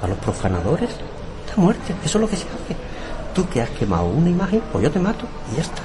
A 0.02 0.08
los 0.08 0.18
profanadores, 0.18 0.90
la 1.50 1.62
muerte. 1.62 1.94
Eso 2.04 2.18
es 2.18 2.22
lo 2.22 2.28
que 2.28 2.38
se 2.38 2.48
hace. 2.48 2.76
Tú 3.36 3.48
que 3.48 3.62
has 3.62 3.70
quemado 3.70 4.06
una 4.06 4.30
imagen, 4.30 4.64
pues 4.72 4.84
yo 4.84 4.92
te 4.92 5.00
mato 5.00 5.26
y 5.52 5.58
ya 5.58 5.62
está. 5.62 5.82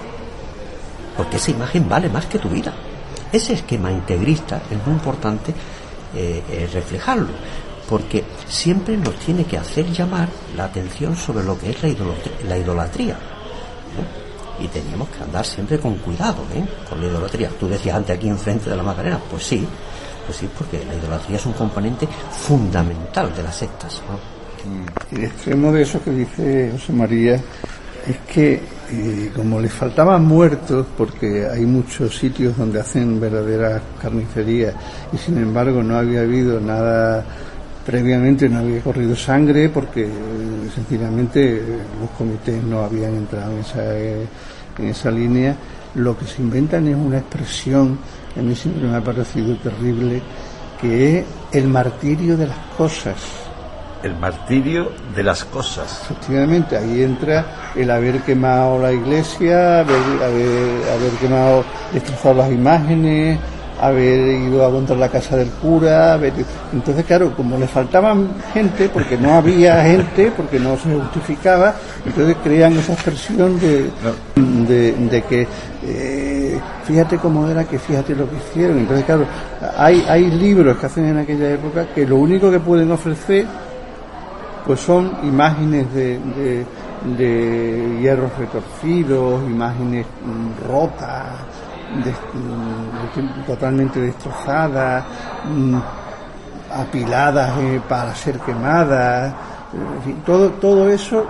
Porque 1.17 1.37
esa 1.37 1.51
imagen 1.51 1.89
vale 1.89 2.09
más 2.09 2.27
que 2.27 2.39
tu 2.39 2.49
vida. 2.49 2.73
Ese 3.33 3.53
esquema 3.53 3.91
integrista 3.91 4.63
es 4.71 4.87
muy 4.87 4.95
importante 4.95 5.53
eh, 6.17 6.43
eh, 6.51 6.69
reflejarlo, 6.73 7.29
porque 7.89 8.25
siempre 8.49 8.97
nos 8.97 9.15
tiene 9.17 9.45
que 9.45 9.59
hacer 9.59 9.91
llamar 9.93 10.29
la 10.57 10.65
atención 10.65 11.15
sobre 11.15 11.45
lo 11.45 11.59
que 11.59 11.71
es 11.71 11.83
la 11.83 11.89
idolatría. 11.89 12.35
La 12.49 12.59
idolatría. 12.59 13.19
Y 14.59 14.69
teníamos 14.69 15.09
que 15.11 15.23
andar 15.23 15.45
siempre 15.45 15.79
con 15.79 15.97
cuidado 15.97 16.43
¿eh? 16.55 16.65
con 16.89 17.01
la 17.01 17.09
idolatría. 17.09 17.51
Tú 17.61 17.69
decías 17.69 17.97
antes 17.97 18.17
aquí 18.17 18.29
enfrente 18.29 18.71
de 18.71 18.77
la 18.77 18.83
Macarena, 18.83 19.21
pues 19.31 19.45
sí, 19.45 19.67
pues 20.25 20.39
sí, 20.39 20.49
porque 20.57 20.83
la 20.87 20.95
idolatría 20.95 21.37
es 21.37 21.45
un 21.45 21.53
componente 21.53 22.09
fundamental 22.31 23.35
de 23.37 23.43
las 23.43 23.55
sectas. 23.55 24.03
¿no? 24.09 25.17
El 25.17 25.25
extremo 25.25 25.71
de 25.71 25.83
eso 25.83 26.03
que 26.03 26.11
dice 26.11 26.71
José 26.73 26.93
María 26.93 27.35
es 27.35 28.17
que 28.33 28.63
eh, 28.91 29.31
como 29.35 29.61
les 29.61 29.73
faltaban 29.73 30.25
muertos, 30.25 30.87
porque 30.97 31.47
hay 31.47 31.67
muchos 31.67 32.17
sitios 32.17 32.57
donde 32.57 32.81
hacen 32.81 33.21
verdaderas 33.21 33.83
carnicerías 34.01 34.75
y 35.13 35.17
sin 35.19 35.39
embargo 35.39 35.83
no 35.83 35.97
había 35.97 36.21
habido 36.21 36.61
nada 36.61 37.25
previamente, 37.85 38.49
no 38.49 38.59
había 38.59 38.81
corrido 38.81 39.17
sangre 39.17 39.69
porque 39.69 40.05
eh, 40.05 40.11
sencillamente 40.75 41.63
los 42.01 42.11
comités 42.11 42.63
no 42.63 42.85
habían 42.85 43.15
entrado 43.15 43.53
en 43.53 43.59
esa, 43.59 43.99
en 43.99 44.89
esa 44.89 45.11
línea, 45.11 45.57
lo 45.97 46.17
que 46.17 46.27
se 46.27 46.43
inventan 46.43 46.87
es 46.89 46.97
una 46.97 47.19
expresión, 47.19 47.99
a 48.37 48.41
mí 48.41 48.55
siempre 48.55 48.87
me 48.87 48.97
ha 48.97 49.01
parecido 49.03 49.57
terrible, 49.57 50.21
que 50.81 51.19
es 51.19 51.25
el 51.53 51.69
martirio 51.69 52.37
de 52.37 52.47
las 52.47 52.59
cosas. 52.77 53.46
El 54.07 54.15
martirio 54.21 54.93
de 55.17 55.23
las 55.25 55.45
cosas. 55.45 56.03
Efectivamente, 56.05 56.77
ahí 56.77 57.03
entra 57.03 57.73
el 57.75 57.91
haber 57.91 58.21
quemado 58.21 58.79
la 58.79 58.93
iglesia, 58.93 59.81
haber, 59.81 60.01
haber, 60.23 60.93
haber 60.93 61.13
quemado, 61.21 61.65
destrozado 61.93 62.35
las 62.37 62.53
imágenes, 62.53 63.37
haber 63.81 64.43
ido 64.43 64.65
a 64.65 64.71
contra 64.71 64.95
la 64.95 65.09
casa 65.09 65.37
del 65.37 65.49
cura, 65.49 66.15
haber... 66.15 66.33
entonces 66.73 67.05
claro, 67.05 67.35
como 67.35 67.59
le 67.59 67.67
faltaban 67.67 68.29
gente, 68.55 68.89
porque 68.89 69.19
no 69.19 69.35
había 69.35 69.83
gente, 69.91 70.31
porque 70.37 70.61
no 70.61 70.77
se 70.77 70.95
justificaba, 70.95 71.75
entonces 72.05 72.37
crean 72.45 72.75
esa 72.75 72.93
expresión 72.93 73.59
de, 73.59 73.91
de, 74.69 74.93
de 74.93 75.23
que 75.23 75.49
eh, 75.85 76.61
fíjate 76.85 77.19
cómo 77.19 77.49
era, 77.49 77.65
que 77.65 77.81
fíjate 77.81 78.15
lo 78.15 78.31
que 78.31 78.37
hicieron, 78.37 78.79
entonces 78.79 79.05
claro, 79.05 79.27
hay, 79.77 80.05
hay 80.09 80.31
libros 80.31 80.77
que 80.79 80.87
hacen 80.87 81.07
en 81.07 81.19
aquella 81.19 81.51
época 81.51 81.87
que 81.93 82.07
lo 82.07 82.17
único 82.17 82.53
que 82.53 82.61
pueden 82.61 82.93
ofrecer 82.93 83.47
pues 84.67 84.81
son 84.81 85.13
imágenes 85.23 85.93
de, 85.95 86.19
de, 87.17 87.99
hierros 88.01 88.37
retorcidos, 88.37 89.43
imágenes 89.45 90.05
mm, 90.07 90.69
rotas, 90.69 91.25
mm, 92.35 93.47
totalmente 93.47 94.01
destrozadas, 94.01 95.05
mm, 95.49 95.77
apiladas 96.73 97.59
eh, 97.61 97.81
para 97.89 98.13
ser 98.15 98.39
quemadas, 98.41 99.33
todo, 100.25 100.51
todo 100.53 100.89
eso, 100.89 101.25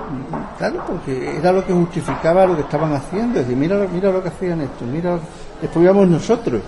claro, 0.58 0.82
porque 0.86 1.36
era 1.36 1.52
lo 1.52 1.64
que 1.64 1.72
justificaba 1.72 2.46
lo 2.46 2.54
que 2.54 2.62
estaban 2.62 2.92
haciendo, 2.94 3.40
es 3.40 3.46
decir, 3.46 3.56
mira, 3.56 3.86
mira 3.92 4.10
lo 4.10 4.22
que 4.22 4.28
hacían 4.28 4.60
esto, 4.62 4.84
mira, 4.84 5.18
íbamos 5.74 6.08
nosotros, 6.08 6.62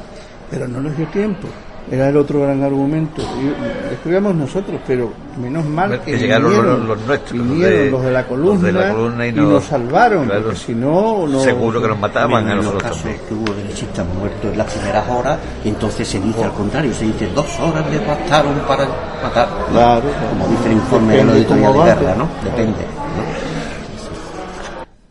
pero 0.50 0.66
no 0.68 0.80
les 0.80 0.96
dio 0.96 1.06
tiempo. 1.08 1.48
Era 1.90 2.08
el 2.10 2.16
otro 2.18 2.42
gran 2.42 2.62
argumento. 2.62 3.22
Y- 3.22 3.94
Estudiamos 3.94 4.34
nosotros, 4.34 4.78
pero 4.86 5.10
menos 5.40 5.64
mal 5.64 6.00
que, 6.02 6.12
Que 6.12 6.18
llegaron 6.18 6.50
vinieron, 6.50 6.86
los- 6.86 6.98
los 6.98 7.06
nuestros, 7.06 7.38
los 7.38 7.48
vinieron 7.48 7.72
de- 7.72 7.90
los 7.90 8.02
de 8.04 8.10
la 8.12 8.18
los 8.20 8.28
columna, 8.28 8.66
de 8.66 8.72
la 8.72 8.92
columna 8.92 9.26
y 9.26 9.28
y, 9.30 9.32
nos- 9.32 9.48
nos 9.52 9.64
salvaron, 9.64 10.26
claro. 10.26 10.42
porque 10.44 10.58
si 10.58 10.74
no, 10.74 11.26
no 11.26 11.40
Seguro 11.40 11.80
que 11.82 11.88
nos 11.88 11.98
mataban 11.98 12.46
a 12.46 12.50
en 12.50 12.56
los 12.58 12.66
nosotros 12.66 12.82
casos 12.82 13.02
también. 13.02 13.22
que 13.26 13.34
hubo 13.34 13.54
derechistas 13.54 14.06
muertos 14.18 14.52
en 14.52 14.58
las 14.58 14.72
primeras 14.72 15.08
horas, 15.08 15.38
y 15.64 15.68
entonces 15.70 16.06
se 16.08 16.20
dice 16.20 16.44
al 16.44 16.52
contrario, 16.52 16.92
se 16.92 17.04
dice 17.06 17.26
dos 17.34 17.58
horas 17.60 17.90
le 17.90 17.98
bastaron 18.06 18.54
para 18.68 18.84
matar. 19.22 19.48
Claro, 19.72 20.02
Como 20.30 20.48
dice 20.48 20.66
el 20.66 20.72
informe 20.72 21.16
de 21.16 21.24
la 21.24 21.46
cómo 21.48 21.72
de 21.84 21.84
guerra, 21.90 22.14
¿no? 22.16 22.28
Depende. 22.44 22.84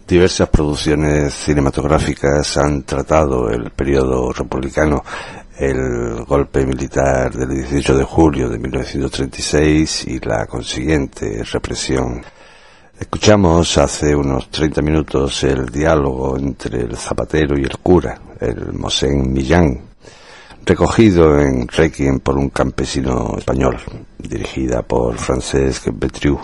Diversas 0.07 0.47
producciones 0.47 1.33
cinematográficas 1.33 2.55
han 2.57 2.83
tratado 2.83 3.49
el 3.49 3.71
periodo 3.71 4.31
republicano, 4.31 5.03
el 5.57 6.23
golpe 6.25 6.65
militar 6.65 7.33
del 7.33 7.49
18 7.49 7.97
de 7.97 8.03
julio 8.03 8.47
de 8.47 8.59
1936 8.59 10.05
y 10.05 10.19
la 10.19 10.45
consiguiente 10.45 11.43
represión. 11.51 12.23
Escuchamos 12.99 13.77
hace 13.79 14.15
unos 14.15 14.49
30 14.51 14.81
minutos 14.83 15.43
el 15.43 15.65
diálogo 15.67 16.37
entre 16.37 16.81
el 16.81 16.95
zapatero 16.95 17.57
y 17.57 17.63
el 17.63 17.77
cura, 17.79 18.19
el 18.39 18.73
Mosén 18.73 19.33
Millán, 19.33 19.81
recogido 20.63 21.39
en 21.39 21.67
Requiem 21.67 22.19
por 22.19 22.37
un 22.37 22.49
campesino 22.49 23.35
español, 23.37 23.77
dirigida 24.19 24.83
por 24.83 25.17
Francesc 25.17 25.87
Betriu. 25.91 26.39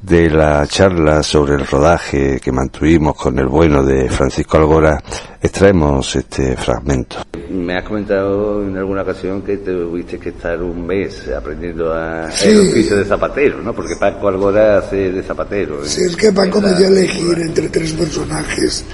De 0.00 0.30
la 0.30 0.64
charla 0.68 1.24
sobre 1.24 1.54
el 1.54 1.66
rodaje 1.66 2.38
que 2.40 2.52
mantuvimos 2.52 3.16
con 3.16 3.36
el 3.38 3.46
bueno 3.48 3.82
de 3.82 4.08
Francisco 4.08 4.56
Algora, 4.56 5.02
extraemos 5.42 6.14
este 6.14 6.56
fragmento. 6.56 7.16
Me 7.50 7.76
has 7.76 7.84
comentado 7.84 8.62
en 8.62 8.76
alguna 8.76 9.02
ocasión 9.02 9.42
que 9.42 9.56
tuviste 9.56 10.18
que 10.20 10.28
estar 10.28 10.62
un 10.62 10.86
mes 10.86 11.28
aprendiendo 11.36 11.92
a 11.92 12.30
Sí. 12.30 12.48
el 12.48 12.68
oficio 12.68 12.96
de 12.96 13.04
zapatero, 13.06 13.60
¿no? 13.60 13.74
Porque 13.74 13.96
Paco 13.98 14.28
Algora 14.28 14.78
hace 14.78 15.10
de 15.10 15.20
zapatero. 15.22 15.82
¿eh? 15.82 15.88
Si 15.88 16.02
es 16.02 16.14
que 16.14 16.30
Paco 16.32 16.60
me 16.60 16.74
dio 16.74 16.86
a 16.86 16.90
elegir 16.90 17.36
entre 17.40 17.68
tres 17.68 17.92
personajes 17.92 18.84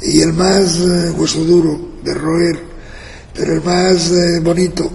y 0.00 0.20
el 0.22 0.32
más 0.32 0.78
eh, 0.78 1.10
hueso 1.16 1.40
duro 1.44 1.76
de 2.04 2.14
roer, 2.14 2.58
pero 3.34 3.52
el 3.54 3.62
más 3.64 4.12
eh, 4.12 4.38
bonito 4.40 4.88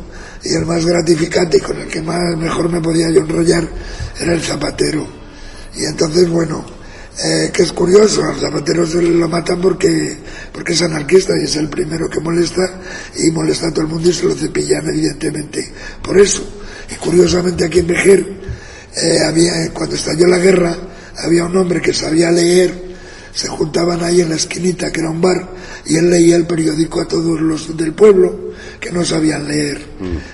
y 0.46 0.54
el 0.56 0.66
más 0.66 0.86
gratificante 0.86 1.58
y 1.58 1.60
con 1.62 1.78
el 1.78 1.88
que 1.90 2.02
más 2.02 2.38
mejor 2.38 2.70
me 2.72 2.80
podía 2.80 3.10
yo 3.12 3.20
enrollar 3.20 3.68
era 4.22 4.34
el 4.34 4.42
zapatero. 4.42 5.17
Y 5.78 5.86
entonces, 5.86 6.28
bueno, 6.30 6.66
eh, 7.24 7.50
que 7.52 7.64
es 7.64 7.72
curioso, 7.72 8.24
al 8.24 8.40
zapatero 8.40 8.86
se 8.86 9.02
lo 9.02 9.28
matan 9.28 9.60
porque, 9.60 10.18
porque 10.52 10.74
es 10.74 10.82
anarquista 10.84 11.34
y 11.40 11.46
es 11.46 11.56
el 11.56 11.68
primero 11.70 12.10
que 12.10 12.20
molesta 12.20 12.80
y 13.18 13.32
molesta 13.32 13.68
a 13.68 13.72
todo 13.72 13.86
el 13.86 13.88
mundo 13.88 14.10
y 14.10 14.14
se 14.14 14.26
lo 14.26 14.36
cepillan 14.36 14.88
evidentemente. 14.88 15.72
Por 16.04 16.20
eso, 16.20 16.44
y 16.92 16.96
curiosamente 16.96 17.66
aquí 17.66 17.80
en 17.80 17.88
Vejer, 17.88 18.26
eh, 18.96 19.20
había, 19.26 19.72
cuando 19.74 19.96
estalló 19.96 20.28
la 20.28 20.38
guerra, 20.38 20.76
había 21.18 21.46
un 21.46 21.58
hombre 21.58 21.82
que 21.82 21.94
sabía 21.94 22.32
leer, 22.32 22.88
se 23.34 23.48
juntaban 23.48 24.04
ahí 24.04 24.22
en 24.22 24.30
la 24.30 24.36
esquinita, 24.36 24.92
que 24.92 25.00
era 25.00 25.10
un 25.10 25.22
bar, 25.22 25.50
y 25.86 25.96
él 25.96 26.10
leía 26.10 26.36
el 26.36 26.46
periódico 26.46 27.02
a 27.02 27.08
todos 27.08 27.40
los 27.40 27.76
del 27.78 27.94
pueblo 27.94 28.52
que 28.80 28.92
no 28.92 29.06
sabían 29.06 29.48
leer. 29.48 29.84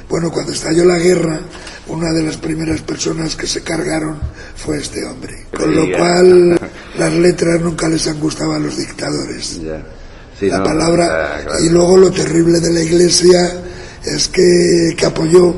Bueno, 0.10 0.32
cuando 0.32 0.52
estalló 0.52 0.86
la 0.86 0.98
guerra, 0.98 1.40
una 1.88 2.12
de 2.14 2.24
las 2.24 2.38
primeras 2.38 2.82
personas 2.82 3.36
que 3.36 3.46
se 3.48 3.62
cargaron 3.62 4.18
fue 4.56 4.78
este 4.78 5.04
hombre. 5.06 5.46
Con 5.56 5.76
lo 5.76 5.86
Ya. 5.86 5.98
cual, 5.98 6.60
las 6.98 7.14
letras 7.14 7.62
nunca 7.62 7.88
les 7.90 8.08
han 8.08 8.20
gustado 8.20 8.54
a 8.54 8.60
los 8.60 8.78
dictadores. 8.78 9.62
Ya. 9.62 9.84
Sí, 10.40 10.48
la 10.48 10.60
no, 10.60 10.64
palabra, 10.64 11.42
claro. 11.44 11.64
y 11.64 11.70
luego 11.70 11.98
lo 11.98 12.12
terrible 12.12 12.60
de 12.60 12.72
la 12.74 12.82
iglesia 12.82 13.62
es 14.04 14.28
que, 14.30 14.96
que 14.98 15.06
apoyó 15.06 15.54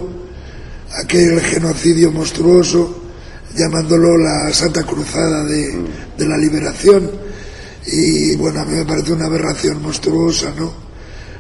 aquel 1.02 1.40
genocidio 1.42 2.12
monstruoso, 2.12 3.04
llamándolo 3.56 4.18
la 4.18 4.52
Santa 4.54 4.84
Cruzada 4.84 5.46
de, 5.46 5.78
de 6.18 6.28
la 6.28 6.38
Liberación. 6.38 7.10
Y 7.88 8.36
bueno, 8.36 8.62
a 8.62 8.66
mí 8.66 8.76
me 8.76 8.86
parece 8.86 9.14
una 9.14 9.26
aberración 9.28 9.82
monstruosa, 9.82 10.52
¿no? 10.58 10.74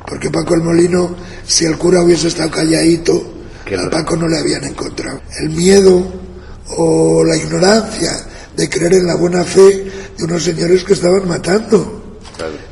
Porque 0.07 0.29
Paco 0.29 0.53
el 0.53 0.61
Molino, 0.61 1.15
si 1.45 1.65
el 1.65 1.77
cura 1.77 2.03
hubiese 2.03 2.27
estado 2.27 2.51
calladito, 2.51 3.33
a 3.73 3.89
Paco 3.89 4.15
no 4.15 4.27
le 4.27 4.37
habían 4.37 4.63
encontrado. 4.63 5.21
El 5.41 5.49
miedo 5.49 6.05
o 6.77 7.23
la 7.23 7.35
ignorancia 7.35 8.11
de 8.55 8.69
creer 8.69 8.93
en 8.93 9.07
la 9.07 9.15
buena 9.15 9.43
fe 9.43 9.91
de 10.17 10.23
unos 10.23 10.43
señores 10.43 10.83
que 10.83 10.93
estaban 10.93 11.27
matando. 11.27 12.19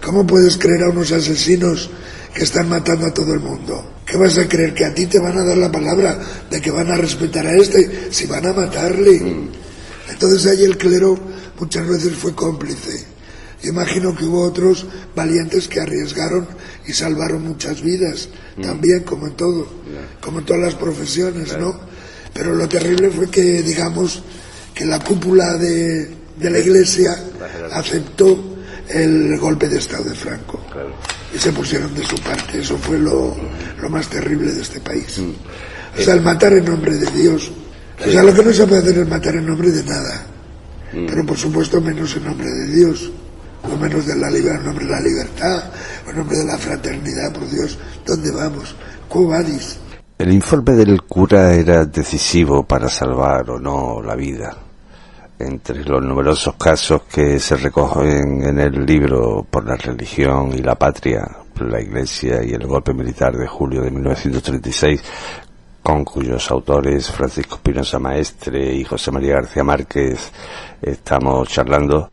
¿Cómo 0.04 0.28
puedes 0.28 0.58
creer 0.58 0.84
a 0.84 0.90
unos 0.90 1.12
asesinos 1.12 1.90
que 2.34 2.44
están 2.44 2.68
matando 2.68 3.06
a 3.06 3.14
todo 3.14 3.34
el 3.34 3.40
mundo. 3.40 3.92
¿Qué 4.06 4.18
vas 4.18 4.38
a 4.38 4.48
creer? 4.48 4.74
¿Que 4.74 4.86
a 4.86 4.94
ti 4.94 5.06
te 5.06 5.20
van 5.20 5.38
a 5.38 5.44
dar 5.44 5.58
la 5.58 5.72
palabra 5.72 6.20
de 6.50 6.60
que 6.60 6.72
van 6.72 6.92
a 6.92 6.98
respetar 6.98 7.46
a 7.46 7.56
este 7.56 8.10
si 8.12 8.26
van 8.26 8.46
a 8.46 8.54
matarle? 8.54 9.20
Mm. 9.20 9.50
Entonces 10.10 10.46
ahí 10.48 10.64
el 10.64 10.78
clero 10.78 11.18
muchas 11.60 11.88
veces 11.88 12.14
fue 12.16 12.34
cómplice. 12.34 13.13
Imagino 13.64 14.16
que 14.16 14.26
hubo 14.26 14.44
otros 14.44 14.86
valientes 15.16 15.68
que 15.68 15.80
arriesgaron 15.80 16.48
y 16.86 16.94
salvaron 16.94 17.44
muchas 17.44 17.82
vidas, 17.82 18.30
mm. 18.58 18.62
también 18.62 19.04
como 19.04 19.28
en 19.28 19.34
todo, 19.34 19.68
como 20.22 20.40
en 20.40 20.46
todas 20.46 20.62
las 20.62 20.76
profesiones, 20.76 21.58
¿no? 21.58 21.80
Pero 22.34 22.56
lo 22.56 22.68
terrible 22.68 23.10
fue 23.10 23.30
que, 23.30 23.62
digamos, 23.62 24.24
que 24.74 24.86
la 24.86 25.00
cúpula 25.00 25.58
de, 25.58 26.10
de 26.38 26.50
la 26.50 26.60
Iglesia 26.60 27.16
aceptó 27.72 28.54
el 28.90 29.38
golpe 29.38 29.70
de 29.70 29.78
Estado 29.78 30.04
de 30.06 30.16
Franco. 30.16 30.60
Y 31.34 31.38
se 31.38 31.52
pusieron 31.52 31.94
de 31.96 32.04
su 32.04 32.16
parte. 32.18 32.60
Eso 32.60 32.78
fue 32.78 33.00
lo, 33.00 33.36
lo 33.82 33.90
más 33.90 34.08
terrible 34.08 34.52
de 34.52 34.62
este 34.62 34.80
país. 34.80 35.20
Mm. 35.20 36.00
O 36.00 36.02
sea, 36.04 36.16
el 36.16 36.22
matar 36.22 36.54
en 36.54 36.66
nombre 36.66 36.96
de 36.96 37.10
Dios. 37.12 37.52
O 38.06 38.12
sea, 38.12 38.24
lo 38.24 38.34
que 38.34 38.44
no 38.44 38.52
se 38.52 38.68
puede 38.68 38.82
hacer 38.82 38.98
es 39.00 39.08
matar 39.08 39.36
en 39.36 39.46
nombre 39.46 39.72
de 39.72 39.84
nada. 39.84 40.28
Mm. 40.92 41.06
Pero 41.08 41.26
por 41.26 41.38
supuesto 41.38 41.82
menos 41.82 42.16
en 42.16 42.26
nombre 42.26 42.50
de 42.50 42.68
Dios. 42.68 43.12
O 43.64 43.78
menos 43.78 44.06
de 44.06 44.16
la 44.16 44.30
libertad, 44.30 44.60
en 44.60 44.66
nombre 44.66 44.86
de 44.86 44.92
la 44.92 45.02
libertad, 45.02 45.64
en 46.08 46.16
nombre 46.16 46.38
de 46.38 46.46
la 46.46 46.58
fraternidad, 46.58 47.34
por 47.34 47.50
Dios. 47.50 47.78
¿Dónde 48.06 48.32
vamos? 48.32 48.76
¿Cómo 49.10 49.30
vadis? 49.30 49.80
El 50.18 50.32
informe 50.32 50.74
del 50.74 51.02
cura 51.04 51.54
era 51.54 51.86
decisivo 51.86 52.64
para 52.64 52.88
salvar 52.90 53.50
o 53.50 53.60
no 53.60 54.02
la 54.02 54.16
vida 54.16 54.56
entre 55.40 55.84
los 55.84 56.04
numerosos 56.04 56.56
casos 56.56 57.04
que 57.04 57.40
se 57.40 57.56
recogen 57.58 58.44
en 58.44 58.60
el 58.60 58.86
libro 58.86 59.46
por 59.50 59.66
la 59.66 59.76
religión 59.76 60.54
y 60.54 60.62
la 60.62 60.76
patria, 60.76 61.28
la 61.60 61.82
iglesia 61.82 62.44
y 62.44 62.52
el 62.52 62.66
golpe 62.66 62.94
militar 62.94 63.36
de 63.36 63.48
julio 63.48 63.82
de 63.82 63.92
1936, 63.92 65.04
con 65.82 66.04
cuyos 66.04 66.50
autores 66.52 67.12
Francisco 67.12 67.56
Espinosa 67.56 68.00
Maestre 68.00 68.74
y 68.74 68.84
José 68.84 69.12
María 69.12 69.36
García 69.36 69.64
Márquez 69.64 70.32
estamos 70.82 71.50
charlando, 71.50 72.12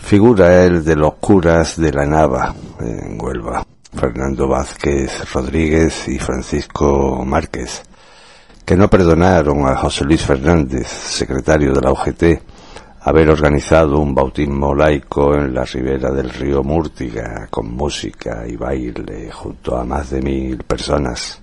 figura 0.00 0.64
el 0.64 0.84
de 0.84 0.96
los 0.96 1.14
curas 1.14 1.76
de 1.76 1.92
la 1.92 2.06
Nava 2.06 2.54
en 2.80 3.20
Huelva, 3.20 3.64
Fernando 3.92 4.48
Vázquez 4.48 5.32
Rodríguez 5.32 6.08
y 6.08 6.18
Francisco 6.18 7.24
Márquez 7.24 7.82
que 8.70 8.76
no 8.76 8.88
perdonaron 8.88 9.66
a 9.66 9.74
José 9.74 10.04
Luis 10.04 10.22
Fernández, 10.22 10.86
secretario 10.86 11.72
de 11.72 11.80
la 11.80 11.90
UGT, 11.90 12.22
haber 13.00 13.28
organizado 13.28 13.98
un 13.98 14.14
bautismo 14.14 14.72
laico 14.76 15.34
en 15.34 15.52
la 15.52 15.64
ribera 15.64 16.12
del 16.12 16.30
río 16.30 16.62
Múrtiga, 16.62 17.48
con 17.50 17.74
música 17.74 18.44
y 18.46 18.54
baile 18.54 19.28
junto 19.32 19.76
a 19.76 19.82
más 19.84 20.10
de 20.10 20.22
mil 20.22 20.58
personas. 20.58 21.40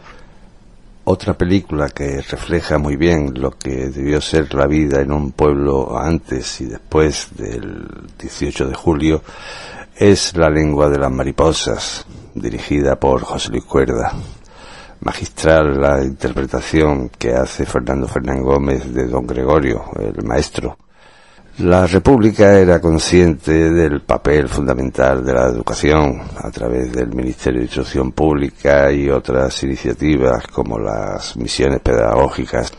Otra 1.09 1.35
película 1.35 1.87
que 1.87 2.21
refleja 2.21 2.77
muy 2.77 2.97
bien 2.97 3.31
lo 3.35 3.51
que 3.51 3.87
debió 3.87 4.19
ser 4.19 4.53
la 4.53 4.67
vida 4.67 4.99
en 4.99 5.13
un 5.13 5.31
pueblo 5.31 5.97
antes 5.97 6.59
y 6.59 6.65
después 6.65 7.29
del 7.37 7.87
18 8.19 8.67
de 8.67 8.75
julio 8.75 9.23
es 9.95 10.35
La 10.35 10.49
lengua 10.49 10.89
de 10.89 10.99
las 10.99 11.09
mariposas, 11.09 12.05
dirigida 12.35 12.99
por 12.99 13.21
José 13.21 13.51
Luis 13.51 13.63
Cuerda 13.63 14.11
magistral 14.99 15.79
la 15.79 16.03
interpretación 16.03 17.07
que 17.09 17.31
hace 17.31 17.65
Fernando 17.65 18.07
Fernán 18.09 18.41
Gómez 18.41 18.93
de 18.93 19.07
don 19.07 19.25
Gregorio, 19.25 19.85
el 19.97 20.25
maestro. 20.25 20.77
La 21.59 21.87
República 21.87 22.53
era 22.53 22.79
consciente 22.79 23.71
del 23.71 24.01
papel 24.01 24.47
fundamental 24.47 25.25
de 25.25 25.33
la 25.33 25.47
educación 25.47 26.21
a 26.37 26.51
través 26.51 26.93
del 26.93 27.07
Ministerio 27.15 27.61
de 27.61 27.65
Instrucción 27.65 28.11
Pública 28.11 28.91
y 28.91 29.09
otras 29.09 29.63
iniciativas 29.63 30.45
como 30.45 30.77
las 30.77 31.35
misiones 31.35 31.79
pedagógicas 31.79 32.71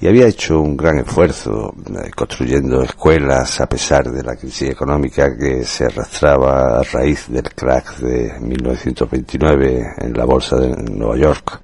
y 0.00 0.06
había 0.06 0.28
hecho 0.28 0.60
un 0.60 0.76
gran 0.76 1.00
esfuerzo 1.00 1.74
eh, 1.88 2.10
construyendo 2.14 2.82
escuelas 2.82 3.60
a 3.60 3.66
pesar 3.66 4.08
de 4.08 4.22
la 4.22 4.36
crisis 4.36 4.70
económica 4.70 5.36
que 5.36 5.64
se 5.64 5.86
arrastraba 5.86 6.78
a 6.78 6.82
raíz 6.84 7.26
del 7.28 7.52
crack 7.52 7.96
de 7.98 8.38
1929 8.38 9.94
en 9.98 10.12
la 10.12 10.24
bolsa 10.24 10.56
de 10.58 10.76
Nueva 10.92 11.16
York. 11.16 11.60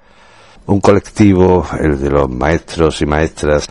Un 0.66 0.80
colectivo, 0.80 1.64
el 1.80 2.00
de 2.00 2.10
los 2.10 2.28
maestros 2.28 3.00
y 3.00 3.06
maestras, 3.06 3.68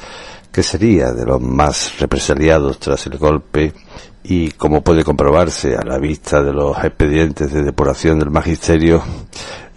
que 0.58 0.64
sería 0.64 1.12
de 1.12 1.24
los 1.24 1.40
más 1.40 2.00
represaliados 2.00 2.80
tras 2.80 3.06
el 3.06 3.20
golpe 3.20 3.76
y 4.24 4.50
como 4.50 4.82
puede 4.82 5.04
comprobarse 5.04 5.76
a 5.76 5.84
la 5.84 6.00
vista 6.00 6.42
de 6.42 6.52
los 6.52 6.76
expedientes 6.84 7.54
de 7.54 7.62
depuración 7.62 8.18
del 8.18 8.32
magisterio, 8.32 9.04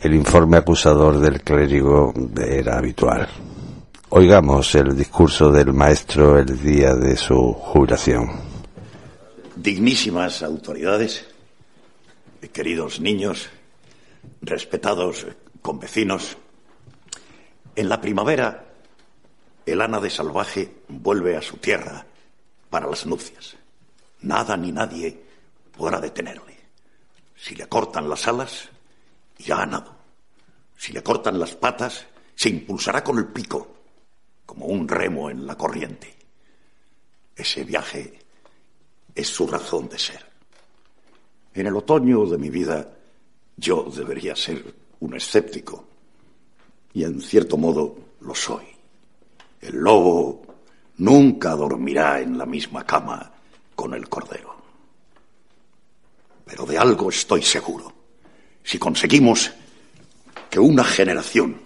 el 0.01 0.15
informe 0.15 0.57
acusador 0.57 1.19
del 1.19 1.43
clérigo 1.43 2.15
era 2.35 2.79
habitual. 2.79 3.29
Oigamos 4.09 4.75
el 4.75 4.97
discurso 4.97 5.53
del 5.53 5.75
maestro 5.75 6.39
el 6.39 6.59
día 6.59 6.95
de 6.95 7.15
su 7.15 7.53
jubilación. 7.53 8.31
Dignísimas 9.57 10.43
autoridades, 10.43 11.27
queridos 12.55 13.01
niños, 13.01 13.51
respetados 14.41 15.27
convecinos, 15.61 16.39
en 17.77 17.87
la 17.91 18.01
primavera 18.01 18.70
el 19.67 19.81
ana 19.81 20.01
de 20.01 20.11
salvaje 20.11 20.83
vuelve 20.89 21.37
a 21.37 21.43
su 21.43 21.57
tierra 21.59 22.07
para 22.69 22.89
las 22.89 23.07
nupcias. 23.07 23.57
Nada 24.23 24.57
ni 24.57 24.73
nadie 24.73 25.19
podrá 25.77 26.01
detenerle. 26.01 26.59
Si 27.37 27.55
le 27.55 27.67
cortan 27.69 28.09
las 28.09 28.29
alas, 28.29 28.69
ya 29.39 29.57
ha 29.57 29.59
ganado. 29.61 29.97
Si 30.77 30.93
le 30.93 31.03
cortan 31.03 31.39
las 31.39 31.55
patas, 31.55 32.07
se 32.35 32.49
impulsará 32.49 33.03
con 33.03 33.19
el 33.19 33.27
pico 33.27 33.77
como 34.47 34.67
un 34.67 34.89
remo 34.89 35.31
en 35.31 35.47
la 35.47 35.57
corriente. 35.57 36.15
Ese 37.37 37.65
viaje 37.65 38.19
es 39.15 39.29
su 39.29 39.47
razón 39.47 39.89
de 39.89 39.99
ser. 39.99 40.25
En 41.55 41.67
el 41.67 41.77
otoño 41.77 42.27
de 42.27 42.39
mi 42.39 42.51
vida 42.51 42.89
yo 43.57 43.85
debería 43.85 44.37
ser 44.37 44.75
un 45.01 45.15
escéptico 45.15 45.85
y 46.93 47.05
en 47.05 47.21
cierto 47.21 47.57
modo 47.57 47.97
lo 48.21 48.35
soy. 48.35 48.65
El 49.61 49.77
lobo 49.77 50.43
nunca 50.99 51.51
dormirá 51.51 52.21
en 52.21 52.39
la 52.39 52.47
misma 52.47 52.85
cama 52.85 53.31
con 53.75 53.95
el 53.95 54.09
cordero. 54.09 54.57
Pero 56.45 56.67
de 56.67 56.79
algo 56.79 57.11
estoy 57.11 57.43
seguro. 57.43 57.93
Si 58.63 58.79
conseguimos 58.79 59.51
que 60.49 60.59
una 60.59 60.85
generación, 60.85 61.61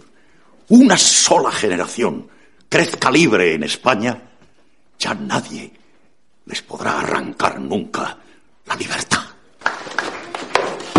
una 0.69 0.97
sola 0.97 1.51
generación, 1.51 2.29
crezca 2.69 3.11
libre 3.11 3.55
en 3.55 3.65
España, 3.65 4.21
ya 4.99 5.15
nadie 5.15 5.73
les 6.47 6.63
podrá 6.63 7.01
arrancar 7.01 7.61
nunca 7.61 8.19
la 8.67 8.77
libertad. 8.77 9.25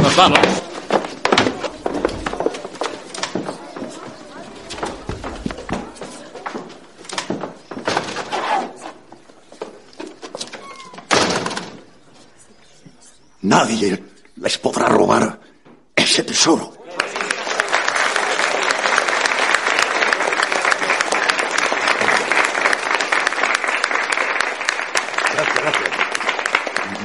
Nos 0.01 0.15
vamos. 0.15 0.64
Nadie 13.45 14.03
les 14.37 14.57
podrá 14.57 14.87
robar 14.87 15.39
ese 15.95 16.23
tesoro. 16.23 16.73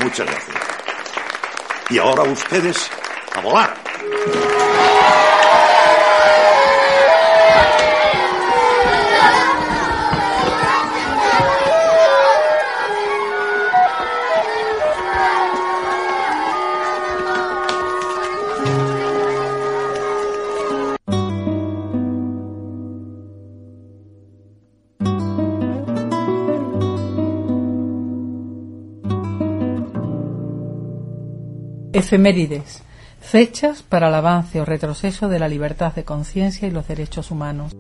Muchas 0.02 0.26
gracias. 0.26 0.56
Y 1.90 1.98
ahora 1.98 2.22
ustedes 2.22 2.90
a 3.34 3.40
volar. 3.40 3.74
Efemérides. 32.10 32.82
Fechas 33.20 33.84
para 33.84 34.08
el 34.08 34.14
avance 34.14 34.60
o 34.60 34.64
retroceso 34.64 35.28
de 35.28 35.38
la 35.38 35.46
libertad 35.46 35.94
de 35.94 36.02
conciencia 36.02 36.66
y 36.66 36.72
los 36.72 36.88
derechos 36.88 37.30
humanos. 37.30 37.76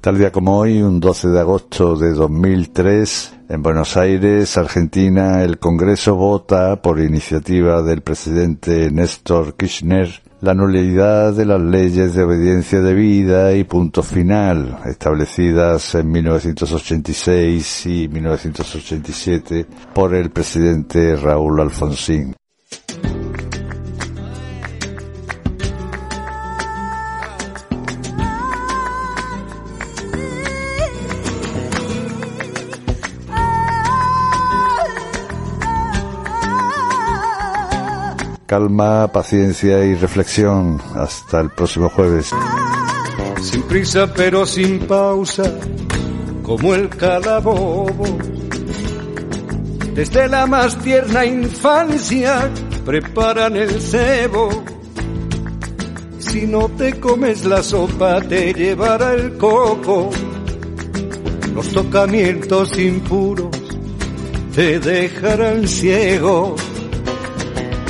Tal 0.00 0.16
día 0.16 0.32
como 0.32 0.56
hoy, 0.56 0.80
un 0.80 0.98
12 0.98 1.28
de 1.28 1.40
agosto 1.40 1.96
de 1.96 2.14
2003, 2.14 3.34
en 3.50 3.62
Buenos 3.62 3.98
Aires, 3.98 4.56
Argentina, 4.56 5.42
el 5.42 5.58
Congreso 5.58 6.14
vota 6.14 6.80
por 6.80 6.98
iniciativa 6.98 7.82
del 7.82 8.00
presidente 8.00 8.90
Néstor 8.90 9.56
Kirchner 9.56 10.22
la 10.40 10.54
nulidad 10.54 11.34
de 11.34 11.44
las 11.44 11.60
leyes 11.60 12.14
de 12.14 12.22
obediencia 12.22 12.80
debida 12.80 13.52
y 13.54 13.64
punto 13.64 14.02
final 14.02 14.78
establecidas 14.86 15.94
en 15.94 16.10
1986 16.10 17.86
y 17.86 18.08
1987 18.08 19.66
por 19.92 20.14
el 20.14 20.30
presidente 20.30 21.14
Raúl 21.16 21.60
Alfonsín. 21.60 22.34
Calma, 38.46 39.10
paciencia 39.10 39.84
y 39.84 39.96
reflexión. 39.96 40.80
Hasta 40.94 41.40
el 41.40 41.50
próximo 41.50 41.88
jueves. 41.88 42.30
Sin 43.42 43.62
prisa 43.62 44.06
pero 44.14 44.46
sin 44.46 44.78
pausa, 44.86 45.52
como 46.44 46.72
el 46.74 46.88
calabobo. 46.88 48.18
Desde 49.94 50.28
la 50.28 50.46
más 50.46 50.78
tierna 50.78 51.24
infancia 51.24 52.48
preparan 52.84 53.56
el 53.56 53.80
cebo. 53.80 54.48
Si 56.20 56.46
no 56.46 56.68
te 56.68 57.00
comes 57.00 57.44
la 57.44 57.64
sopa 57.64 58.20
te 58.20 58.52
llevará 58.52 59.14
el 59.14 59.36
coco. 59.38 60.10
Los 61.52 61.68
tocamientos 61.72 62.78
impuros 62.78 63.50
te 64.54 64.78
dejarán 64.78 65.66
ciego 65.66 66.54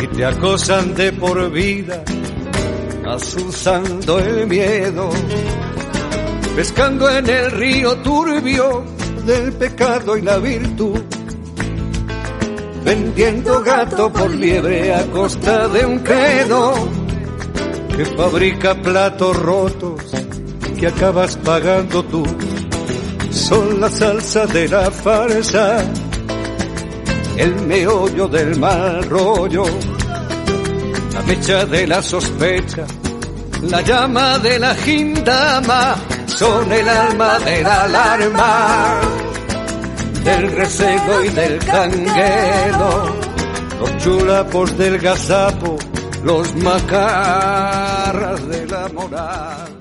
y 0.03 0.07
te 0.09 0.25
acosan 0.25 0.95
de 0.95 1.13
por 1.13 1.51
vida, 1.51 2.03
azuzando 3.07 4.19
el 4.19 4.47
miedo, 4.47 5.11
pescando 6.55 7.09
en 7.11 7.29
el 7.29 7.51
río 7.53 7.97
turbio 7.99 8.85
del 9.25 9.53
pecado 9.53 10.17
y 10.17 10.23
la 10.23 10.39
virtud, 10.39 11.01
vendiendo 12.85 13.63
gato 13.63 14.13
por 14.13 14.31
liebre 14.35 14.95
a 14.95 15.05
costa 15.07 15.69
de 15.69 15.87
un 15.87 15.99
credo 16.01 16.75
que 17.97 18.05
fabrica 18.05 18.75
platos 18.75 19.37
rotos 19.37 20.01
que 20.79 20.87
acabas 20.87 21.37
pagando 21.39 22.03
tú. 22.05 22.25
Son 23.31 23.81
la 23.81 23.89
salsa 23.89 24.47
de 24.47 24.69
la 24.69 24.91
farsa 24.91 25.85
el 27.37 27.55
meollo 27.67 28.29
del 28.29 28.59
mal 28.59 29.05
rollo, 29.05 29.65
la 31.15 31.23
mecha 31.23 31.65
de 31.67 31.87
la 31.87 32.03
sospecha, 32.03 32.87
la 33.63 33.81
llama 33.83 34.39
de 34.39 34.59
la 34.59 34.75
gindama, 34.75 35.97
son 36.27 36.73
el 36.73 36.89
alma 36.89 37.39
de 37.41 37.63
la 37.63 37.83
alarma, 37.83 39.01
del 40.25 40.53
recebo 40.53 41.23
y 41.25 41.29
del 41.29 41.59
canguelo, 41.59 43.17
los 43.81 43.97
chulapos 43.99 44.77
del 44.79 44.99
gazapo, 44.99 45.77
los 46.25 46.55
macarras 46.57 48.49
de 48.49 48.67
la 48.67 48.89
moral. 48.89 49.76